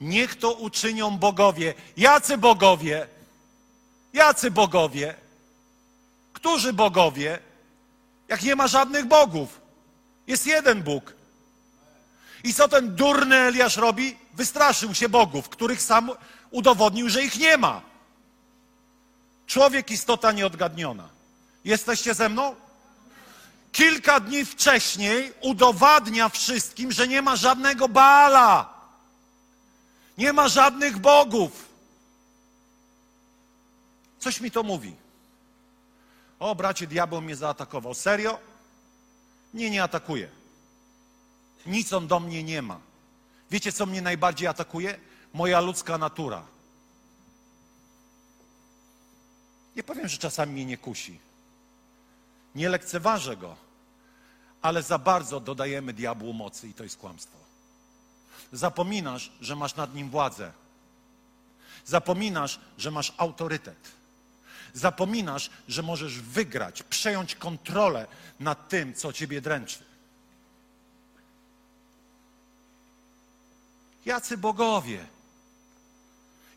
Niech 0.00 0.38
to 0.38 0.52
uczynią 0.52 1.18
bogowie. 1.18 1.74
Jacy 1.96 2.38
bogowie? 2.38 3.06
Jacy 4.12 4.50
bogowie? 4.50 5.14
Którzy 6.32 6.72
bogowie? 6.72 7.38
Jak 8.28 8.42
nie 8.42 8.56
ma 8.56 8.68
żadnych 8.68 9.06
bogów. 9.06 9.60
Jest 10.26 10.46
jeden 10.46 10.82
Bóg. 10.82 11.12
I 12.44 12.54
co 12.54 12.68
ten 12.68 12.94
durny 12.94 13.36
Eliasz 13.36 13.76
robi? 13.76 14.16
Wystraszył 14.34 14.94
się 14.94 15.08
bogów, 15.08 15.48
których 15.48 15.82
sam 15.82 16.10
udowodnił, 16.54 17.08
że 17.08 17.22
ich 17.22 17.38
nie 17.38 17.56
ma. 17.58 17.82
Człowiek 19.46 19.90
istota 19.90 20.32
nieodgadniona. 20.32 21.08
Jesteście 21.64 22.14
ze 22.14 22.28
mną? 22.28 22.54
Kilka 23.72 24.20
dni 24.20 24.44
wcześniej 24.44 25.32
udowadnia 25.40 26.28
wszystkim, 26.28 26.92
że 26.92 27.08
nie 27.08 27.22
ma 27.22 27.36
żadnego 27.36 27.88
Baala. 27.88 28.74
Nie 30.18 30.32
ma 30.32 30.48
żadnych 30.48 30.98
bogów. 30.98 31.68
Coś 34.18 34.40
mi 34.40 34.50
to 34.50 34.62
mówi. 34.62 34.94
O, 36.38 36.54
bracie, 36.54 36.86
diabeł 36.86 37.20
mnie 37.20 37.36
zaatakował. 37.36 37.94
Serio? 37.94 38.38
Nie, 39.54 39.70
nie 39.70 39.82
atakuje. 39.82 40.28
Nic 41.66 41.92
on 41.92 42.06
do 42.06 42.20
mnie 42.20 42.42
nie 42.42 42.62
ma. 42.62 42.78
Wiecie, 43.50 43.72
co 43.72 43.86
mnie 43.86 44.02
najbardziej 44.02 44.48
atakuje? 44.48 44.98
Moja 45.34 45.60
ludzka 45.60 45.98
natura. 45.98 46.42
Nie 49.76 49.82
powiem, 49.82 50.08
że 50.08 50.18
czasami 50.18 50.52
mnie 50.52 50.64
nie 50.64 50.76
kusi. 50.76 51.18
Nie 52.54 52.68
lekceważę 52.68 53.36
go, 53.36 53.56
ale 54.62 54.82
za 54.82 54.98
bardzo 54.98 55.40
dodajemy 55.40 55.92
diabłu 55.92 56.32
mocy 56.32 56.68
i 56.68 56.74
to 56.74 56.84
jest 56.84 56.96
kłamstwo. 56.96 57.38
Zapominasz, 58.52 59.32
że 59.40 59.56
masz 59.56 59.76
nad 59.76 59.94
nim 59.94 60.10
władzę. 60.10 60.52
Zapominasz, 61.84 62.60
że 62.78 62.90
masz 62.90 63.14
autorytet. 63.16 63.92
Zapominasz, 64.72 65.50
że 65.68 65.82
możesz 65.82 66.20
wygrać, 66.20 66.82
przejąć 66.82 67.34
kontrolę 67.34 68.06
nad 68.40 68.68
tym, 68.68 68.94
co 68.94 69.12
ciebie 69.12 69.40
dręczy. 69.40 69.78
Jacy 74.04 74.38
bogowie? 74.38 75.13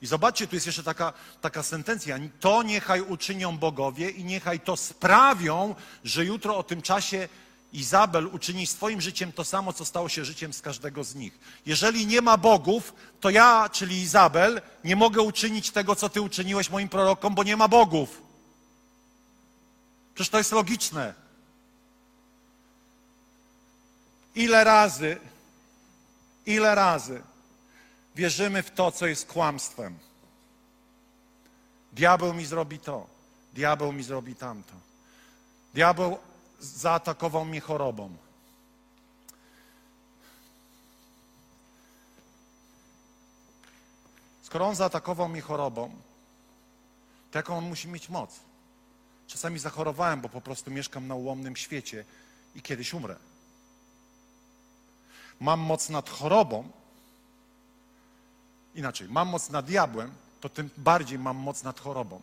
I 0.02 0.08
zobaczcie, 0.08 0.48
tu 0.48 0.56
jest 0.56 0.66
jeszcze 0.66 0.84
taka, 0.84 1.14
taka 1.42 1.64
sentencja. 1.64 2.18
To 2.40 2.64
niechaj 2.64 3.02
uczynią 3.02 3.58
bogowie 3.58 4.10
i 4.10 4.24
niechaj 4.24 4.60
to 4.60 4.78
sprawią, 4.78 5.76
że 6.04 6.26
jutro 6.26 6.58
o 6.58 6.64
tym 6.64 6.82
czasie 6.82 7.30
Izabel 7.74 8.28
uczyni 8.28 8.68
swoim 8.68 9.02
życiem 9.02 9.32
to 9.32 9.44
samo, 9.44 9.74
co 9.74 9.86
stało 9.86 10.10
się 10.10 10.26
życiem 10.26 10.54
z 10.54 10.62
każdego 10.62 11.04
z 11.04 11.16
nich. 11.16 11.40
Jeżeli 11.66 12.08
nie 12.08 12.22
ma 12.22 12.38
bogów, 12.38 12.94
to 13.20 13.30
ja, 13.30 13.70
czyli 13.70 14.02
Izabel, 14.02 14.62
nie 14.84 14.96
mogę 14.96 15.22
uczynić 15.22 15.72
tego, 15.72 15.96
co 15.96 16.10
ty 16.10 16.22
uczyniłeś 16.22 16.70
moim 16.70 16.90
prorokom, 16.90 17.36
bo 17.36 17.44
nie 17.44 17.58
ma 17.58 17.68
bogów. 17.68 18.22
Przecież 20.16 20.30
to 20.30 20.38
jest 20.38 20.52
logiczne. 20.52 21.14
Ile 24.36 24.64
razy, 24.64 25.18
ile 26.46 26.76
razy 26.76 27.22
wierzymy 28.18 28.64
w 28.64 28.72
to, 28.72 28.92
co 28.92 29.08
jest 29.08 29.28
kłamstwem. 29.28 30.00
Diabeł 31.94 32.34
mi 32.34 32.46
zrobi 32.46 32.80
to, 32.80 33.08
diabeł 33.54 33.94
mi 33.94 34.04
zrobi 34.04 34.36
tamto. 34.36 34.74
Diabeł 35.74 36.18
zaatakował 36.60 37.46
mnie 37.46 37.62
chorobą. 37.62 38.16
Skoro 44.44 44.68
on 44.68 44.76
zaatakował 44.76 45.30
mnie 45.30 45.42
chorobą, 45.42 45.92
to 47.32 47.40
jaką 47.40 47.58
on 47.58 47.70
musi 47.70 47.88
mieć 47.88 48.10
moc? 48.10 48.40
Czasami 49.28 49.60
zachorowałem, 49.60 50.22
bo 50.22 50.30
po 50.30 50.42
prostu 50.42 50.72
mieszkam 50.72 51.08
na 51.08 51.16
ułomnym 51.16 51.56
świecie 51.56 52.06
i 52.56 52.62
kiedyś 52.62 52.94
umrę. 52.94 53.16
Mam 55.40 55.60
moc 55.60 55.90
nad 55.90 56.10
chorobą, 56.10 56.70
inaczej, 58.78 59.08
mam 59.10 59.28
moc 59.28 59.50
nad 59.50 59.66
diabłem, 59.66 60.12
to 60.42 60.50
tym 60.50 60.70
bardziej 60.78 61.20
mam 61.20 61.38
moc 61.38 61.64
nad 61.64 61.80
chorobą. 61.80 62.22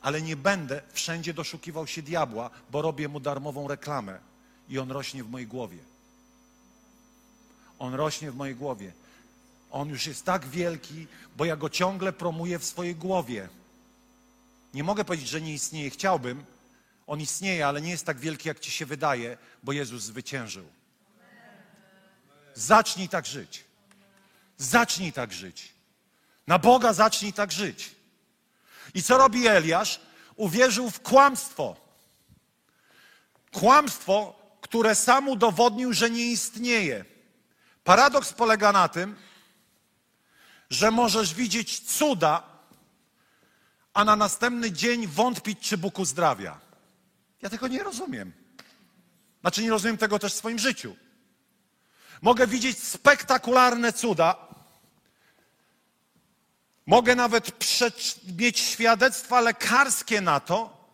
ale 0.00 0.22
nie 0.22 0.36
będę 0.36 0.82
wszędzie 0.92 1.34
doszukiwał 1.34 1.86
się 1.86 2.02
diabła, 2.02 2.50
bo 2.70 2.82
robię 2.82 3.08
mu 3.08 3.20
darmową 3.20 3.68
reklamę 3.68 4.18
i 4.68 4.78
on 4.78 4.90
rośnie 4.90 5.24
w 5.24 5.30
mojej 5.30 5.46
głowie. 5.46 5.78
On 7.78 7.94
rośnie 7.94 8.30
w 8.30 8.36
mojej 8.36 8.56
głowie. 8.56 8.92
On 9.70 9.88
już 9.88 10.06
jest 10.06 10.24
tak 10.24 10.46
wielki, 10.46 11.06
bo 11.36 11.44
ja 11.44 11.56
go 11.56 11.70
ciągle 11.70 12.12
promuję 12.12 12.58
w 12.58 12.64
swojej 12.64 12.94
głowie. 12.94 13.48
Nie 14.74 14.84
mogę 14.84 15.04
powiedzieć, 15.04 15.28
że 15.28 15.40
nie 15.40 15.54
istnieje. 15.54 15.90
Chciałbym. 15.90 16.44
On 17.06 17.20
istnieje, 17.20 17.66
ale 17.66 17.80
nie 17.80 17.90
jest 17.90 18.06
tak 18.06 18.18
wielki, 18.18 18.48
jak 18.48 18.60
ci 18.60 18.70
się 18.70 18.86
wydaje, 18.86 19.38
bo 19.62 19.72
Jezus 19.72 20.02
zwyciężył. 20.02 20.64
Zacznij 22.54 23.08
tak 23.08 23.26
żyć. 23.26 23.64
Zacznij 24.58 25.12
tak 25.12 25.32
żyć. 25.32 25.79
Na 26.50 26.58
Boga 26.58 26.92
zacznij 26.92 27.32
tak 27.32 27.52
żyć. 27.52 27.94
I 28.94 29.02
co 29.02 29.18
robi 29.18 29.46
Eliasz? 29.46 30.00
Uwierzył 30.36 30.90
w 30.90 31.00
kłamstwo. 31.00 31.76
Kłamstwo, 33.52 34.34
które 34.60 34.94
sam 34.94 35.28
udowodnił, 35.28 35.92
że 35.92 36.10
nie 36.10 36.26
istnieje. 36.26 37.04
Paradoks 37.84 38.32
polega 38.32 38.72
na 38.72 38.88
tym, 38.88 39.16
że 40.70 40.90
możesz 40.90 41.34
widzieć 41.34 41.80
cuda, 41.80 42.42
a 43.94 44.04
na 44.04 44.16
następny 44.16 44.72
dzień 44.72 45.06
wątpić, 45.06 45.58
czy 45.60 45.78
Bóg 45.78 45.98
uzdrawia. 45.98 46.60
Ja 47.42 47.50
tego 47.50 47.68
nie 47.68 47.82
rozumiem. 47.82 48.32
Znaczy, 49.40 49.62
nie 49.62 49.70
rozumiem 49.70 49.98
tego 49.98 50.18
też 50.18 50.32
w 50.32 50.36
swoim 50.36 50.58
życiu. 50.58 50.96
Mogę 52.22 52.46
widzieć 52.46 52.82
spektakularne 52.82 53.92
cuda. 53.92 54.49
Mogę 56.90 57.16
nawet 57.16 57.52
mieć 58.38 58.58
świadectwa 58.58 59.40
lekarskie 59.40 60.20
na 60.20 60.40
to, 60.40 60.86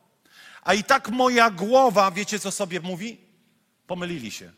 a 0.63 0.75
i 0.75 0.85
tak 0.85 1.09
moja 1.09 1.51
głowa, 1.51 2.11
wiecie 2.11 2.39
co 2.39 2.51
sobie 2.51 2.81
mówi? 2.81 3.21
Pomylili 3.87 4.31
się. 4.31 4.53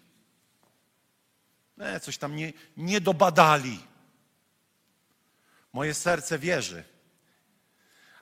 Nie, 1.77 2.01
coś 2.01 2.19
tam 2.19 2.37
nie, 2.37 2.53
nie 2.77 3.01
dobadali. 3.01 3.81
Moje 5.73 5.95
serce 5.95 6.39
wierzy, 6.39 6.85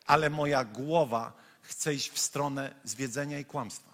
ale 0.06 0.30
moja 0.30 0.64
głowa 0.64 1.32
chce 1.62 1.94
iść 1.94 2.10
w 2.10 2.18
stronę 2.18 2.74
zwiedzenia 2.84 3.38
i 3.38 3.44
kłamstwa. 3.44 3.92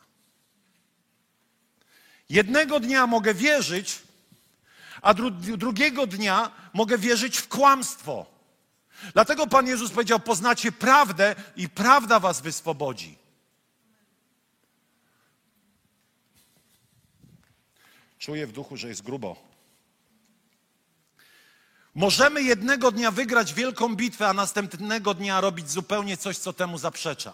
Jednego 2.29 2.81
dnia 2.81 3.07
mogę 3.07 3.35
wierzyć, 3.35 4.03
a 5.03 5.15
dru 5.15 5.31
drugiego 5.31 6.07
dnia 6.07 6.51
mogę 6.73 6.99
wierzyć 6.99 7.39
w 7.39 7.49
kłamstwo. 7.49 8.32
Dlatego 9.13 9.47
Pan 9.47 9.67
Jezus 9.67 9.91
powiedział: 9.91 10.21
Poznacie 10.21 10.73
prawdę 10.73 11.35
i 11.57 11.69
prawda 11.69 12.21
was 12.21 12.41
wyswobodzi. 12.41 13.19
Czuję 18.19 18.47
w 18.47 18.53
duchu, 18.53 18.77
że 18.77 18.89
jest 18.89 19.03
grubo. 19.03 19.53
Możemy 21.95 22.43
jednego 22.43 22.93
dnia 22.93 23.11
wygrać 23.11 23.55
wielką 23.55 23.97
bitwę, 23.97 24.29
a 24.29 24.33
następnego 24.33 25.15
dnia 25.15 25.41
robić 25.41 25.71
zupełnie 25.71 26.17
coś, 26.17 26.39
co 26.39 26.53
temu 26.53 26.79
zaprzecza. 26.79 27.33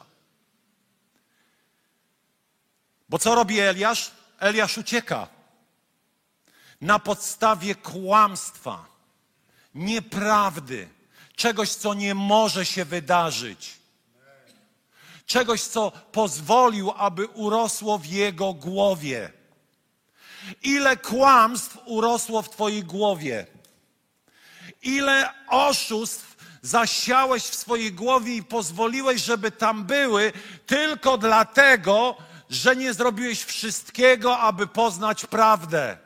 Bo 3.08 3.18
co 3.18 3.34
robi 3.34 3.60
Eliasz? 3.60 4.10
Eliasz 4.38 4.78
ucieka. 4.78 5.28
Na 6.80 6.98
podstawie 6.98 7.74
kłamstwa, 7.74 8.86
nieprawdy, 9.74 10.88
czegoś, 11.38 11.70
co 11.70 11.94
nie 11.94 12.14
może 12.14 12.66
się 12.66 12.84
wydarzyć. 12.84 13.78
Czegoś, 15.26 15.62
co 15.62 15.92
pozwolił, 16.12 16.92
aby 16.96 17.26
urosło 17.26 17.98
w 17.98 18.06
jego 18.06 18.54
głowie. 18.54 19.32
Ile 20.62 20.96
kłamstw 20.96 21.78
urosło 21.84 22.42
w 22.42 22.50
Twojej 22.50 22.84
głowie? 22.84 23.46
ile 24.82 25.30
oszustw 25.48 26.36
zasiałeś 26.62 27.42
w 27.42 27.54
swojej 27.54 27.92
głowie 27.92 28.36
i 28.36 28.42
pozwoliłeś, 28.42 29.22
żeby 29.22 29.50
tam 29.50 29.84
były, 29.84 30.32
tylko 30.66 31.18
dlatego, 31.18 32.16
że 32.50 32.76
nie 32.76 32.94
zrobiłeś 32.94 33.44
wszystkiego, 33.44 34.38
aby 34.38 34.66
poznać 34.66 35.26
prawdę. 35.26 35.98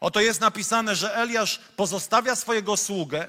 Oto 0.00 0.20
jest 0.20 0.40
napisane, 0.40 0.96
że 0.96 1.16
Eliasz 1.16 1.60
pozostawia 1.76 2.36
swojego 2.36 2.76
sługę 2.76 3.28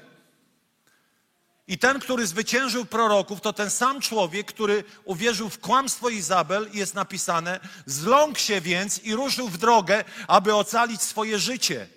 i 1.68 1.78
ten, 1.78 2.00
który 2.00 2.26
zwyciężył 2.26 2.84
proroków, 2.84 3.40
to 3.40 3.52
ten 3.52 3.70
sam 3.70 4.00
człowiek, 4.00 4.46
który 4.46 4.84
uwierzył 5.04 5.48
w 5.48 5.58
kłamstwo 5.58 6.08
Izabel, 6.08 6.68
jest 6.72 6.94
napisane, 6.94 7.60
zląkł 7.86 8.38
się 8.38 8.60
więc 8.60 8.98
i 8.98 9.14
ruszył 9.14 9.48
w 9.48 9.58
drogę, 9.58 10.04
aby 10.28 10.54
ocalić 10.54 11.02
swoje 11.02 11.38
życie. 11.38 11.88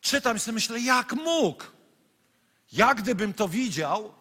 Czytam 0.00 0.36
i 0.36 0.40
sobie 0.40 0.54
myślę, 0.54 0.80
jak 0.80 1.12
mógł? 1.12 1.64
Jak 2.72 3.02
gdybym 3.02 3.34
to 3.34 3.48
widział? 3.48 4.14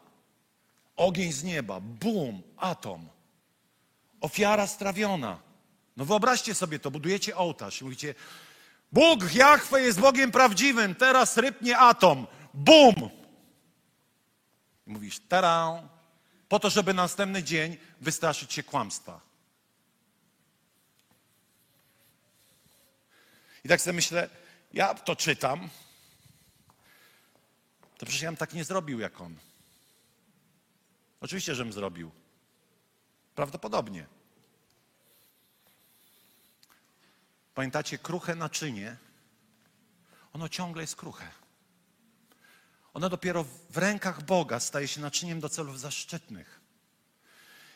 Ogień 0.95 1.33
z 1.33 1.43
nieba, 1.43 1.79
bum, 1.79 2.41
atom. 2.57 3.09
Ofiara 4.21 4.67
strawiona. 4.67 5.37
No 5.97 6.05
wyobraźcie 6.05 6.55
sobie 6.55 6.79
to, 6.79 6.91
budujecie 6.91 7.37
ołtarz 7.37 7.81
i 7.81 7.83
mówicie, 7.83 8.15
Bóg, 8.91 9.33
Jachwe 9.33 9.81
jest 9.81 9.99
Bogiem 9.99 10.31
prawdziwym, 10.31 10.95
teraz 10.95 11.37
rypnie 11.37 11.77
atom. 11.77 12.27
Bum! 12.53 12.95
Mówisz, 14.85 15.19
tarę, 15.19 15.87
po 16.49 16.59
to, 16.59 16.69
żeby 16.69 16.93
następny 16.93 17.43
dzień 17.43 17.77
wystraszyć 18.01 18.53
się 18.53 18.63
kłamstwa. 18.63 19.21
I 23.63 23.69
tak 23.69 23.81
sobie 23.81 23.93
myślę, 23.93 24.29
ja 24.73 24.93
to 24.93 25.15
czytam, 25.15 25.69
to 27.97 28.05
przecież 28.05 28.21
ja 28.21 28.29
bym 28.29 28.37
tak 28.37 28.53
nie 28.53 28.63
zrobił 28.63 28.99
jak 28.99 29.21
on. 29.21 29.35
Oczywiście, 31.21 31.55
żebym 31.55 31.73
zrobił. 31.73 32.11
Prawdopodobnie. 33.35 34.16
Pamiętacie, 37.57 37.97
kruche 37.97 38.35
naczynie, 38.35 38.97
ono 40.33 40.49
ciągle 40.49 40.83
jest 40.83 40.95
kruche. 40.95 41.27
Ono 42.93 43.09
dopiero 43.09 43.45
w 43.69 43.77
rękach 43.77 44.23
Boga 44.23 44.59
staje 44.59 44.87
się 44.87 45.01
naczyniem 45.01 45.39
do 45.39 45.49
celów 45.49 45.79
zaszczytnych. 45.79 46.61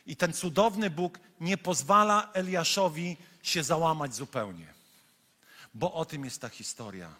I 0.05 0.15
ten 0.15 0.33
cudowny 0.33 0.89
Bóg 0.89 1.19
nie 1.39 1.57
pozwala 1.57 2.29
Eliaszowi 2.33 3.17
się 3.43 3.63
załamać 3.63 4.15
zupełnie. 4.15 4.73
Bo 5.73 5.93
o 5.93 6.05
tym 6.05 6.25
jest 6.25 6.41
ta 6.41 6.49
historia. 6.49 7.15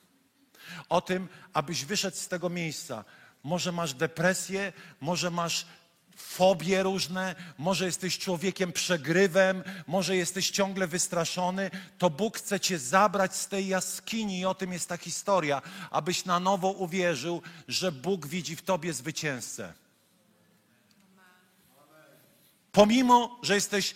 O 0.90 1.02
tym, 1.02 1.28
abyś 1.54 1.86
wyszedł 1.86 2.18
z 2.18 2.28
tego 2.28 2.50
miejsca. 2.50 3.06
Może 3.44 3.72
masz 3.72 3.94
depresję, 3.94 4.74
może 5.00 5.32
masz 5.32 5.66
fobie 6.22 6.84
różne, 6.84 7.36
może 7.58 7.86
jesteś 7.86 8.18
człowiekiem 8.18 8.74
przegrywem, 8.74 9.64
może 9.88 10.16
jesteś 10.16 10.50
ciągle 10.50 10.88
wystraszony, 10.88 11.72
to 11.98 12.10
Bóg 12.10 12.38
chce 12.38 12.60
cię 12.60 12.80
zabrać 12.80 13.36
z 13.36 13.48
tej 13.48 13.68
jaskini 13.68 14.40
i 14.40 14.46
o 14.46 14.56
tym 14.56 14.74
jest 14.74 14.90
ta 14.90 14.98
historia, 14.98 15.62
abyś 15.92 16.26
na 16.26 16.40
nowo 16.40 16.72
uwierzył, 16.72 17.42
że 17.68 17.92
Bóg 17.92 18.28
widzi 18.28 18.56
w 18.56 18.62
tobie 18.62 18.94
zwycięzcę. 18.94 19.74
Pomimo, 22.72 23.40
że 23.44 23.56
jesteś 23.56 23.96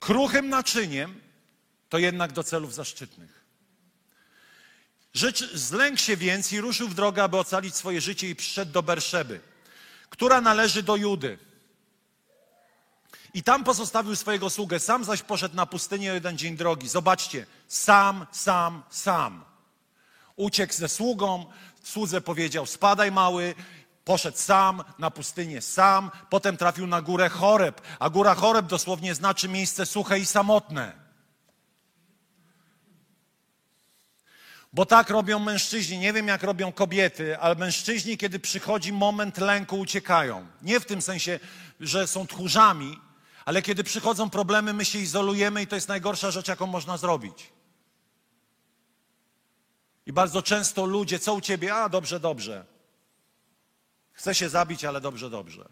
kruchym 0.00 0.48
naczyniem, 0.48 1.20
to 1.88 1.98
jednak 1.98 2.32
do 2.32 2.44
celów 2.44 2.74
zaszczytnych. 2.74 3.44
Rzecz 5.14 5.54
zlękł 5.54 6.00
się 6.00 6.16
więc 6.16 6.52
i 6.52 6.60
ruszył 6.60 6.88
w 6.88 6.94
drogę, 6.94 7.22
aby 7.22 7.36
ocalić 7.36 7.76
swoje 7.76 8.00
życie 8.00 8.28
i 8.28 8.36
przyszedł 8.36 8.72
do 8.72 8.82
Berszeby 8.82 9.49
która 10.10 10.40
należy 10.40 10.82
do 10.82 10.96
Judy. 10.96 11.38
I 13.34 13.42
tam 13.42 13.64
pozostawił 13.64 14.16
swojego 14.16 14.50
sługę, 14.50 14.80
sam 14.80 15.04
zaś 15.04 15.22
poszedł 15.22 15.56
na 15.56 15.66
pustynię 15.66 16.06
jeden 16.06 16.38
dzień 16.38 16.56
drogi. 16.56 16.88
Zobaczcie, 16.88 17.46
sam, 17.68 18.26
sam, 18.32 18.82
sam. 18.90 19.44
Uciekł 20.36 20.72
ze 20.72 20.88
sługą, 20.88 21.46
słudze 21.82 22.20
powiedział, 22.20 22.66
spadaj 22.66 23.12
mały, 23.12 23.54
poszedł 24.04 24.38
sam 24.38 24.84
na 24.98 25.10
pustynię 25.10 25.62
sam, 25.62 26.10
potem 26.30 26.56
trafił 26.56 26.86
na 26.86 27.02
górę 27.02 27.28
Choreb, 27.28 27.80
a 27.98 28.10
góra 28.10 28.34
Choreb 28.34 28.66
dosłownie 28.66 29.14
znaczy 29.14 29.48
miejsce 29.48 29.86
suche 29.86 30.18
i 30.18 30.26
samotne. 30.26 30.99
Bo 34.72 34.86
tak 34.86 35.10
robią 35.10 35.38
mężczyźni. 35.38 35.98
Nie 35.98 36.12
wiem, 36.12 36.28
jak 36.28 36.42
robią 36.42 36.72
kobiety, 36.72 37.38
ale 37.38 37.54
mężczyźni, 37.54 38.18
kiedy 38.18 38.40
przychodzi 38.40 38.92
moment 38.92 39.38
lęku, 39.38 39.78
uciekają. 39.78 40.46
Nie 40.62 40.80
w 40.80 40.86
tym 40.86 41.02
sensie, 41.02 41.40
że 41.80 42.06
są 42.06 42.26
tchórzami, 42.26 43.00
ale 43.44 43.62
kiedy 43.62 43.84
przychodzą 43.84 44.30
problemy, 44.30 44.72
my 44.72 44.84
się 44.84 44.98
izolujemy 44.98 45.62
i 45.62 45.66
to 45.66 45.74
jest 45.74 45.88
najgorsza 45.88 46.30
rzecz, 46.30 46.48
jaką 46.48 46.66
można 46.66 46.96
zrobić. 46.96 47.52
I 50.06 50.12
bardzo 50.12 50.42
często 50.42 50.86
ludzie, 50.86 51.18
co 51.18 51.34
u 51.34 51.40
ciebie? 51.40 51.74
A, 51.74 51.88
dobrze, 51.88 52.20
dobrze. 52.20 52.64
Chce 54.12 54.34
się 54.34 54.48
zabić, 54.48 54.84
ale 54.84 55.00
dobrze, 55.00 55.30
dobrze. 55.30 55.68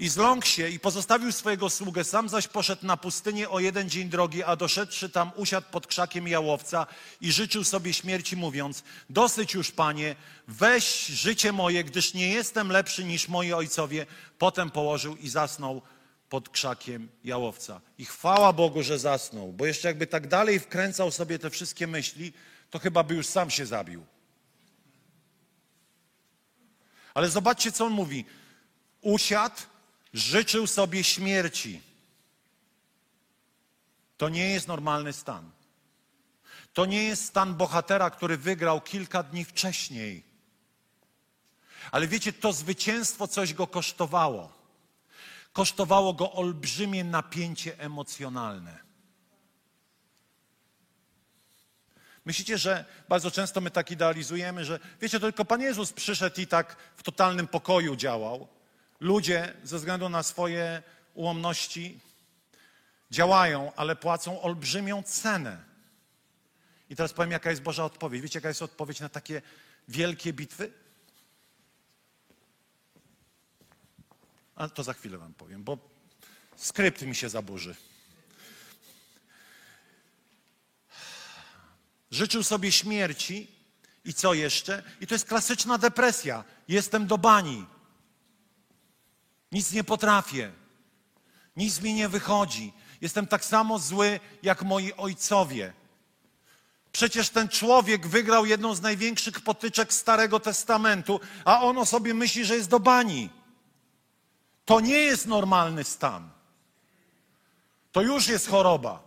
I 0.00 0.08
zląkł 0.08 0.46
się 0.46 0.68
i 0.68 0.78
pozostawił 0.78 1.32
swojego 1.32 1.70
sługę, 1.70 2.04
sam 2.04 2.28
zaś 2.28 2.48
poszedł 2.48 2.86
na 2.86 2.96
pustynię 2.96 3.50
o 3.50 3.60
jeden 3.60 3.90
dzień 3.90 4.08
drogi, 4.08 4.42
a 4.42 4.56
doszedłszy 4.56 5.10
tam 5.10 5.30
usiadł 5.36 5.66
pod 5.70 5.86
krzakiem 5.86 6.28
jałowca 6.28 6.86
i 7.20 7.32
życzył 7.32 7.64
sobie 7.64 7.92
śmierci, 7.92 8.36
mówiąc, 8.36 8.82
dosyć 9.10 9.54
już, 9.54 9.70
panie, 9.70 10.16
weź 10.48 11.06
życie 11.06 11.52
moje, 11.52 11.84
gdyż 11.84 12.14
nie 12.14 12.28
jestem 12.28 12.72
lepszy 12.72 13.04
niż 13.04 13.28
moi 13.28 13.52
ojcowie. 13.52 14.06
Potem 14.38 14.70
położył 14.70 15.16
i 15.16 15.28
zasnął 15.28 15.82
pod 16.28 16.48
krzakiem 16.48 17.08
jałowca. 17.24 17.80
I 17.98 18.04
chwała 18.04 18.52
Bogu, 18.52 18.82
że 18.82 18.98
zasnął, 18.98 19.52
bo 19.52 19.66
jeszcze 19.66 19.88
jakby 19.88 20.06
tak 20.06 20.26
dalej 20.26 20.60
wkręcał 20.60 21.10
sobie 21.10 21.38
te 21.38 21.50
wszystkie 21.50 21.86
myśli, 21.86 22.32
to 22.70 22.78
chyba 22.78 23.02
by 23.02 23.14
już 23.14 23.26
sam 23.26 23.50
się 23.50 23.66
zabił. 23.66 24.06
Ale 27.14 27.30
zobaczcie, 27.30 27.72
co 27.72 27.86
on 27.86 27.92
mówi. 27.92 28.24
Usiadł, 29.00 29.56
życzył 30.12 30.66
sobie 30.66 31.04
śmierci. 31.04 31.82
To 34.16 34.28
nie 34.28 34.50
jest 34.50 34.68
normalny 34.68 35.12
stan. 35.12 35.50
To 36.74 36.86
nie 36.86 37.04
jest 37.04 37.24
stan 37.24 37.54
bohatera, 37.54 38.10
który 38.10 38.36
wygrał 38.36 38.80
kilka 38.80 39.22
dni 39.22 39.44
wcześniej. 39.44 40.24
Ale 41.90 42.08
wiecie, 42.08 42.32
to 42.32 42.52
zwycięstwo 42.52 43.28
coś 43.28 43.54
go 43.54 43.66
kosztowało. 43.66 44.52
Kosztowało 45.52 46.12
go 46.12 46.32
olbrzymie 46.32 47.04
napięcie 47.04 47.78
emocjonalne. 47.78 48.78
Myślicie, 52.24 52.58
że 52.58 52.84
bardzo 53.08 53.30
często 53.30 53.60
my 53.60 53.70
tak 53.70 53.90
idealizujemy, 53.90 54.64
że 54.64 54.78
wiecie, 55.00 55.20
tylko 55.20 55.44
Pan 55.44 55.60
Jezus 55.60 55.92
przyszedł 55.92 56.40
i 56.40 56.46
tak 56.46 56.76
w 56.96 57.02
totalnym 57.02 57.48
pokoju 57.48 57.96
działał. 57.96 58.48
Ludzie 59.00 59.54
ze 59.64 59.76
względu 59.78 60.08
na 60.08 60.22
swoje 60.22 60.82
ułomności 61.14 62.00
działają, 63.10 63.72
ale 63.76 63.96
płacą 63.96 64.42
olbrzymią 64.42 65.02
cenę. 65.02 65.64
I 66.90 66.96
teraz 66.96 67.12
powiem, 67.12 67.30
jaka 67.30 67.50
jest 67.50 67.62
Boża 67.62 67.84
odpowiedź. 67.84 68.22
Wiecie, 68.22 68.38
jaka 68.38 68.48
jest 68.48 68.62
odpowiedź 68.62 69.00
na 69.00 69.08
takie 69.08 69.42
wielkie 69.88 70.32
bitwy? 70.32 70.72
A 74.54 74.68
to 74.68 74.82
za 74.82 74.92
chwilę 74.92 75.18
wam 75.18 75.34
powiem, 75.34 75.64
bo 75.64 75.78
skrypt 76.56 77.02
mi 77.02 77.14
się 77.14 77.28
zaburzy. 77.28 77.76
Życzył 82.10 82.42
sobie 82.42 82.72
śmierci 82.72 83.50
i 84.04 84.14
co 84.14 84.34
jeszcze? 84.34 84.82
I 85.00 85.06
to 85.06 85.14
jest 85.14 85.28
klasyczna 85.28 85.78
depresja. 85.78 86.44
Jestem 86.68 87.06
do 87.06 87.18
bani. 87.18 87.66
Nic 89.52 89.72
nie 89.72 89.84
potrafię. 89.84 90.52
Nic 91.56 91.80
mi 91.80 91.94
nie 91.94 92.08
wychodzi. 92.08 92.72
Jestem 93.00 93.26
tak 93.26 93.44
samo 93.44 93.78
zły 93.78 94.20
jak 94.42 94.62
moi 94.62 94.92
ojcowie. 94.92 95.72
Przecież 96.92 97.30
ten 97.30 97.48
człowiek 97.48 98.06
wygrał 98.06 98.46
jedną 98.46 98.74
z 98.74 98.80
największych 98.80 99.40
potyczek 99.40 99.92
Starego 99.92 100.40
Testamentu, 100.40 101.20
a 101.44 101.62
on 101.62 101.78
o 101.78 101.86
sobie 101.86 102.14
myśli, 102.14 102.44
że 102.44 102.56
jest 102.56 102.68
do 102.68 102.80
bani. 102.80 103.30
To 104.64 104.80
nie 104.80 104.98
jest 104.98 105.26
normalny 105.26 105.84
stan. 105.84 106.30
To 107.92 108.02
już 108.02 108.28
jest 108.28 108.48
choroba. 108.48 109.02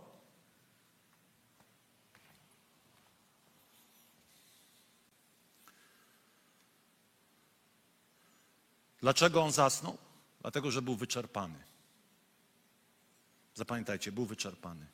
Dlaczego 9.00 9.42
on 9.42 9.52
zasnął? 9.52 10.03
Dlatego, 10.44 10.70
że 10.70 10.82
był 10.82 10.96
wyczerpany. 10.96 11.58
Zapamiętajcie, 13.54 14.12
był 14.12 14.26
wyczerpany. 14.26 14.86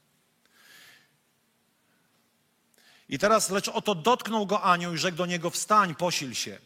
I 3.08 3.18
teraz, 3.18 3.50
lecz 3.50 3.68
oto 3.68 3.94
dotknął 3.94 4.46
go 4.46 4.62
anioł 4.62 4.94
i 4.94 4.98
rzekł 4.98 5.16
do 5.16 5.26
niego, 5.26 5.50
wstań, 5.50 5.94
posil 5.94 6.34
się. 6.34 6.58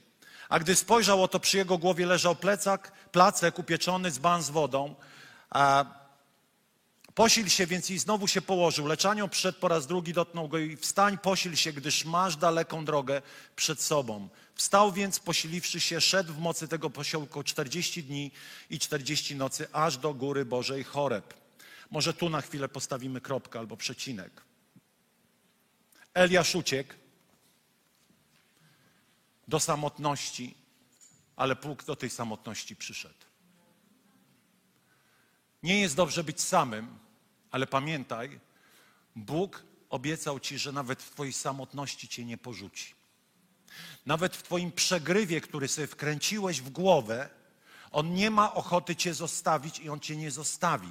A 0.48 0.58
gdy 0.58 0.76
spojrzał, 0.76 1.22
oto 1.22 1.40
przy 1.40 1.56
jego 1.56 1.78
głowie 1.78 2.06
leżał 2.06 2.36
plecak, 2.36 2.92
placek 3.12 3.58
upieczony 3.58 4.10
z 4.10 4.18
ban 4.18 4.42
z 4.42 4.50
wodą. 4.50 4.94
A 5.50 5.84
posil 7.14 7.48
się 7.48 7.66
więc 7.66 7.90
i 7.90 7.98
znowu 7.98 8.28
się 8.28 8.42
położył. 8.42 8.86
Lecz 8.86 9.06
przyszedł 9.30 9.58
po 9.58 9.68
raz 9.68 9.86
drugi, 9.86 10.12
dotknął 10.12 10.48
go 10.48 10.58
i 10.58 10.76
wstań, 10.76 11.18
posil 11.18 11.56
się, 11.56 11.72
gdyż 11.72 12.04
masz 12.04 12.36
daleką 12.36 12.84
drogę 12.84 13.22
przed 13.56 13.82
sobą. 13.82 14.28
Wstał 14.54 14.92
więc, 14.92 15.20
posiliwszy 15.20 15.80
się, 15.80 16.00
szedł 16.00 16.32
w 16.32 16.38
mocy 16.38 16.68
tego 16.68 16.90
posiłku 16.90 17.42
40 17.42 18.04
dni 18.04 18.30
i 18.70 18.78
40 18.78 19.36
nocy, 19.36 19.72
aż 19.72 19.96
do 19.96 20.14
góry 20.14 20.44
Bożej 20.44 20.84
Choreb. 20.84 21.34
Może 21.90 22.14
tu 22.14 22.30
na 22.30 22.40
chwilę 22.40 22.68
postawimy 22.68 23.20
kropkę 23.20 23.58
albo 23.58 23.76
przecinek. 23.76 24.42
Eliasz 26.14 26.54
uciekł 26.54 26.94
do 29.48 29.60
samotności, 29.60 30.54
ale 31.36 31.56
Bóg 31.56 31.84
do 31.84 31.96
tej 31.96 32.10
samotności 32.10 32.76
przyszedł. 32.76 33.24
Nie 35.62 35.80
jest 35.80 35.96
dobrze 35.96 36.24
być 36.24 36.40
samym, 36.40 36.98
ale 37.54 37.66
pamiętaj, 37.66 38.40
Bóg 39.16 39.62
obiecał 39.90 40.40
ci, 40.40 40.58
że 40.58 40.72
nawet 40.72 41.02
w 41.02 41.10
Twojej 41.10 41.32
samotności 41.32 42.08
cię 42.08 42.24
nie 42.24 42.38
porzuci. 42.38 42.94
Nawet 44.06 44.36
w 44.36 44.42
Twoim 44.42 44.72
przegrywie, 44.72 45.40
który 45.40 45.68
sobie 45.68 45.86
wkręciłeś 45.86 46.60
w 46.60 46.70
głowę, 46.70 47.28
On 47.90 48.14
nie 48.14 48.30
ma 48.30 48.54
ochoty 48.54 48.96
Cię 48.96 49.14
zostawić 49.14 49.78
i 49.78 49.88
On 49.88 50.00
Cię 50.00 50.16
nie 50.16 50.30
zostawi. 50.30 50.88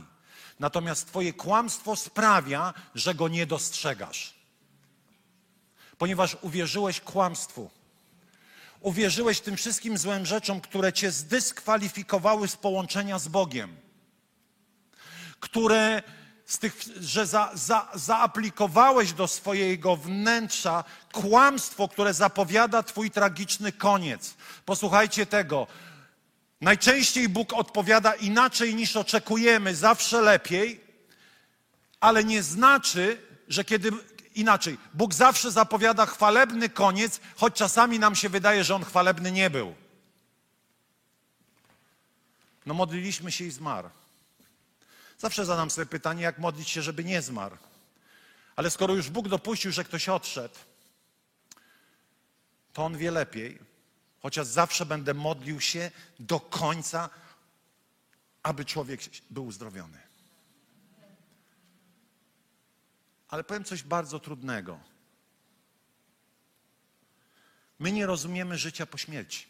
Natomiast 0.59 1.07
Twoje 1.07 1.33
kłamstwo 1.33 1.95
sprawia, 1.95 2.73
że 2.95 3.15
Go 3.15 3.27
nie 3.27 3.45
dostrzegasz. 3.45 4.33
Ponieważ 5.97 6.37
uwierzyłeś 6.41 7.01
kłamstwu. 7.01 7.69
Uwierzyłeś 8.79 9.39
tym 9.39 9.57
wszystkim 9.57 9.97
złym 9.97 10.25
rzeczom, 10.25 10.61
które 10.61 10.93
Cię 10.93 11.11
zdyskwalifikowały 11.11 12.47
z 12.47 12.55
połączenia 12.55 13.19
z 13.19 13.27
Bogiem. 13.27 13.75
Które 15.39 16.03
z 16.45 16.57
tych, 16.57 16.75
że 16.99 17.25
za, 17.27 17.51
za, 17.53 17.87
zaaplikowałeś 17.93 19.13
do 19.13 19.27
swojego 19.27 19.95
wnętrza 19.95 20.83
kłamstwo, 21.11 21.87
które 21.87 22.13
zapowiada 22.13 22.83
Twój 22.83 23.11
tragiczny 23.11 23.71
koniec. 23.71 24.33
Posłuchajcie 24.65 25.25
tego. 25.25 25.67
Najczęściej 26.61 27.29
Bóg 27.29 27.53
odpowiada 27.53 28.13
inaczej 28.13 28.75
niż 28.75 28.95
oczekujemy, 28.95 29.75
zawsze 29.75 30.21
lepiej, 30.21 30.81
ale 31.99 32.23
nie 32.23 32.43
znaczy, 32.43 33.21
że 33.47 33.63
kiedy 33.63 33.91
inaczej, 34.35 34.77
Bóg 34.93 35.13
zawsze 35.13 35.51
zapowiada 35.51 36.05
chwalebny 36.05 36.69
koniec, 36.69 37.19
choć 37.35 37.53
czasami 37.53 37.99
nam 37.99 38.15
się 38.15 38.29
wydaje, 38.29 38.63
że 38.63 38.75
on 38.75 38.83
chwalebny 38.83 39.31
nie 39.31 39.49
był. 39.49 39.75
No 42.65 42.73
modliliśmy 42.73 43.31
się 43.31 43.45
i 43.45 43.51
zmarł. 43.51 43.89
Zawsze 45.23 45.45
zadam 45.45 45.69
sobie 45.69 45.85
pytanie, 45.85 46.23
jak 46.23 46.37
modlić 46.37 46.69
się, 46.69 46.81
żeby 46.81 47.03
nie 47.03 47.21
zmarł. 47.21 47.57
Ale 48.55 48.69
skoro 48.69 48.93
już 48.93 49.09
Bóg 49.09 49.27
dopuścił, 49.27 49.71
że 49.71 49.83
ktoś 49.83 50.09
odszedł, 50.09 50.55
to 52.73 52.85
on 52.85 52.97
wie 52.97 53.11
lepiej, 53.11 53.59
chociaż 54.21 54.47
zawsze 54.47 54.85
będę 54.85 55.13
modlił 55.13 55.61
się 55.61 55.91
do 56.19 56.39
końca, 56.39 57.09
aby 58.43 58.65
człowiek 58.65 59.01
był 59.29 59.45
uzdrowiony. 59.45 59.97
Ale 63.27 63.43
powiem 63.43 63.63
coś 63.63 63.83
bardzo 63.83 64.19
trudnego. 64.19 64.79
My 67.79 67.91
nie 67.91 68.05
rozumiemy 68.05 68.57
życia 68.57 68.85
po 68.85 68.97
śmierci. 68.97 69.47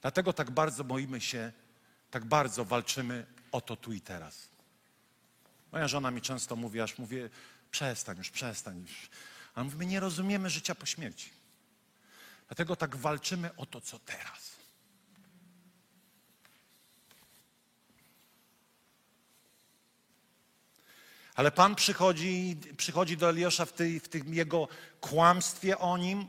Dlatego 0.00 0.32
tak 0.32 0.50
bardzo 0.50 0.84
boimy 0.84 1.20
się, 1.20 1.52
tak 2.10 2.24
bardzo 2.24 2.64
walczymy 2.64 3.33
o 3.54 3.60
to 3.60 3.76
tu 3.76 3.92
i 3.92 4.00
teraz. 4.00 4.48
Moja 5.72 5.88
żona 5.88 6.10
mi 6.10 6.20
często 6.20 6.56
mówi, 6.56 6.80
aż 6.80 6.98
mówię, 6.98 7.30
przestań 7.70 8.18
już, 8.18 8.30
przestań 8.30 8.80
już. 8.80 9.10
A 9.54 9.64
my 9.64 9.86
nie 9.86 10.00
rozumiemy 10.00 10.50
życia 10.50 10.74
po 10.74 10.86
śmierci. 10.86 11.30
Dlatego 12.48 12.76
tak 12.76 12.96
walczymy 12.96 13.56
o 13.56 13.66
to, 13.66 13.80
co 13.80 13.98
teraz. 13.98 14.54
Ale 21.34 21.50
Pan 21.50 21.74
przychodzi, 21.74 22.56
przychodzi 22.76 23.16
do 23.16 23.30
Eliosza 23.30 23.64
w, 23.64 23.72
tej, 23.72 24.00
w 24.00 24.08
tym 24.08 24.34
jego 24.34 24.68
kłamstwie 25.00 25.78
o 25.78 25.98
nim. 25.98 26.28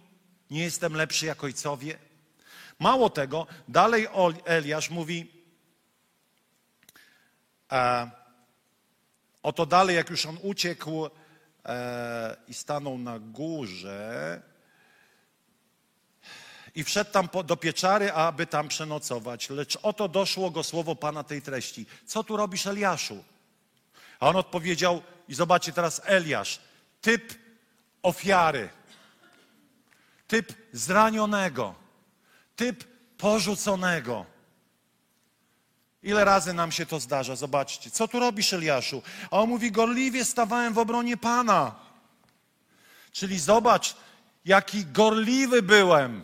Nie 0.49 0.63
jestem 0.63 0.93
lepszy 0.93 1.26
jak 1.26 1.43
ojcowie. 1.43 1.97
Mało 2.80 3.09
tego, 3.09 3.47
dalej 3.67 4.07
Eliasz 4.45 4.89
mówi, 4.89 5.44
a, 7.70 8.07
oto 9.43 9.66
dalej, 9.66 9.95
jak 9.95 10.09
już 10.09 10.26
on 10.26 10.38
uciekł, 10.41 11.09
e, 11.66 12.38
i 12.47 12.53
stanął 12.53 12.97
na 12.97 13.20
górze 13.20 14.41
i 16.76 16.84
wszedł 16.84 17.11
tam 17.11 17.30
do 17.45 17.57
pieczary, 17.57 18.11
aby 18.11 18.47
tam 18.47 18.68
przenocować. 18.68 19.49
Lecz 19.49 19.78
oto 19.84 20.07
doszło 20.07 20.51
go 20.51 20.63
słowo 20.63 20.95
Pana 20.95 21.24
tej 21.24 21.41
treści. 21.41 21.86
Co 22.05 22.24
tu 22.24 22.38
robisz, 22.38 22.68
Eliaszu? 22.68 23.24
A 24.20 24.30
on 24.30 24.36
odpowiedział, 24.36 25.01
i 25.28 25.34
zobaczcie 25.34 25.72
teraz 25.72 26.01
Eliasz, 26.05 26.59
typ 27.01 27.34
ofiary, 28.03 28.70
typ 30.28 30.53
zranionego, 30.74 31.76
typ 32.55 32.84
porzuconego. 33.18 34.26
Ile 36.06 36.26
razy 36.26 36.53
nam 36.53 36.72
się 36.72 36.86
to 36.86 36.99
zdarza? 36.99 37.36
Zobaczcie. 37.36 37.91
Co 37.91 38.08
tu 38.08 38.20
robisz, 38.20 38.53
Eliaszu? 38.53 39.01
A 39.32 39.39
on 39.39 39.49
mówi, 39.49 39.72
gorliwie 39.72 40.26
stawałem 40.26 40.74
w 40.74 40.78
obronie 40.78 41.18
Pana. 41.18 41.76
Czyli 43.12 43.39
zobacz, 43.39 43.95
jaki 44.45 44.86
gorliwy 44.86 45.62
byłem. 45.62 46.24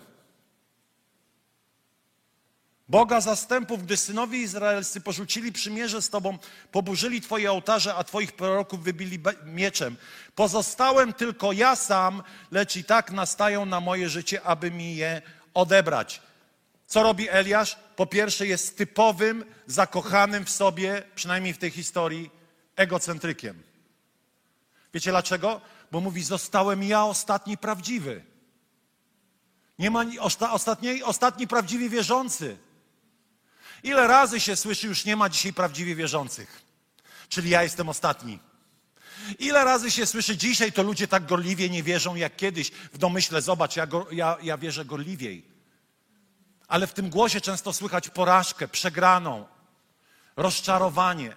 Boga 2.90 3.22
zastępów, 3.22 3.84
gdy 3.84 3.98
synowie 3.98 4.38
izraelscy 4.38 5.02
porzucili 5.02 5.52
przymierze 5.52 6.02
z 6.02 6.10
Tobą, 6.10 6.38
poburzyli 6.72 7.22
Twoje 7.22 7.52
ołtarze, 7.52 7.96
a 7.96 8.04
Twoich 8.04 8.32
proroków 8.32 8.84
wybili 8.84 9.20
mieczem. 9.46 9.96
Pozostałem 10.36 11.14
tylko 11.14 11.52
ja 11.52 11.76
sam, 11.76 12.24
lecz 12.52 12.76
i 12.76 12.84
tak 12.84 13.12
nastają 13.12 13.66
na 13.66 13.80
moje 13.80 14.10
życie, 14.10 14.42
aby 14.42 14.72
mi 14.72 14.96
je 14.96 15.22
odebrać. 15.54 16.22
Co 16.92 17.04
robi 17.04 17.30
Eliasz? 17.30 17.78
Po 17.96 18.06
pierwsze 18.06 18.48
jest 18.48 18.78
typowym, 18.78 19.46
zakochanym 19.68 20.46
w 20.46 20.50
sobie, 20.50 21.04
przynajmniej 21.16 21.54
w 21.54 21.58
tej 21.58 21.72
historii, 21.72 22.30
egocentrykiem. 22.76 23.64
Wiecie 24.94 25.12
dlaczego? 25.12 25.62
Bo 25.92 26.02
mówi, 26.02 26.24
zostałem 26.24 26.84
ja 26.84 27.04
ostatni 27.04 27.58
prawdziwy. 27.58 28.24
Nie 29.80 29.92
ma 29.92 30.06
osta, 30.20 30.52
ostatni, 30.52 31.04
ostatni 31.04 31.48
prawdziwy 31.48 31.90
wierzący. 31.90 32.58
Ile 33.84 34.08
razy 34.08 34.40
się 34.40 34.56
słyszy, 34.56 34.88
już 34.88 35.06
nie 35.06 35.16
ma 35.16 35.30
dzisiaj 35.30 35.54
prawdziwie 35.54 35.96
wierzących, 35.96 36.62
czyli 37.30 37.50
ja 37.50 37.64
jestem 37.64 37.90
ostatni. 37.90 38.40
Ile 39.40 39.66
razy 39.66 39.92
się 39.92 40.06
słyszy, 40.06 40.38
dzisiaj 40.38 40.72
to 40.72 40.84
ludzie 40.84 41.08
tak 41.08 41.26
gorliwie 41.26 41.70
nie 41.70 41.84
wierzą 41.84 42.16
jak 42.16 42.36
kiedyś. 42.36 42.72
W 42.72 42.98
domyśle, 42.98 43.42
zobacz, 43.42 43.76
ja, 43.76 43.88
go, 43.88 44.08
ja, 44.12 44.38
ja 44.44 44.58
wierzę 44.58 44.86
gorliwiej. 44.86 45.52
Ale 46.72 46.88
w 46.88 46.94
tym 46.94 47.10
głosie 47.10 47.42
często 47.42 47.74
słychać 47.74 48.10
porażkę, 48.10 48.68
przegraną, 48.68 49.48
rozczarowanie. 50.36 51.36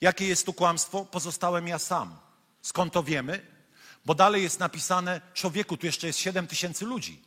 Jakie 0.00 0.28
jest 0.28 0.46
tu 0.46 0.52
kłamstwo? 0.52 1.04
Pozostałem 1.04 1.68
ja 1.68 1.78
sam. 1.78 2.16
Skąd 2.62 2.92
to 2.92 3.02
wiemy? 3.02 3.46
Bo 4.04 4.14
dalej 4.14 4.42
jest 4.42 4.60
napisane, 4.60 5.20
człowieku, 5.34 5.76
tu 5.76 5.86
jeszcze 5.86 6.06
jest 6.06 6.18
7 6.18 6.46
tysięcy 6.46 6.84
ludzi. 6.84 7.22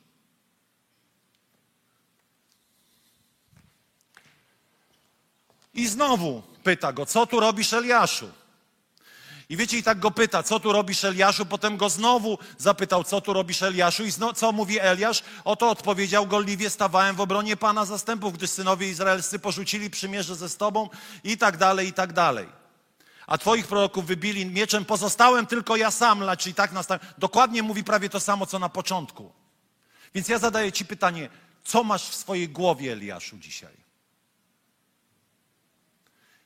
I 5.74 5.88
znowu 5.88 6.43
pyta 6.63 6.93
go, 6.93 7.05
co 7.05 7.28
tu 7.28 7.39
robisz 7.39 7.74
Eliaszu? 7.74 8.32
I 9.50 9.58
wiecie, 9.58 9.78
i 9.78 9.84
tak 9.84 10.00
go 10.00 10.12
pyta, 10.12 10.43
co 10.43 10.60
tu 10.60 10.72
robisz 10.72 11.04
Eliaszu? 11.04 11.45
Potem 11.45 11.78
go 11.78 11.89
znowu 11.89 12.38
zapytał, 12.58 13.04
co 13.04 13.22
tu 13.22 13.34
robisz 13.34 13.64
Eliaszu? 13.64 14.06
I 14.06 14.12
co 14.36 14.52
mówi 14.52 14.80
Eliasz? 14.80 15.24
Oto 15.43 15.70
odpowiedział 15.70 16.28
gorliwie, 16.28 16.70
stawałem 16.70 17.16
w 17.16 17.22
obronie 17.22 17.58
Pana 17.58 17.86
zastępów, 17.86 18.34
gdy 18.34 18.48
synowie 18.48 18.89
izraelscy 18.89 19.39
porzucili 19.39 19.89
przymierze 19.89 20.36
ze 20.36 20.50
z 20.50 20.58
Tobą 20.58 20.89
i 21.24 21.38
tak 21.38 21.58
dalej, 21.58 21.88
i 21.88 21.93
tak 21.93 22.14
dalej 22.14 22.48
a 23.28 23.38
twoich 23.38 23.68
proroków 23.68 24.06
wybili 24.06 24.45
mieczem, 24.45 24.86
pozostałem 24.86 25.45
tylko 25.45 25.76
ja 25.76 25.91
sam, 25.91 26.24
czyli 26.38 26.56
tak 26.56 26.72
nastałem. 26.72 27.02
Dokładnie 27.18 27.64
mówi 27.64 27.84
prawie 27.84 28.10
to 28.10 28.20
samo, 28.20 28.45
co 28.45 28.60
na 28.60 28.70
początku. 28.70 29.32
Więc 30.16 30.28
ja 30.28 30.39
zadaję 30.39 30.72
ci 30.72 30.86
pytanie, 30.86 31.30
co 31.64 31.84
masz 31.84 32.10
w 32.10 32.16
swojej 32.16 32.50
głowie, 32.50 32.91
Eliaszu, 32.91 33.38
dzisiaj? 33.38 33.77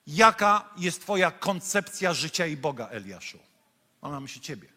Jaka 0.08 0.70
jest 0.78 1.02
twoja 1.02 1.32
koncepcja 1.32 2.14
życia 2.14 2.45
i 2.45 2.58
Boga, 2.58 2.88
Eliaszu? 2.88 3.39
Mam 4.02 4.12
na 4.12 4.20
myśli 4.20 4.41
ciebie, 4.41 4.68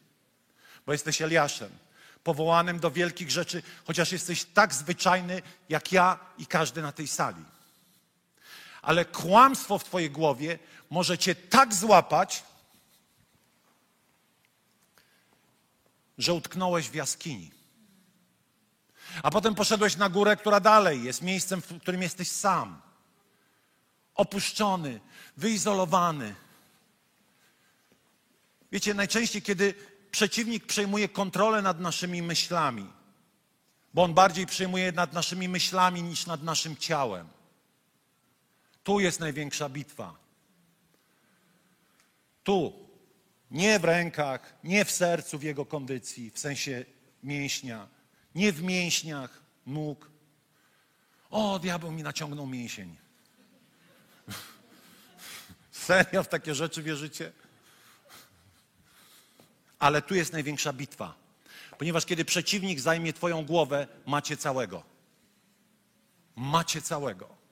bo 0.86 0.92
jesteś 0.92 1.22
Eliaszem, 1.22 1.70
powołanym 2.24 2.80
do 2.80 2.90
wielkich 2.90 3.30
rzeczy, 3.30 3.62
chociaż 3.86 4.12
jesteś 4.12 4.44
tak 4.44 4.74
zwyczajny, 4.74 5.42
jak 5.68 5.92
ja 5.92 6.18
i 6.38 6.46
każdy 6.46 6.82
na 6.82 6.92
tej 6.92 7.08
sali. 7.08 7.44
Ale 8.82 9.04
kłamstwo 9.04 9.78
w 9.78 9.84
twojej 9.84 10.10
głowie 10.10 10.58
może 10.90 11.18
cię 11.18 11.34
tak 11.34 11.74
złapać, 11.74 12.42
że 16.18 16.34
utknąłeś 16.34 16.88
w 16.88 16.94
jaskini. 16.94 17.50
A 19.22 19.30
potem 19.30 19.54
poszedłeś 19.54 19.96
na 19.96 20.08
górę, 20.08 20.36
która 20.36 20.60
dalej 20.60 21.04
jest 21.04 21.22
miejscem, 21.22 21.62
w 21.62 21.80
którym 21.80 22.02
jesteś 22.02 22.30
sam. 22.30 22.83
Opuszczony, 24.14 25.00
wyizolowany. 25.36 26.34
Wiecie, 28.72 28.94
najczęściej, 28.94 29.42
kiedy 29.42 29.74
przeciwnik 30.10 30.66
przejmuje 30.66 31.08
kontrolę 31.08 31.62
nad 31.62 31.80
naszymi 31.80 32.22
myślami, 32.22 32.86
bo 33.94 34.02
on 34.02 34.14
bardziej 34.14 34.46
przejmuje 34.46 34.92
nad 34.92 35.12
naszymi 35.12 35.48
myślami 35.48 36.02
niż 36.02 36.26
nad 36.26 36.42
naszym 36.42 36.76
ciałem. 36.76 37.28
Tu 38.84 39.00
jest 39.00 39.20
największa 39.20 39.68
bitwa. 39.68 40.14
Tu. 42.44 42.84
Nie 43.50 43.78
w 43.78 43.84
rękach, 43.84 44.54
nie 44.64 44.84
w 44.84 44.90
sercu, 44.90 45.38
w 45.38 45.42
jego 45.42 45.66
kondycji, 45.66 46.30
w 46.30 46.38
sensie 46.38 46.84
mięśnia, 47.22 47.88
nie 48.34 48.52
w 48.52 48.62
mięśniach 48.62 49.42
nóg. 49.66 50.10
O, 51.30 51.58
diabeł 51.58 51.92
mi 51.92 52.02
naciągnął 52.02 52.46
mięsień. 52.46 53.03
Serio 55.72 56.22
w 56.22 56.28
takie 56.28 56.54
rzeczy 56.54 56.82
wierzycie? 56.82 57.32
Ale 59.78 60.02
tu 60.02 60.14
jest 60.14 60.32
największa 60.32 60.72
bitwa. 60.72 61.14
Ponieważ 61.78 62.06
kiedy 62.06 62.24
przeciwnik 62.24 62.80
zajmie 62.80 63.12
Twoją 63.12 63.44
głowę, 63.44 63.86
macie 64.06 64.36
całego. 64.36 64.82
Macie 66.36 66.82
całego. 66.82 67.43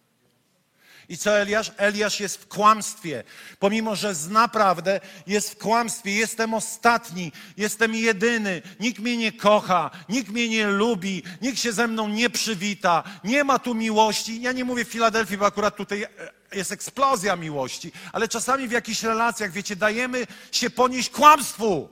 I 1.09 1.19
co 1.19 1.39
Eliasz? 1.39 1.73
Eliasz 1.77 2.21
jest 2.21 2.37
w 2.37 2.49
kłamstwie. 2.49 3.25
Pomimo, 3.59 3.97
że 3.97 4.15
zna 4.15 4.49
prawdę, 4.49 5.01
jest 5.27 5.51
w 5.51 5.59
kłamstwie. 5.59 6.15
Jestem 6.15 6.55
ostatni, 6.55 7.33
jestem 7.57 7.95
jedyny. 7.95 8.63
Nikt 8.81 8.99
mnie 8.99 9.17
nie 9.17 9.33
kocha, 9.33 9.91
nikt 10.09 10.31
mnie 10.31 10.49
nie 10.49 10.67
lubi, 10.67 11.23
nikt 11.43 11.59
się 11.59 11.73
ze 11.73 11.89
mną 11.89 12.09
nie 12.09 12.31
przywita. 12.31 13.03
Nie 13.25 13.45
ma 13.45 13.59
tu 13.59 13.75
miłości. 13.75 14.43
Ja 14.43 14.53
nie 14.53 14.65
mówię 14.65 14.85
w 14.85 14.89
Filadelfii, 14.89 15.39
bo 15.39 15.47
akurat 15.47 15.77
tutaj 15.77 16.03
e, 16.03 16.09
jest 16.53 16.73
eksplozja 16.73 17.37
miłości, 17.37 17.93
ale 18.13 18.29
czasami 18.29 18.69
w 18.69 18.73
jakichś 18.73 19.03
relacjach, 19.03 19.53
wiecie, 19.53 19.77
dajemy 19.77 20.27
się 20.53 20.71
ponieść 20.71 21.11
kłamstwu. 21.11 21.89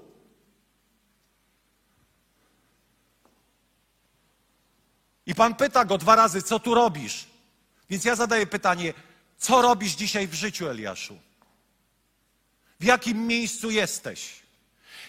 I 5.27 5.35
Pan 5.35 5.55
pyta 5.55 5.85
go 5.85 5.99
dwa 5.99 6.17
razy, 6.17 6.43
co 6.43 6.61
tu 6.61 6.75
robisz? 6.75 7.30
Więc 7.91 8.05
ja 8.05 8.17
zadaję 8.17 8.47
pytanie, 8.47 8.95
co 9.39 9.63
robisz 9.63 9.93
dzisiaj 9.93 10.29
w 10.29 10.35
życiu, 10.35 10.69
Eliaszu? 10.69 11.19
W 12.81 12.85
jakim 12.85 13.27
miejscu 13.27 13.71
jesteś? 13.71 14.41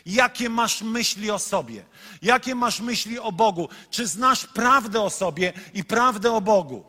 Jakie 0.06 0.50
masz 0.50 0.82
myśli 0.82 1.32
o 1.32 1.40
sobie? 1.40 1.86
Jakie 2.22 2.56
masz 2.56 2.80
myśli 2.80 3.20
o 3.20 3.32
Bogu? 3.32 3.70
Czy 3.90 4.08
znasz 4.08 4.48
prawdę 4.48 5.02
o 5.02 5.10
sobie 5.10 5.54
i 5.74 5.84
prawdę 5.84 6.32
o 6.32 6.42
Bogu? 6.42 6.86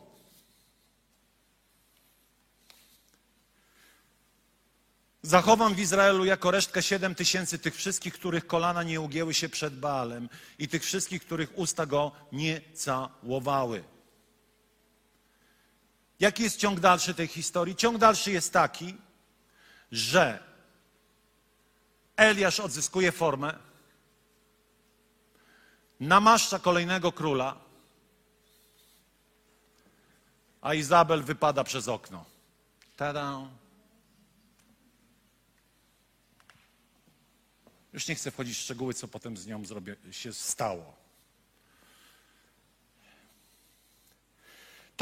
Zachowam 5.21 5.75
w 5.75 5.79
Izraelu 5.79 6.25
jako 6.25 6.51
resztkę 6.51 6.83
siedem 6.83 7.15
tysięcy 7.15 7.59
tych 7.59 7.75
wszystkich, 7.75 8.13
których 8.13 8.47
kolana 8.47 8.83
nie 8.83 9.01
ugięły 9.01 9.33
się 9.33 9.49
przed 9.49 9.79
Baalem 9.79 10.29
i 10.59 10.67
tych 10.67 10.83
wszystkich, 10.83 11.25
których 11.25 11.57
usta 11.57 11.85
go 11.85 12.11
nie 12.31 12.61
całowały. 12.73 13.92
Jaki 16.23 16.43
jest 16.43 16.57
ciąg 16.57 16.79
dalszy 16.79 17.13
tej 17.13 17.27
historii? 17.27 17.75
Ciąg 17.75 17.97
dalszy 17.97 18.31
jest 18.31 18.53
taki, 18.53 18.97
że 19.91 20.43
Eliasz 22.15 22.59
odzyskuje 22.59 23.11
formę, 23.11 23.59
namaszcza 25.99 26.59
kolejnego 26.59 27.11
króla, 27.11 27.59
a 30.61 30.73
Izabel 30.73 31.23
wypada 31.23 31.63
przez 31.63 31.87
okno. 31.87 32.25
Tada! 32.97 33.47
Już 37.93 38.07
nie 38.07 38.15
chcę 38.15 38.31
wchodzić 38.31 38.57
w 38.57 38.61
szczegóły, 38.61 38.93
co 38.93 39.07
potem 39.07 39.37
z 39.37 39.47
nią 39.47 39.63
się 40.11 40.33
stało. 40.33 41.02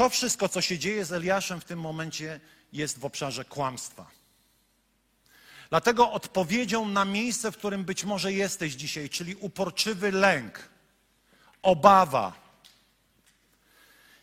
To 0.02 0.08
wszystko, 0.08 0.48
co 0.48 0.60
się 0.60 0.78
dzieje 0.78 1.04
z 1.04 1.12
Eliaszem 1.12 1.60
w 1.60 1.64
tym 1.64 1.80
momencie, 1.80 2.40
jest 2.72 2.98
w 2.98 3.04
obszarze 3.04 3.44
kłamstwa. 3.44 4.10
Dlatego 5.70 6.12
odpowiedzią 6.12 6.88
na 6.88 7.04
miejsce, 7.04 7.52
w 7.52 7.56
którym 7.56 7.84
być 7.84 8.04
może 8.04 8.32
jesteś 8.32 8.72
dzisiaj, 8.72 9.10
czyli 9.10 9.34
uporczywy 9.34 10.12
lęk, 10.12 10.68
obawa, 11.62 12.32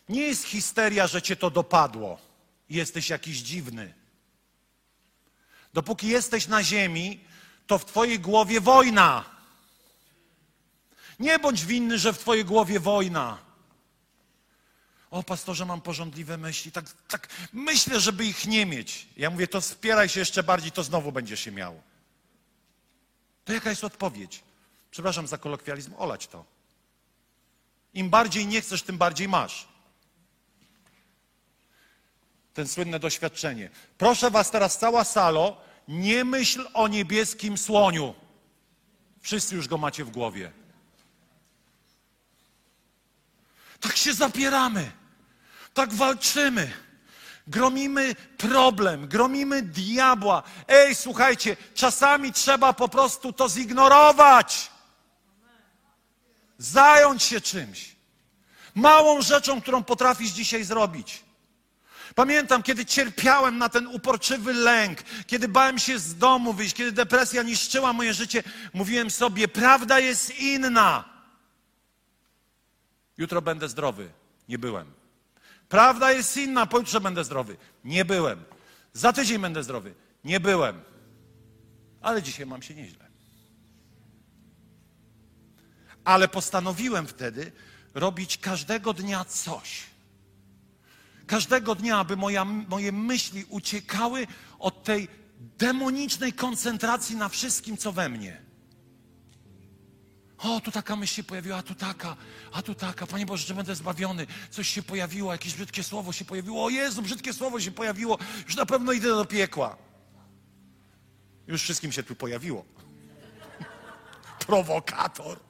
nie 0.08 0.22
jest 0.22 0.44
histeria, 0.44 1.06
że 1.06 1.22
cię 1.22 1.36
to 1.36 1.50
dopadło 1.50 2.18
i 2.68 2.74
jesteś 2.74 3.08
jakiś 3.08 3.38
dziwny. 3.38 3.94
Dopóki 5.74 6.08
jesteś 6.08 6.46
na 6.46 6.62
ziemi, 6.62 7.24
to 7.66 7.78
w 7.78 7.84
twojej 7.84 8.20
głowie 8.20 8.60
wojna. 8.60 9.24
Nie 11.18 11.38
bądź 11.38 11.66
winny, 11.66 11.98
że 11.98 12.12
w 12.12 12.18
twojej 12.18 12.44
głowie 12.44 12.80
wojna. 12.80 13.49
O, 15.10 15.22
pastorze, 15.22 15.66
mam 15.66 15.80
porządliwe 15.80 16.38
myśli. 16.38 16.72
Tak, 16.72 16.84
tak 17.08 17.28
myślę, 17.52 18.00
żeby 18.00 18.24
ich 18.24 18.46
nie 18.46 18.66
mieć. 18.66 19.06
Ja 19.16 19.30
mówię, 19.30 19.48
to 19.48 19.60
spieraj 19.60 20.08
się 20.08 20.20
jeszcze 20.20 20.42
bardziej, 20.42 20.72
to 20.72 20.82
znowu 20.82 21.12
będziesz 21.12 21.40
się 21.40 21.52
miał. 21.52 21.82
To 23.44 23.52
jaka 23.52 23.70
jest 23.70 23.84
odpowiedź? 23.84 24.42
Przepraszam 24.90 25.26
za 25.26 25.38
kolokwializm, 25.38 25.94
olać 25.98 26.26
to. 26.26 26.44
Im 27.94 28.10
bardziej 28.10 28.46
nie 28.46 28.60
chcesz, 28.60 28.82
tym 28.82 28.98
bardziej 28.98 29.28
masz. 29.28 29.68
Ten 32.54 32.68
słynne 32.68 32.98
doświadczenie. 33.00 33.70
Proszę 33.98 34.30
was 34.30 34.50
teraz, 34.50 34.78
cała 34.78 35.04
salo, 35.04 35.56
nie 35.88 36.24
myśl 36.24 36.68
o 36.74 36.88
niebieskim 36.88 37.58
słoniu. 37.58 38.14
Wszyscy 39.20 39.54
już 39.54 39.68
go 39.68 39.78
macie 39.78 40.04
w 40.04 40.10
głowie. 40.10 40.52
Tak 43.80 43.96
się 43.96 44.14
zapieramy, 44.14 44.92
tak 45.80 45.94
walczymy. 45.94 46.72
Gromimy 47.46 48.14
problem, 48.38 49.08
gromimy 49.08 49.62
diabła. 49.62 50.42
Ej, 50.68 50.94
słuchajcie, 50.94 51.56
czasami 51.74 52.32
trzeba 52.32 52.72
po 52.72 52.88
prostu 52.88 53.32
to 53.32 53.48
zignorować. 53.48 54.70
Zająć 56.58 57.22
się 57.22 57.40
czymś. 57.40 57.96
Małą 58.74 59.22
rzeczą, 59.22 59.60
którą 59.60 59.84
potrafisz 59.84 60.30
dzisiaj 60.30 60.64
zrobić. 60.64 61.24
Pamiętam, 62.14 62.62
kiedy 62.62 62.86
cierpiałem 62.86 63.58
na 63.58 63.68
ten 63.68 63.86
uporczywy 63.86 64.52
lęk, 64.52 64.98
kiedy 65.26 65.48
bałem 65.48 65.78
się 65.78 65.98
z 65.98 66.16
domu 66.16 66.52
wyjść, 66.52 66.74
kiedy 66.74 66.92
depresja 66.92 67.42
niszczyła 67.42 67.92
moje 67.92 68.14
życie, 68.14 68.42
mówiłem 68.72 69.10
sobie, 69.10 69.48
prawda 69.48 69.98
jest 69.98 70.38
inna. 70.38 71.04
Jutro 73.18 73.42
będę 73.42 73.68
zdrowy. 73.68 74.10
Nie 74.48 74.58
byłem. 74.58 74.99
Prawda 75.70 76.12
jest 76.12 76.36
inna, 76.36 76.66
pojutrze 76.66 77.00
będę 77.00 77.24
zdrowy. 77.24 77.56
Nie 77.84 78.04
byłem. 78.04 78.44
Za 78.92 79.12
tydzień 79.12 79.38
będę 79.38 79.64
zdrowy. 79.64 79.94
Nie 80.24 80.40
byłem. 80.40 80.80
Ale 82.00 82.22
dzisiaj 82.22 82.46
mam 82.46 82.62
się 82.62 82.74
nieźle. 82.74 83.06
Ale 86.04 86.28
postanowiłem 86.28 87.06
wtedy 87.06 87.52
robić 87.94 88.38
każdego 88.38 88.92
dnia 88.94 89.24
coś. 89.24 89.82
Każdego 91.26 91.74
dnia, 91.74 91.98
aby 91.98 92.16
moja, 92.16 92.44
moje 92.44 92.92
myśli 92.92 93.44
uciekały 93.48 94.26
od 94.58 94.84
tej 94.84 95.08
demonicznej 95.58 96.32
koncentracji 96.32 97.16
na 97.16 97.28
wszystkim, 97.28 97.76
co 97.76 97.92
we 97.92 98.08
mnie. 98.08 98.42
O, 100.42 100.60
tu 100.60 100.70
taka 100.70 100.96
myśl 100.96 101.14
się 101.14 101.24
pojawiła, 101.24 101.56
a 101.56 101.62
tu 101.62 101.74
taka, 101.74 102.16
a 102.52 102.62
tu 102.62 102.74
taka. 102.74 103.06
Panie 103.06 103.26
Boże, 103.26 103.46
że 103.46 103.54
będę 103.54 103.74
zbawiony. 103.74 104.26
Coś 104.50 104.68
się 104.68 104.82
pojawiło, 104.82 105.32
jakieś 105.32 105.54
brzydkie 105.54 105.82
słowo 105.82 106.12
się 106.12 106.24
pojawiło. 106.24 106.64
O 106.64 106.70
Jezu, 106.70 107.02
brzydkie 107.02 107.32
słowo 107.32 107.60
się 107.60 107.70
pojawiło. 107.70 108.18
Już 108.46 108.56
na 108.56 108.66
pewno 108.66 108.92
idę 108.92 109.08
do 109.08 109.24
piekła. 109.24 109.76
Już 111.46 111.62
wszystkim 111.62 111.92
się 111.92 112.02
tu 112.02 112.14
pojawiło. 112.14 112.64
Prowokator. 114.46 115.40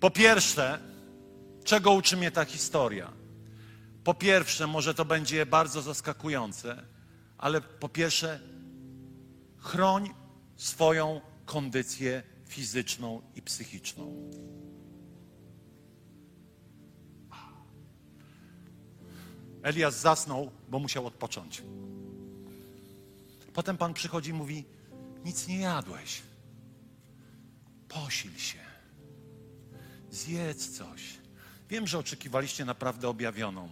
Po 0.00 0.10
pierwsze, 0.10 0.78
czego 1.64 1.92
uczy 1.92 2.16
mnie 2.16 2.30
ta 2.30 2.44
historia? 2.44 3.12
Po 4.04 4.14
pierwsze, 4.14 4.66
może 4.66 4.94
to 4.94 5.04
będzie 5.04 5.46
bardzo 5.46 5.82
zaskakujące, 5.82 6.82
ale 7.38 7.60
po 7.60 7.88
pierwsze, 7.88 8.40
chroń 9.68 10.14
swoją 10.56 11.20
kondycję 11.46 12.22
fizyczną 12.46 13.22
i 13.34 13.42
psychiczną. 13.42 14.30
Elias 19.62 20.00
zasnął, 20.00 20.50
bo 20.68 20.78
musiał 20.78 21.06
odpocząć. 21.06 21.62
Potem 23.54 23.76
Pan 23.76 23.94
przychodzi 23.94 24.30
i 24.30 24.34
mówi: 24.34 24.64
Nic 25.24 25.48
nie 25.48 25.58
jadłeś. 25.58 26.22
Posil 27.88 28.36
się. 28.36 28.58
Zjedz 30.10 30.78
coś. 30.78 31.02
Wiem, 31.70 31.86
że 31.86 31.98
oczekiwaliście 31.98 32.64
naprawdę 32.64 33.08
objawioną. 33.08 33.68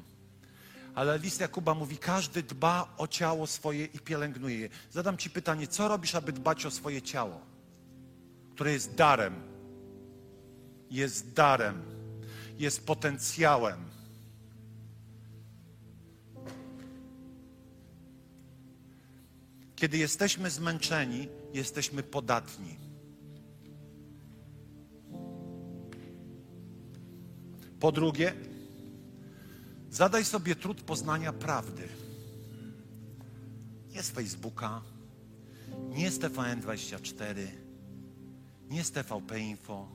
Ale 0.96 1.18
list 1.18 1.40
Jakuba 1.40 1.74
mówi, 1.74 1.98
każdy 1.98 2.42
dba 2.42 2.94
o 2.98 3.06
ciało 3.06 3.46
swoje 3.46 3.84
i 3.84 3.98
pielęgnuje 3.98 4.58
je. 4.58 4.68
Zadam 4.90 5.16
Ci 5.16 5.30
pytanie, 5.30 5.66
co 5.66 5.88
robisz, 5.88 6.14
aby 6.14 6.32
dbać 6.32 6.66
o 6.66 6.70
swoje 6.70 7.02
ciało, 7.02 7.40
które 8.54 8.72
jest 8.72 8.94
darem? 8.94 9.34
Jest 10.90 11.32
darem, 11.32 11.82
jest 12.58 12.86
potencjałem. 12.86 13.84
Kiedy 19.76 19.98
jesteśmy 19.98 20.50
zmęczeni, 20.50 21.28
jesteśmy 21.52 22.02
podatni. 22.02 22.76
Po 27.80 27.92
drugie, 27.92 28.34
zadaj 29.96 30.24
sobie 30.24 30.56
trud 30.56 30.82
poznania 30.82 31.32
prawdy. 31.32 31.88
Nie 33.90 34.02
z 34.02 34.10
Facebooka, 34.10 34.82
nie 35.88 36.10
z 36.10 36.18
TVN24, 36.18 37.46
nie 38.68 38.84
z 38.84 38.90
TVP 38.90 39.40
Info, 39.40 39.88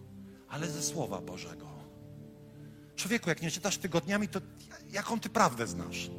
ale 0.50 0.70
ze 0.70 0.84
Słowa 0.84 1.22
Bożego. 1.22 1.68
Człowieku, 2.96 3.30
jak 3.30 3.42
nie 3.42 3.52
czytasz 3.52 3.78
tygodniami, 3.78 4.28
to 4.28 4.42
jaką 4.92 5.20
ty 5.20 5.30
prawdę 5.30 5.68
znasz? 5.68 6.12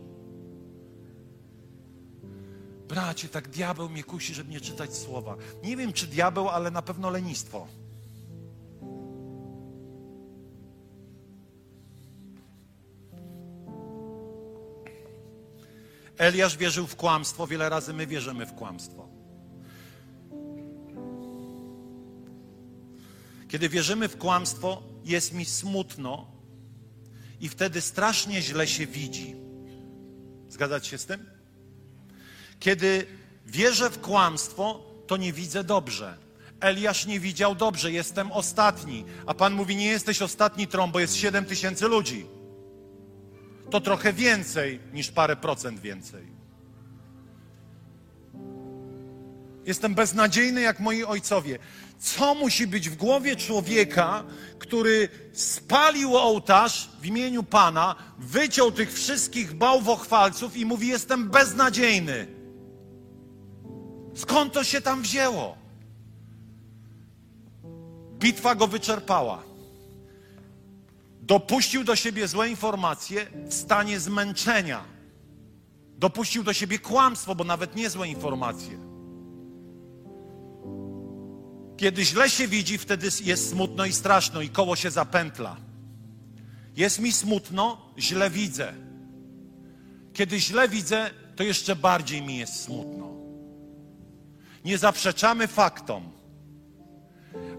Bracie, 2.88 3.28
tak 3.28 3.48
diabeł 3.48 3.88
mnie 3.88 4.04
kusi, 4.04 4.34
żeby 4.34 4.50
nie 4.50 4.60
czytać 4.60 4.96
słowa. 4.96 5.36
Nie 5.62 5.76
wiem, 5.76 5.92
czy 5.92 6.06
diabeł, 6.06 6.48
ale 6.48 6.70
na 6.70 6.82
pewno 6.82 7.10
lenistwo. 7.10 7.66
Eliasz 16.22 16.56
wierzył 16.56 16.86
w 16.86 16.96
kłamstwo, 16.96 17.46
wiele 17.46 17.68
razy 17.68 17.92
my 17.92 18.06
wierzymy 18.06 18.46
w 18.46 18.54
kłamstwo. 18.54 19.08
Kiedy 23.48 23.68
wierzymy 23.68 24.08
w 24.08 24.18
kłamstwo, 24.18 24.82
jest 25.04 25.32
mi 25.32 25.44
smutno 25.44 26.26
i 27.40 27.48
wtedy 27.48 27.80
strasznie 27.80 28.42
źle 28.42 28.66
się 28.66 28.86
widzi. 28.86 29.36
Zgadzać 30.48 30.86
się 30.86 30.98
z 30.98 31.06
tym? 31.06 31.26
Kiedy 32.60 33.06
wierzę 33.46 33.90
w 33.90 34.00
kłamstwo, 34.00 34.84
to 35.06 35.16
nie 35.16 35.32
widzę 35.32 35.64
dobrze. 35.64 36.18
Eliasz 36.60 37.06
nie 37.06 37.20
widział 37.20 37.54
dobrze, 37.54 37.92
jestem 37.92 38.32
ostatni. 38.32 39.04
A 39.26 39.34
Pan 39.34 39.54
mówi, 39.54 39.76
nie 39.76 39.86
jesteś 39.86 40.22
ostatni 40.22 40.66
trąb, 40.66 40.92
bo 40.92 41.00
jest 41.00 41.16
7 41.16 41.44
tysięcy 41.44 41.88
ludzi 41.88 42.26
to 43.72 43.80
trochę 43.80 44.12
więcej 44.12 44.80
niż 44.92 45.10
parę 45.10 45.36
procent 45.36 45.80
więcej. 45.80 46.26
Jestem 49.64 49.94
beznadziejny 49.94 50.60
jak 50.60 50.80
moi 50.80 51.04
ojcowie. 51.04 51.58
Co 51.98 52.34
musi 52.34 52.66
być 52.66 52.90
w 52.90 52.96
głowie 52.96 53.36
człowieka, 53.36 54.24
który 54.58 55.08
spalił 55.32 56.16
ołtarz 56.16 56.90
w 57.00 57.06
imieniu 57.06 57.42
Pana, 57.42 57.94
wyciął 58.18 58.72
tych 58.72 58.92
wszystkich 58.92 59.54
bałwochwalców 59.54 60.56
i 60.56 60.66
mówi: 60.66 60.88
Jestem 60.88 61.30
beznadziejny. 61.30 62.26
Skąd 64.14 64.52
to 64.52 64.64
się 64.64 64.80
tam 64.80 65.02
wzięło? 65.02 65.56
Bitwa 68.18 68.54
go 68.54 68.66
wyczerpała 68.66 69.51
dopuścił 71.22 71.84
do 71.84 71.96
siebie 71.96 72.28
złe 72.28 72.48
informacje 72.48 73.26
w 73.48 73.54
stanie 73.54 74.00
zmęczenia. 74.00 74.84
Dopuścił 75.98 76.42
do 76.42 76.52
siebie 76.52 76.78
kłamstwo, 76.78 77.34
bo 77.34 77.44
nawet 77.44 77.76
nie 77.76 77.90
złe 77.90 78.08
informacje. 78.08 78.78
Kiedy 81.76 82.04
źle 82.04 82.30
się 82.30 82.48
widzi, 82.48 82.78
wtedy 82.78 83.08
jest 83.24 83.50
smutno 83.50 83.84
i 83.84 83.92
straszno 83.92 84.40
i 84.40 84.48
koło 84.48 84.76
się 84.76 84.90
zapętla. 84.90 85.56
Jest 86.76 86.98
mi 86.98 87.12
smutno, 87.12 87.78
źle 87.98 88.30
widzę. 88.30 88.74
Kiedy 90.12 90.40
źle 90.40 90.68
widzę, 90.68 91.10
to 91.36 91.42
jeszcze 91.42 91.76
bardziej 91.76 92.22
mi 92.22 92.38
jest 92.38 92.62
smutno. 92.62 93.08
Nie 94.64 94.78
zaprzeczamy 94.78 95.48
faktom, 95.48 96.02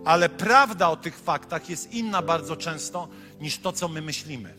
ale 0.05 0.29
prawda 0.29 0.89
o 0.89 0.95
tych 0.95 1.19
faktach 1.19 1.69
jest 1.69 1.93
inna 1.93 2.21
bardzo 2.21 2.55
często 2.55 3.07
niż 3.43 3.57
to, 3.59 3.71
co 3.71 3.87
my 3.87 4.01
myślimy. 4.01 4.53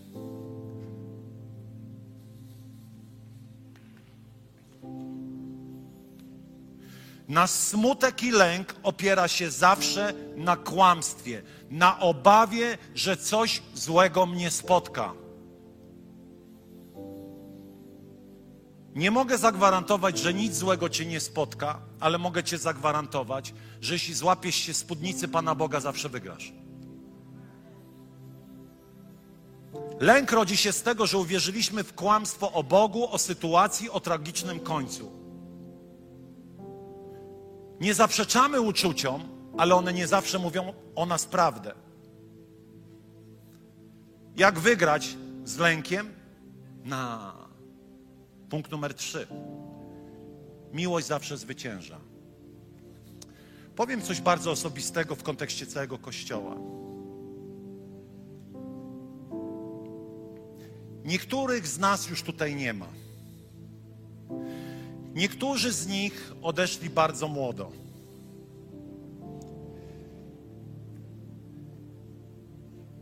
Nasz 7.29 7.51
smutek 7.51 8.23
i 8.23 8.31
lęk 8.31 8.75
opiera 8.83 9.29
się 9.29 9.51
zawsze 9.51 10.15
na 10.37 10.57
kłamstwie, 10.57 11.43
na 11.71 12.01
obawie, 12.01 12.79
że 12.95 13.17
coś 13.17 13.63
złego 13.75 14.27
mnie 14.27 14.51
spotka. 14.51 15.15
Nie 18.95 19.11
mogę 19.11 19.39
zagwarantować, 19.39 20.19
że 20.19 20.35
nic 20.35 20.55
złego 20.57 20.89
cię 20.89 21.07
nie 21.07 21.21
spotka, 21.21 21.81
ale 22.01 22.19
mogę 22.19 22.45
cię 22.45 22.59
zagwarantować, 22.59 23.55
że 23.81 23.93
jeśli 23.95 24.15
złapiesz 24.15 24.55
się 24.55 24.75
spódnicy 24.75 25.29
Pana 25.29 25.55
Boga, 25.55 25.81
zawsze 25.81 26.09
wygrasz. 26.09 26.64
Lęk 30.01 30.33
rodzi 30.33 30.57
się 30.57 30.73
z 30.73 30.83
tego, 30.83 31.07
że 31.07 31.19
uwierzyliśmy 31.19 31.85
w 31.85 31.95
kłamstwo 31.95 32.53
o 32.53 32.63
Bogu, 32.63 33.11
o 33.11 33.19
sytuacji, 33.19 33.91
o 33.91 34.01
tragicznym 34.01 34.61
końcu. 34.61 35.13
Nie 37.81 37.95
zaprzeczamy 37.95 38.61
uczuciom, 38.61 39.23
ale 39.59 39.75
one 39.75 39.93
nie 39.93 40.07
zawsze 40.07 40.39
mówią 40.39 40.73
o 40.95 41.07
nas 41.07 41.27
prawdę. 41.27 41.75
Jak 44.37 44.59
wygrać 44.59 45.17
z 45.45 45.59
lękiem? 45.59 46.09
Na 46.85 47.33
punkt 48.51 48.71
numer 48.71 48.95
trzy. 48.95 49.27
Miłość 50.73 51.07
zawsze 51.07 51.37
zwycięża. 51.37 52.01
Powiem 53.77 54.03
coś 54.03 54.21
bardzo 54.21 54.51
osobistego 54.51 55.15
w 55.15 55.23
kontekście 55.23 55.67
całego 55.67 55.99
Kościoła. 55.99 56.57
Niektórych 61.05 61.67
z 61.67 61.79
nas 61.79 62.11
już 62.11 62.23
tutaj 62.23 62.55
nie 62.55 62.73
ma. 62.73 62.89
Niektórzy 65.15 65.73
z 65.73 65.87
nich 65.87 66.33
odeszli 66.43 66.91
bardzo 66.91 67.29
młodo. 67.29 67.73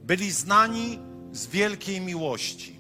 Byli 0.05 0.31
znani 0.31 0.99
z 1.33 1.47
wielkiej 1.47 2.01
miłości. 2.01 2.77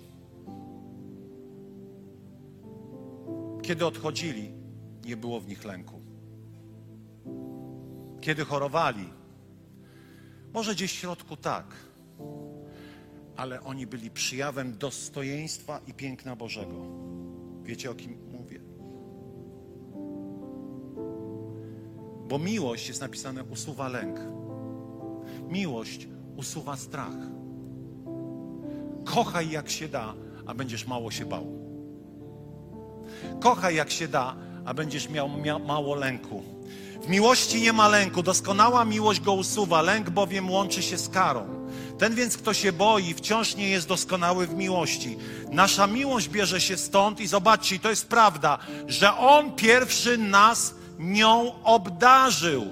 Kiedy 3.62 3.86
odchodzili, 3.86 4.52
nie 5.04 5.16
było 5.16 5.40
w 5.40 5.48
nich 5.48 5.64
lęku. 5.64 6.00
Kiedy 8.20 8.44
chorowali, 8.44 9.08
może 10.52 10.74
gdzieś 10.74 10.92
w 10.92 10.94
środku 10.94 11.36
tak, 11.36 11.66
ale 13.42 13.62
oni 13.62 13.86
byli 13.86 14.10
przyjawem 14.10 14.78
dostojeństwa 14.78 15.80
i 15.86 15.94
piękna 15.94 16.36
Bożego. 16.36 16.76
Wiecie 17.62 17.90
o 17.90 17.94
kim 17.94 18.18
mówię? 18.32 18.60
Bo 22.28 22.38
miłość 22.38 22.88
jest 22.88 23.00
napisane 23.00 23.44
usuwa 23.44 23.88
lęk. 23.88 24.20
Miłość 25.48 26.08
usuwa 26.36 26.76
strach. 26.76 27.16
Kochaj 29.04 29.50
jak 29.50 29.70
się 29.70 29.88
da, 29.88 30.14
a 30.46 30.54
będziesz 30.54 30.86
mało 30.86 31.10
się 31.10 31.26
bał. 31.26 31.46
Kochaj 33.40 33.74
jak 33.76 33.90
się 33.90 34.08
da, 34.08 34.36
a 34.64 34.74
będziesz 34.74 35.08
miał 35.08 35.28
mia 35.28 35.58
mało 35.58 35.94
lęku. 35.94 36.42
W 37.02 37.08
miłości 37.08 37.62
nie 37.62 37.72
ma 37.72 37.88
lęku, 37.88 38.22
doskonała 38.22 38.84
miłość 38.84 39.20
go 39.20 39.32
usuwa, 39.32 39.82
lęk 39.82 40.10
bowiem 40.10 40.50
łączy 40.50 40.82
się 40.82 40.98
z 40.98 41.08
karą. 41.08 41.61
Ten 42.02 42.14
więc, 42.14 42.36
kto 42.36 42.54
się 42.54 42.72
boi, 42.72 43.14
wciąż 43.14 43.56
nie 43.56 43.68
jest 43.68 43.88
doskonały 43.88 44.46
w 44.46 44.54
miłości. 44.54 45.16
Nasza 45.50 45.86
miłość 45.86 46.28
bierze 46.28 46.60
się 46.60 46.76
stąd 46.76 47.20
i 47.20 47.26
zobaczcie, 47.26 47.78
to 47.78 47.90
jest 47.90 48.08
prawda, 48.08 48.58
że 48.86 49.16
On 49.16 49.52
pierwszy 49.52 50.18
nas 50.18 50.74
nią 50.98 51.52
obdarzył. 51.64 52.64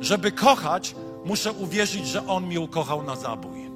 Żeby 0.00 0.32
kochać, 0.32 0.94
muszę 1.24 1.52
uwierzyć, 1.52 2.06
że 2.06 2.26
On 2.26 2.46
mnie 2.46 2.60
ukochał 2.60 3.02
na 3.02 3.16
zabój. 3.16 3.70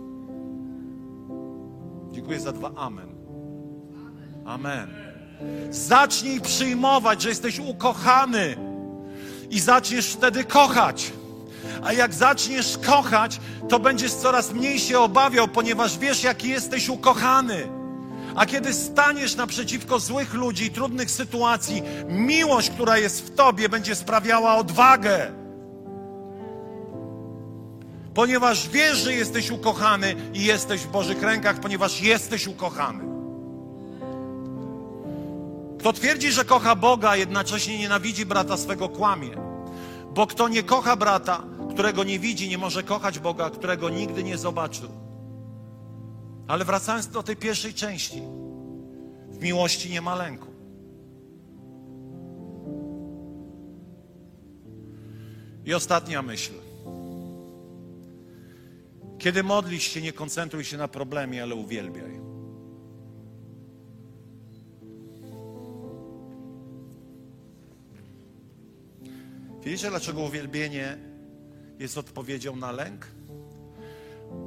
Dziękuję 2.12 2.40
za 2.40 2.52
dwa 2.52 2.70
amen. 2.76 3.08
Amen. 4.44 4.94
Zacznij 5.70 6.40
przyjmować, 6.40 7.22
że 7.22 7.28
jesteś 7.28 7.58
ukochany 7.58 8.69
i 9.51 9.61
zaczniesz 9.61 10.12
wtedy 10.12 10.44
kochać. 10.44 11.12
A 11.82 11.92
jak 11.92 12.14
zaczniesz 12.14 12.78
kochać, 12.86 13.40
to 13.68 13.78
będziesz 13.78 14.12
coraz 14.12 14.53
mniej 14.53 14.78
się 14.78 14.98
obawiał, 14.98 15.48
ponieważ 15.48 15.98
wiesz, 15.98 16.22
jaki 16.22 16.48
jesteś 16.48 16.88
ukochany. 16.88 17.68
A 18.36 18.46
kiedy 18.46 18.74
staniesz 18.74 19.36
naprzeciwko 19.36 19.98
złych 19.98 20.34
ludzi 20.34 20.64
i 20.64 20.70
trudnych 20.70 21.11
sytuacji, 21.11 21.82
miłość, 22.09 22.70
która 22.70 22.98
jest 22.98 23.26
w 23.26 23.34
tobie, 23.34 23.68
będzie 23.68 23.94
sprawiała 23.94 24.57
odwagę. 24.57 25.32
Ponieważ 28.14 28.68
wiesz, 28.68 28.98
że 28.98 29.14
jesteś 29.14 29.51
ukochany 29.51 30.14
i 30.34 30.44
jesteś 30.44 30.80
w 30.80 30.90
Bożych 30.90 31.22
rękach, 31.22 31.61
ponieważ 31.61 32.01
jesteś 32.01 32.46
ukochany. 32.46 33.19
Kto 35.81 35.93
twierdzi, 35.93 36.33
że 36.33 36.45
kocha 36.45 36.76
Boga, 36.76 37.16
jednocześnie 37.16 37.78
nienawidzi 37.78 38.26
brata 38.26 38.57
swego, 38.57 38.89
kłamie. 38.89 39.31
Bo 40.14 40.26
kto 40.26 40.49
nie 40.49 40.62
kocha 40.62 40.97
brata, 40.97 41.43
którego 41.70 42.05
nie 42.05 42.18
widzi, 42.18 42.49
nie 42.49 42.59
może 42.59 42.83
kochać 42.83 43.18
Boga, 43.18 43.51
którego 43.51 43.91
nigdy 43.91 44.24
nie 44.24 44.39
zobaczył. 44.39 44.89
Ale 46.49 46.64
wracając 46.64 47.09
do 47.09 47.22
tej 47.22 47.37
pierwszej 47.37 47.74
części, 47.74 48.22
w 49.31 49.43
miłości 49.43 49.91
nie 49.91 50.01
ma 50.01 50.14
lęku. 50.14 50.47
I 55.64 55.74
ostatnia 55.74 56.22
myśl. 56.22 56.53
Kiedy 59.18 59.43
modlisz 59.43 59.83
się, 59.85 60.03
nie 60.03 60.12
koncentruj 60.12 60.64
się 60.64 60.76
na 60.76 60.89
problemie, 60.89 61.43
ale 61.43 61.55
uwielbiaj. 61.55 62.30
Wiecie, 69.62 69.90
dlaczego 69.90 70.20
uwielbienie 70.20 70.98
jest 71.78 71.98
odpowiedzią 71.98 72.56
na 72.56 72.72
lęk? 72.72 73.06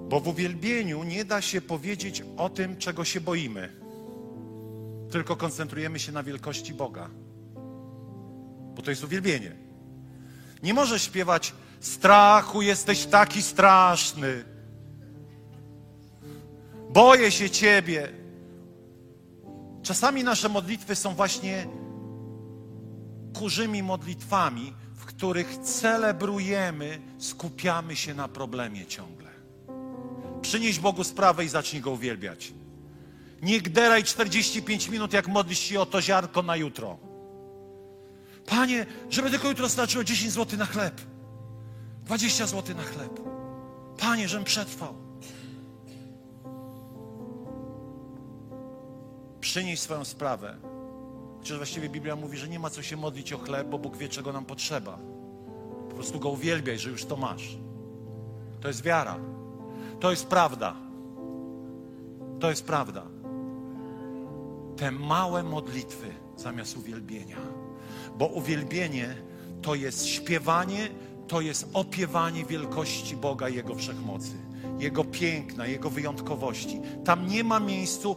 Bo 0.09 0.20
w 0.20 0.28
uwielbieniu 0.28 1.03
nie 1.03 1.26
da 1.26 1.41
się 1.41 1.61
powiedzieć 1.61 2.24
o 2.38 2.49
tym, 2.49 2.78
czego 2.78 3.05
się 3.05 3.22
boimy, 3.22 3.70
tylko 5.11 5.36
koncentrujemy 5.36 5.99
się 5.99 6.11
na 6.11 6.24
wielkości 6.24 6.74
Boga. 6.74 7.09
Bo 8.76 8.82
to 8.82 8.89
jest 8.89 9.03
uwielbienie. 9.03 9.55
Nie 10.64 10.74
możesz 10.74 11.03
śpiewać 11.03 11.53
strachu, 11.80 12.61
jesteś 12.61 13.05
taki 13.05 13.41
straszny. 13.41 14.43
Boję 16.89 17.32
się 17.32 17.49
Ciebie. 17.49 18.09
Czasami 19.84 20.24
nasze 20.24 20.49
modlitwy 20.49 20.95
są 20.95 21.16
właśnie 21.16 21.68
kurzymi 23.34 23.84
modlitwami, 23.84 24.74
których 25.24 25.57
celebrujemy, 25.57 27.01
skupiamy 27.17 27.95
się 27.95 28.13
na 28.13 28.28
problemie 28.28 28.86
ciągle. 28.86 29.30
Przynieś 30.41 30.80
Bogu 30.80 31.03
sprawę 31.03 31.45
i 31.45 31.47
zacznij 31.47 31.82
Go 31.82 31.91
uwielbiać. 31.91 32.53
Nie 33.41 33.61
gderaj 33.61 34.03
45 34.03 34.88
minut, 34.89 35.13
jak 35.13 35.28
modlisz 35.28 35.59
się 35.59 35.80
o 35.80 35.86
to 35.86 36.01
ziarko 36.01 36.41
na 36.41 36.55
jutro. 36.55 36.97
Panie, 38.45 38.86
żeby 39.09 39.30
tylko 39.30 39.47
jutro 39.47 39.69
starczyło 39.69 40.03
10 40.03 40.32
zł 40.32 40.59
na 40.59 40.65
chleb. 40.65 41.01
20 42.05 42.47
zł 42.47 42.76
na 42.76 42.84
chleb. 42.84 43.19
Panie, 43.97 44.30
żebym 44.30 44.45
przetrwał. 44.45 44.95
Przynieś 49.39 49.80
swoją 49.80 50.05
sprawę. 50.05 50.57
Chociaż 51.39 51.57
właściwie 51.57 51.89
Biblia 51.89 52.15
mówi, 52.15 52.38
że 52.38 52.49
nie 52.49 52.59
ma 52.59 52.69
co 52.69 52.84
się 52.84 52.97
modlić 52.97 53.34
o 53.34 53.38
chleb, 53.38 53.67
bo 53.67 53.80
Bóg 53.80 53.97
wie, 53.97 54.09
czego 54.09 54.34
nam 54.34 54.45
potrzeba. 54.45 55.12
Po 55.94 55.98
prostu 55.98 56.20
Go 56.20 56.30
uwielbiaj, 56.30 56.80
że 56.80 56.89
już 56.89 57.06
to 57.06 57.18
masz. 57.18 57.58
To 58.62 58.68
jest 58.68 58.84
wiara. 58.84 59.18
To 60.00 60.12
jest 60.12 60.28
prawda. 60.28 60.76
To 62.39 62.50
jest 62.50 62.66
prawda. 62.66 63.04
Te 64.78 64.91
małe 64.91 65.44
modlitwy 65.44 66.08
zamiast 66.36 66.78
uwielbienia. 66.78 67.38
bo 68.18 68.26
uwielbienie 68.26 69.16
to 69.62 69.76
jest 69.76 70.08
śpiewanie, 70.08 70.89
to 71.28 71.41
jest 71.41 71.70
opiewanie 71.74 72.46
wielkości 72.46 73.16
Boga 73.16 73.50
i 73.50 73.56
Jego 73.56 73.76
wszechmocy, 73.76 74.32
Jego 74.80 75.04
piękna, 75.04 75.68
Jego 75.68 75.89
wyjątkowości. 75.89 76.82
Tam 77.06 77.28
nie 77.28 77.44
ma 77.44 77.60
miejscu, 77.60 78.16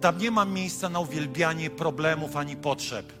tam 0.00 0.18
nie 0.18 0.30
ma 0.30 0.44
miejsca 0.44 0.88
na 0.88 1.00
uwielbianie 1.00 1.70
problemów 1.70 2.36
ani 2.36 2.56
potrzeb. 2.56 3.12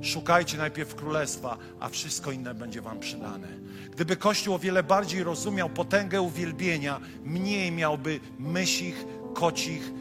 Szukajcie 0.00 0.58
najpierw 0.58 0.94
królestwa, 0.94 1.58
a 1.80 1.88
wszystko 1.88 2.32
inne 2.32 2.54
będzie 2.54 2.82
wam 2.82 3.00
przydane. 3.00 3.48
Gdyby 3.90 4.16
Kościół 4.16 4.54
o 4.54 4.58
wiele 4.58 4.82
bardziej 4.82 5.24
rozumiał 5.24 5.70
potęgę 5.70 6.22
uwielbienia, 6.22 7.00
mniej 7.24 7.72
miałby 7.72 8.20
mysich, 8.38 9.06
kocich 9.34 9.92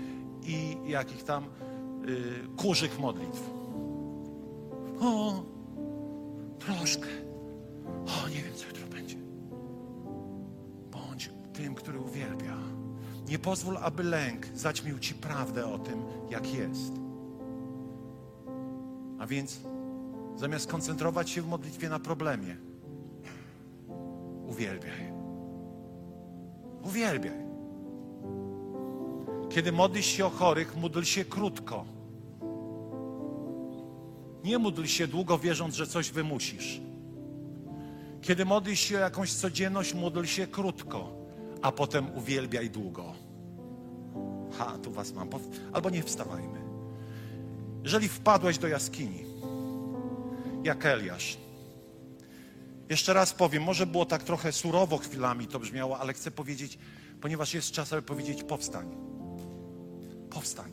i 0.43 0.77
jakich 0.87 1.23
tam 1.23 1.45
yy, 2.05 2.47
kurzych 2.57 2.99
modlitw. 2.99 3.49
O, 4.99 5.43
troszkę. 6.59 7.07
O, 7.85 8.29
nie 8.29 8.43
wiem, 8.43 8.53
co 8.55 8.67
jutro 8.67 8.87
będzie. 8.87 9.15
Bądź 10.91 11.29
tym, 11.53 11.75
który 11.75 11.99
uwielbia. 11.99 12.57
Nie 13.27 13.39
pozwól, 13.39 13.77
aby 13.77 14.03
lęk 14.03 14.47
zaćmił 14.53 14.99
ci 14.99 15.13
prawdę 15.13 15.65
o 15.73 15.79
tym, 15.79 16.03
jak 16.29 16.53
jest. 16.53 16.93
A 19.19 19.27
więc 19.27 19.59
zamiast 20.35 20.67
koncentrować 20.67 21.29
się 21.29 21.41
w 21.41 21.47
modlitwie 21.47 21.89
na 21.89 21.99
problemie, 21.99 22.57
uwielbiaj. 24.47 25.13
Uwielbiaj. 26.83 27.45
Kiedy 29.49 29.71
modlisz 29.71 30.05
się 30.05 30.25
o 30.25 30.29
chorych, 30.29 30.77
módl 30.77 31.01
się 31.01 31.25
krótko. 31.25 31.85
Nie 34.43 34.57
módl 34.57 34.83
się 34.83 35.07
długo, 35.07 35.37
wierząc, 35.37 35.75
że 35.75 35.87
coś 35.87 36.11
wymusisz. 36.11 36.81
Kiedy 38.21 38.45
modlisz 38.45 38.79
się 38.79 38.97
o 38.97 38.99
jakąś 38.99 39.33
codzienność, 39.33 39.93
módl 39.93 40.23
się 40.23 40.47
krótko, 40.47 41.11
a 41.61 41.71
potem 41.71 42.15
uwielbiaj 42.15 42.69
długo. 42.69 43.13
Ha, 44.57 44.77
tu 44.83 44.91
was 44.91 45.13
mam. 45.13 45.29
Albo 45.73 45.89
nie 45.89 46.03
wstawajmy. 46.03 46.59
Jeżeli 47.83 48.07
wpadłeś 48.07 48.57
do 48.57 48.67
jaskini, 48.67 49.23
jak 50.65 50.85
Eliasz, 50.85 51.37
jeszcze 52.89 53.13
raz 53.13 53.33
powiem, 53.33 53.63
może 53.63 53.87
było 53.87 54.05
tak 54.05 54.23
trochę 54.23 54.51
surowo 54.51 54.97
chwilami 54.97 55.47
to 55.47 55.59
brzmiało, 55.59 55.99
ale 55.99 56.13
chcę 56.13 56.31
powiedzieć, 56.31 56.77
ponieważ 57.21 57.53
jest 57.53 57.71
czas, 57.71 57.93
aby 57.93 58.01
powiedzieć 58.01 58.43
powstań. 58.43 58.95
Powstań. 60.29 60.71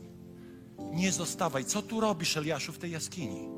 Nie 0.93 1.11
zostawaj. 1.11 1.65
Co 1.65 1.81
tu 1.81 1.99
robisz, 1.99 2.37
Eliaszu, 2.37 2.71
w 2.71 2.77
tej 2.77 2.91
jaskini? 2.91 3.49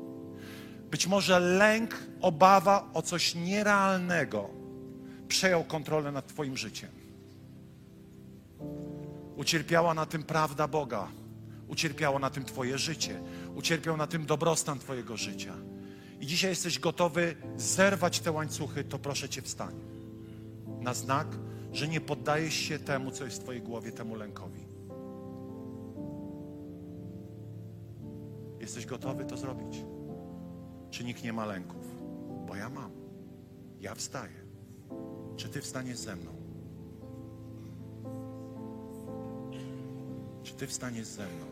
Być 0.90 1.06
może 1.06 1.40
lęk, 1.40 2.02
obawa 2.20 2.90
o 2.94 3.02
coś 3.02 3.34
nierealnego 3.34 4.50
przejął 5.28 5.64
kontrolę 5.64 6.12
nad 6.12 6.26
Twoim 6.26 6.56
życiem. 6.56 6.90
Ucierpiała 9.36 9.94
na 9.94 10.06
tym 10.06 10.22
prawda 10.22 10.68
Boga, 10.68 11.08
ucierpiało 11.68 12.18
na 12.18 12.30
tym 12.30 12.44
Twoje 12.44 12.78
życie, 12.78 13.22
ucierpiał 13.54 13.96
na 13.96 14.06
tym 14.06 14.26
dobrostan 14.26 14.78
Twojego 14.78 15.16
życia. 15.16 15.54
I 16.20 16.26
dzisiaj 16.26 16.50
jesteś 16.50 16.78
gotowy 16.78 17.36
zerwać 17.56 18.20
te 18.20 18.32
łańcuchy, 18.32 18.84
to 18.84 18.98
proszę 18.98 19.28
Cię 19.28 19.42
wstań. 19.42 19.74
Na 20.80 20.94
znak, 20.94 21.26
że 21.72 21.88
nie 21.88 22.00
poddajesz 22.00 22.54
się 22.54 22.78
temu, 22.78 23.10
co 23.10 23.24
jest 23.24 23.36
w 23.36 23.42
Twojej 23.42 23.62
głowie, 23.62 23.92
temu 23.92 24.14
lękowi. 24.14 24.66
Jesteś 28.60 28.86
gotowy 28.86 29.24
to 29.24 29.36
zrobić? 29.36 29.84
Czy 30.90 31.04
nikt 31.04 31.24
nie 31.24 31.32
ma 31.32 31.46
lęków? 31.46 31.86
Bo 32.46 32.56
ja 32.56 32.70
mam. 32.70 32.90
Ja 33.80 33.94
wstaję. 33.94 34.46
Czy 35.36 35.48
Ty 35.48 35.60
wstaniesz 35.60 35.98
ze 35.98 36.16
mną? 36.16 36.30
Czy 40.42 40.54
Ty 40.54 40.66
wstaniesz 40.66 41.06
ze 41.06 41.22
mną? 41.22 41.46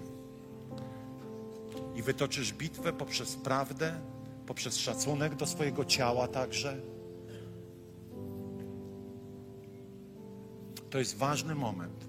I 1.97 2.03
wytoczysz 2.03 2.53
bitwę 2.53 2.93
poprzez 2.93 3.37
prawdę, 3.37 4.01
poprzez 4.47 4.77
szacunek 4.77 5.35
do 5.35 5.47
swojego 5.47 5.85
ciała 5.85 6.29
także. 6.29 6.81
To 10.91 10.99
jest 10.99 11.17
ważny 11.17 11.55
moment. 11.55 12.05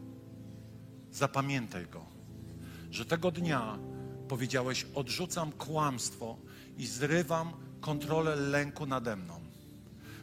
Zapamiętaj 1.12 1.88
go, 1.88 2.06
że 2.92 3.06
tego 3.06 3.32
dnia 3.32 3.80
powiedziałeś: 4.28 4.86
Odrzucam 4.96 5.52
kłamstwo 5.52 6.38
i 6.78 6.88
zrywam 6.88 7.54
kontrolę 7.82 8.36
lęku 8.36 8.86
nade 8.86 9.16
mną. 9.16 9.40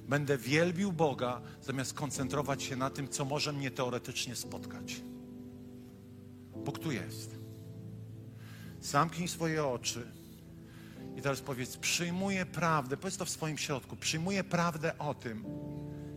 Będę 0.09 0.39
wielbił 0.39 0.93
Boga, 0.93 1.41
zamiast 1.63 1.95
koncentrować 1.95 2.63
się 2.63 2.77
na 2.77 2.91
tym, 2.91 3.09
co 3.09 3.25
może 3.25 3.53
mnie 3.53 3.71
teoretycznie 3.71 4.37
spotkać. 4.37 5.01
Bóg 6.65 6.79
tu 6.79 6.93
jest. 6.93 7.39
Zamknij 8.81 9.29
swoje 9.29 9.67
oczy 9.67 10.22
i 11.17 11.23
teraz 11.23 11.41
powiedz: 11.41 11.77
Przyjmuję 11.77 12.47
prawdę, 12.47 12.97
powiedz 12.97 13.17
to 13.17 13.25
w 13.25 13.31
swoim 13.31 13.59
środku. 13.59 13.97
Przyjmuję 13.97 14.45
prawdę 14.45 14.99
o 14.99 15.15
tym, 15.15 15.45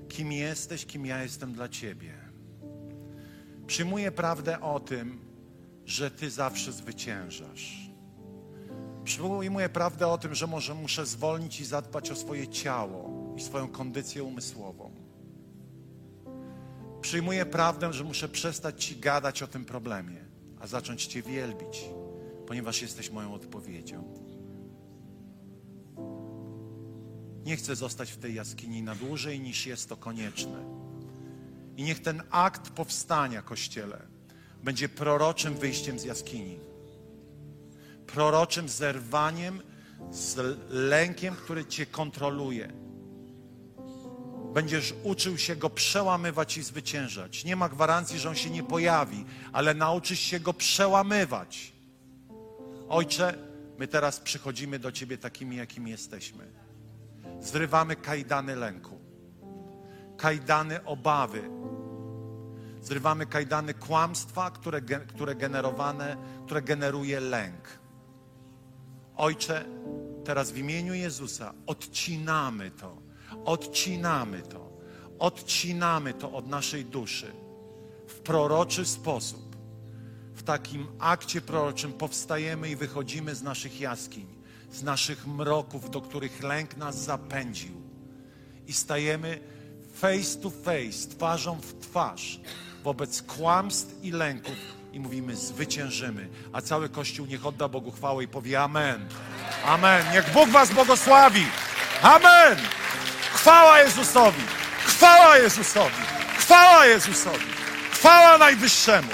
kim 0.10 0.32
jesteś, 0.32 0.86
kim 0.86 1.06
ja 1.06 1.24
jestem 1.24 1.54
dla 1.54 1.70
Ciebie. 1.70 2.14
Przyjmuję 3.68 4.12
prawdę 4.12 4.62
o 4.62 4.80
tym, 4.80 5.20
że 5.86 6.12
Ty 6.12 6.30
zawsze 6.30 6.72
zwyciężasz. 6.72 7.86
Przyjmuję 9.04 9.70
prawdę 9.70 10.08
o 10.08 10.18
tym, 10.18 10.36
że 10.36 10.48
może 10.48 10.74
muszę 10.74 11.06
zwolnić 11.06 11.60
i 11.60 11.66
zadbać 11.66 12.12
o 12.12 12.16
swoje 12.16 12.48
ciało 12.48 13.34
i 13.38 13.42
swoją 13.42 13.68
kondycję 13.68 14.24
umysłową. 14.24 14.92
Przyjmuję 17.02 17.46
prawdę, 17.46 17.94
że 17.94 18.04
muszę 18.04 18.30
przestać 18.30 18.86
Ci 18.86 18.96
gadać 18.96 19.44
o 19.44 19.48
tym 19.48 19.66
problemie, 19.66 20.26
a 20.60 20.68
zacząć 20.68 21.06
Cię 21.06 21.22
wielbić, 21.22 21.86
ponieważ 22.48 22.82
jesteś 22.82 23.10
moją 23.10 23.34
odpowiedzią. 23.34 24.25
Nie 27.46 27.58
chcę 27.58 27.76
zostać 27.76 28.12
w 28.12 28.18
tej 28.18 28.34
jaskini 28.36 28.84
na 28.84 28.96
dłużej 28.96 29.40
niż 29.40 29.66
jest 29.66 29.90
to 29.90 29.98
konieczne. 29.98 30.64
I 31.78 31.84
niech 31.84 32.02
ten 32.02 32.24
akt 32.32 32.70
powstania, 32.70 33.42
Kościele, 33.42 34.02
będzie 34.64 34.90
proroczym 34.90 35.54
wyjściem 35.54 36.00
z 36.00 36.04
jaskini. 36.04 36.60
Proroczym 38.08 38.70
zerwaniem 38.70 39.62
z 40.12 40.58
lękiem, 40.70 41.36
który 41.36 41.66
Cię 41.66 41.86
kontroluje. 41.86 42.74
Będziesz 44.54 44.94
uczył 45.04 45.38
się 45.38 45.56
go 45.56 45.70
przełamywać 45.70 46.58
i 46.58 46.64
zwyciężać. 46.64 47.46
Nie 47.46 47.56
ma 47.56 47.70
gwarancji, 47.70 48.20
że 48.20 48.30
on 48.30 48.36
się 48.36 48.50
nie 48.50 48.64
pojawi, 48.64 49.26
ale 49.54 49.74
nauczysz 49.74 50.20
się 50.20 50.40
go 50.40 50.54
przełamywać. 50.54 51.74
Ojcze, 52.90 53.38
my 53.78 53.88
teraz 53.88 54.20
przychodzimy 54.20 54.80
do 54.80 54.92
Ciebie 54.92 55.18
takimi, 55.18 55.56
jakimi 55.56 55.92
jesteśmy. 55.92 56.65
Zrywamy 57.46 57.96
kajdany 57.96 58.56
lęku, 58.56 59.00
kajdany 60.18 60.84
obawy, 60.84 61.50
zrywamy 62.82 63.26
kajdany 63.26 63.74
kłamstwa, 63.74 64.52
które, 64.52 64.82
które 64.82 65.36
generowane, 65.36 66.18
które 66.46 66.62
generuje 66.62 67.20
lęk. 67.20 67.80
Ojcze, 69.16 69.66
teraz 70.24 70.52
w 70.52 70.58
imieniu 70.58 70.94
Jezusa 70.94 71.54
odcinamy 71.68 72.72
to, 72.72 72.98
odcinamy 73.46 74.42
to, 74.42 74.78
odcinamy 75.20 76.14
to 76.14 76.32
od 76.32 76.48
naszej 76.48 76.86
duszy 76.86 77.32
w 78.08 78.20
proroczy 78.20 78.86
sposób. 78.86 79.56
W 80.34 80.44
takim 80.44 80.88
akcie 81.00 81.42
proroczym 81.42 81.94
powstajemy 81.94 82.70
i 82.70 82.76
wychodzimy 82.76 83.36
z 83.36 83.44
naszych 83.44 83.80
jaskiń, 83.80 84.35
z 84.72 84.84
naszych 84.84 85.28
mroków, 85.28 85.90
do 85.90 86.02
których 86.02 86.44
lęk 86.44 86.78
nas 86.78 86.96
zapędził. 86.98 87.82
I 88.68 88.74
stajemy 88.74 89.40
face 89.94 90.40
to 90.42 90.50
face, 90.50 91.10
twarzą 91.10 91.60
w 91.62 91.80
twarz 91.80 92.40
wobec 92.86 93.22
kłamstw 93.22 94.04
i 94.04 94.12
lęków 94.12 94.56
i 94.94 95.00
mówimy 95.00 95.36
zwyciężymy. 95.36 96.30
A 96.54 96.62
cały 96.62 96.90
Kościół 96.90 97.26
niech 97.26 97.46
odda 97.46 97.68
Bogu 97.68 97.92
chwałę 97.92 98.24
i 98.24 98.28
powie 98.28 98.62
Amen. 98.62 99.08
Amen. 99.66 100.06
Niech 100.14 100.34
Bóg 100.34 100.50
was 100.50 100.72
błogosławi. 100.72 101.46
Amen. 102.02 102.58
Chwała 103.34 103.80
Jezusowi. 103.80 104.42
Chwała 104.86 105.38
Jezusowi. 105.38 106.02
Chwała 106.38 106.86
Jezusowi. 106.86 107.46
Chwała 107.92 108.38
Najwyższemu. 108.38 109.10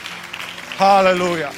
Halleluja. 0.77 1.51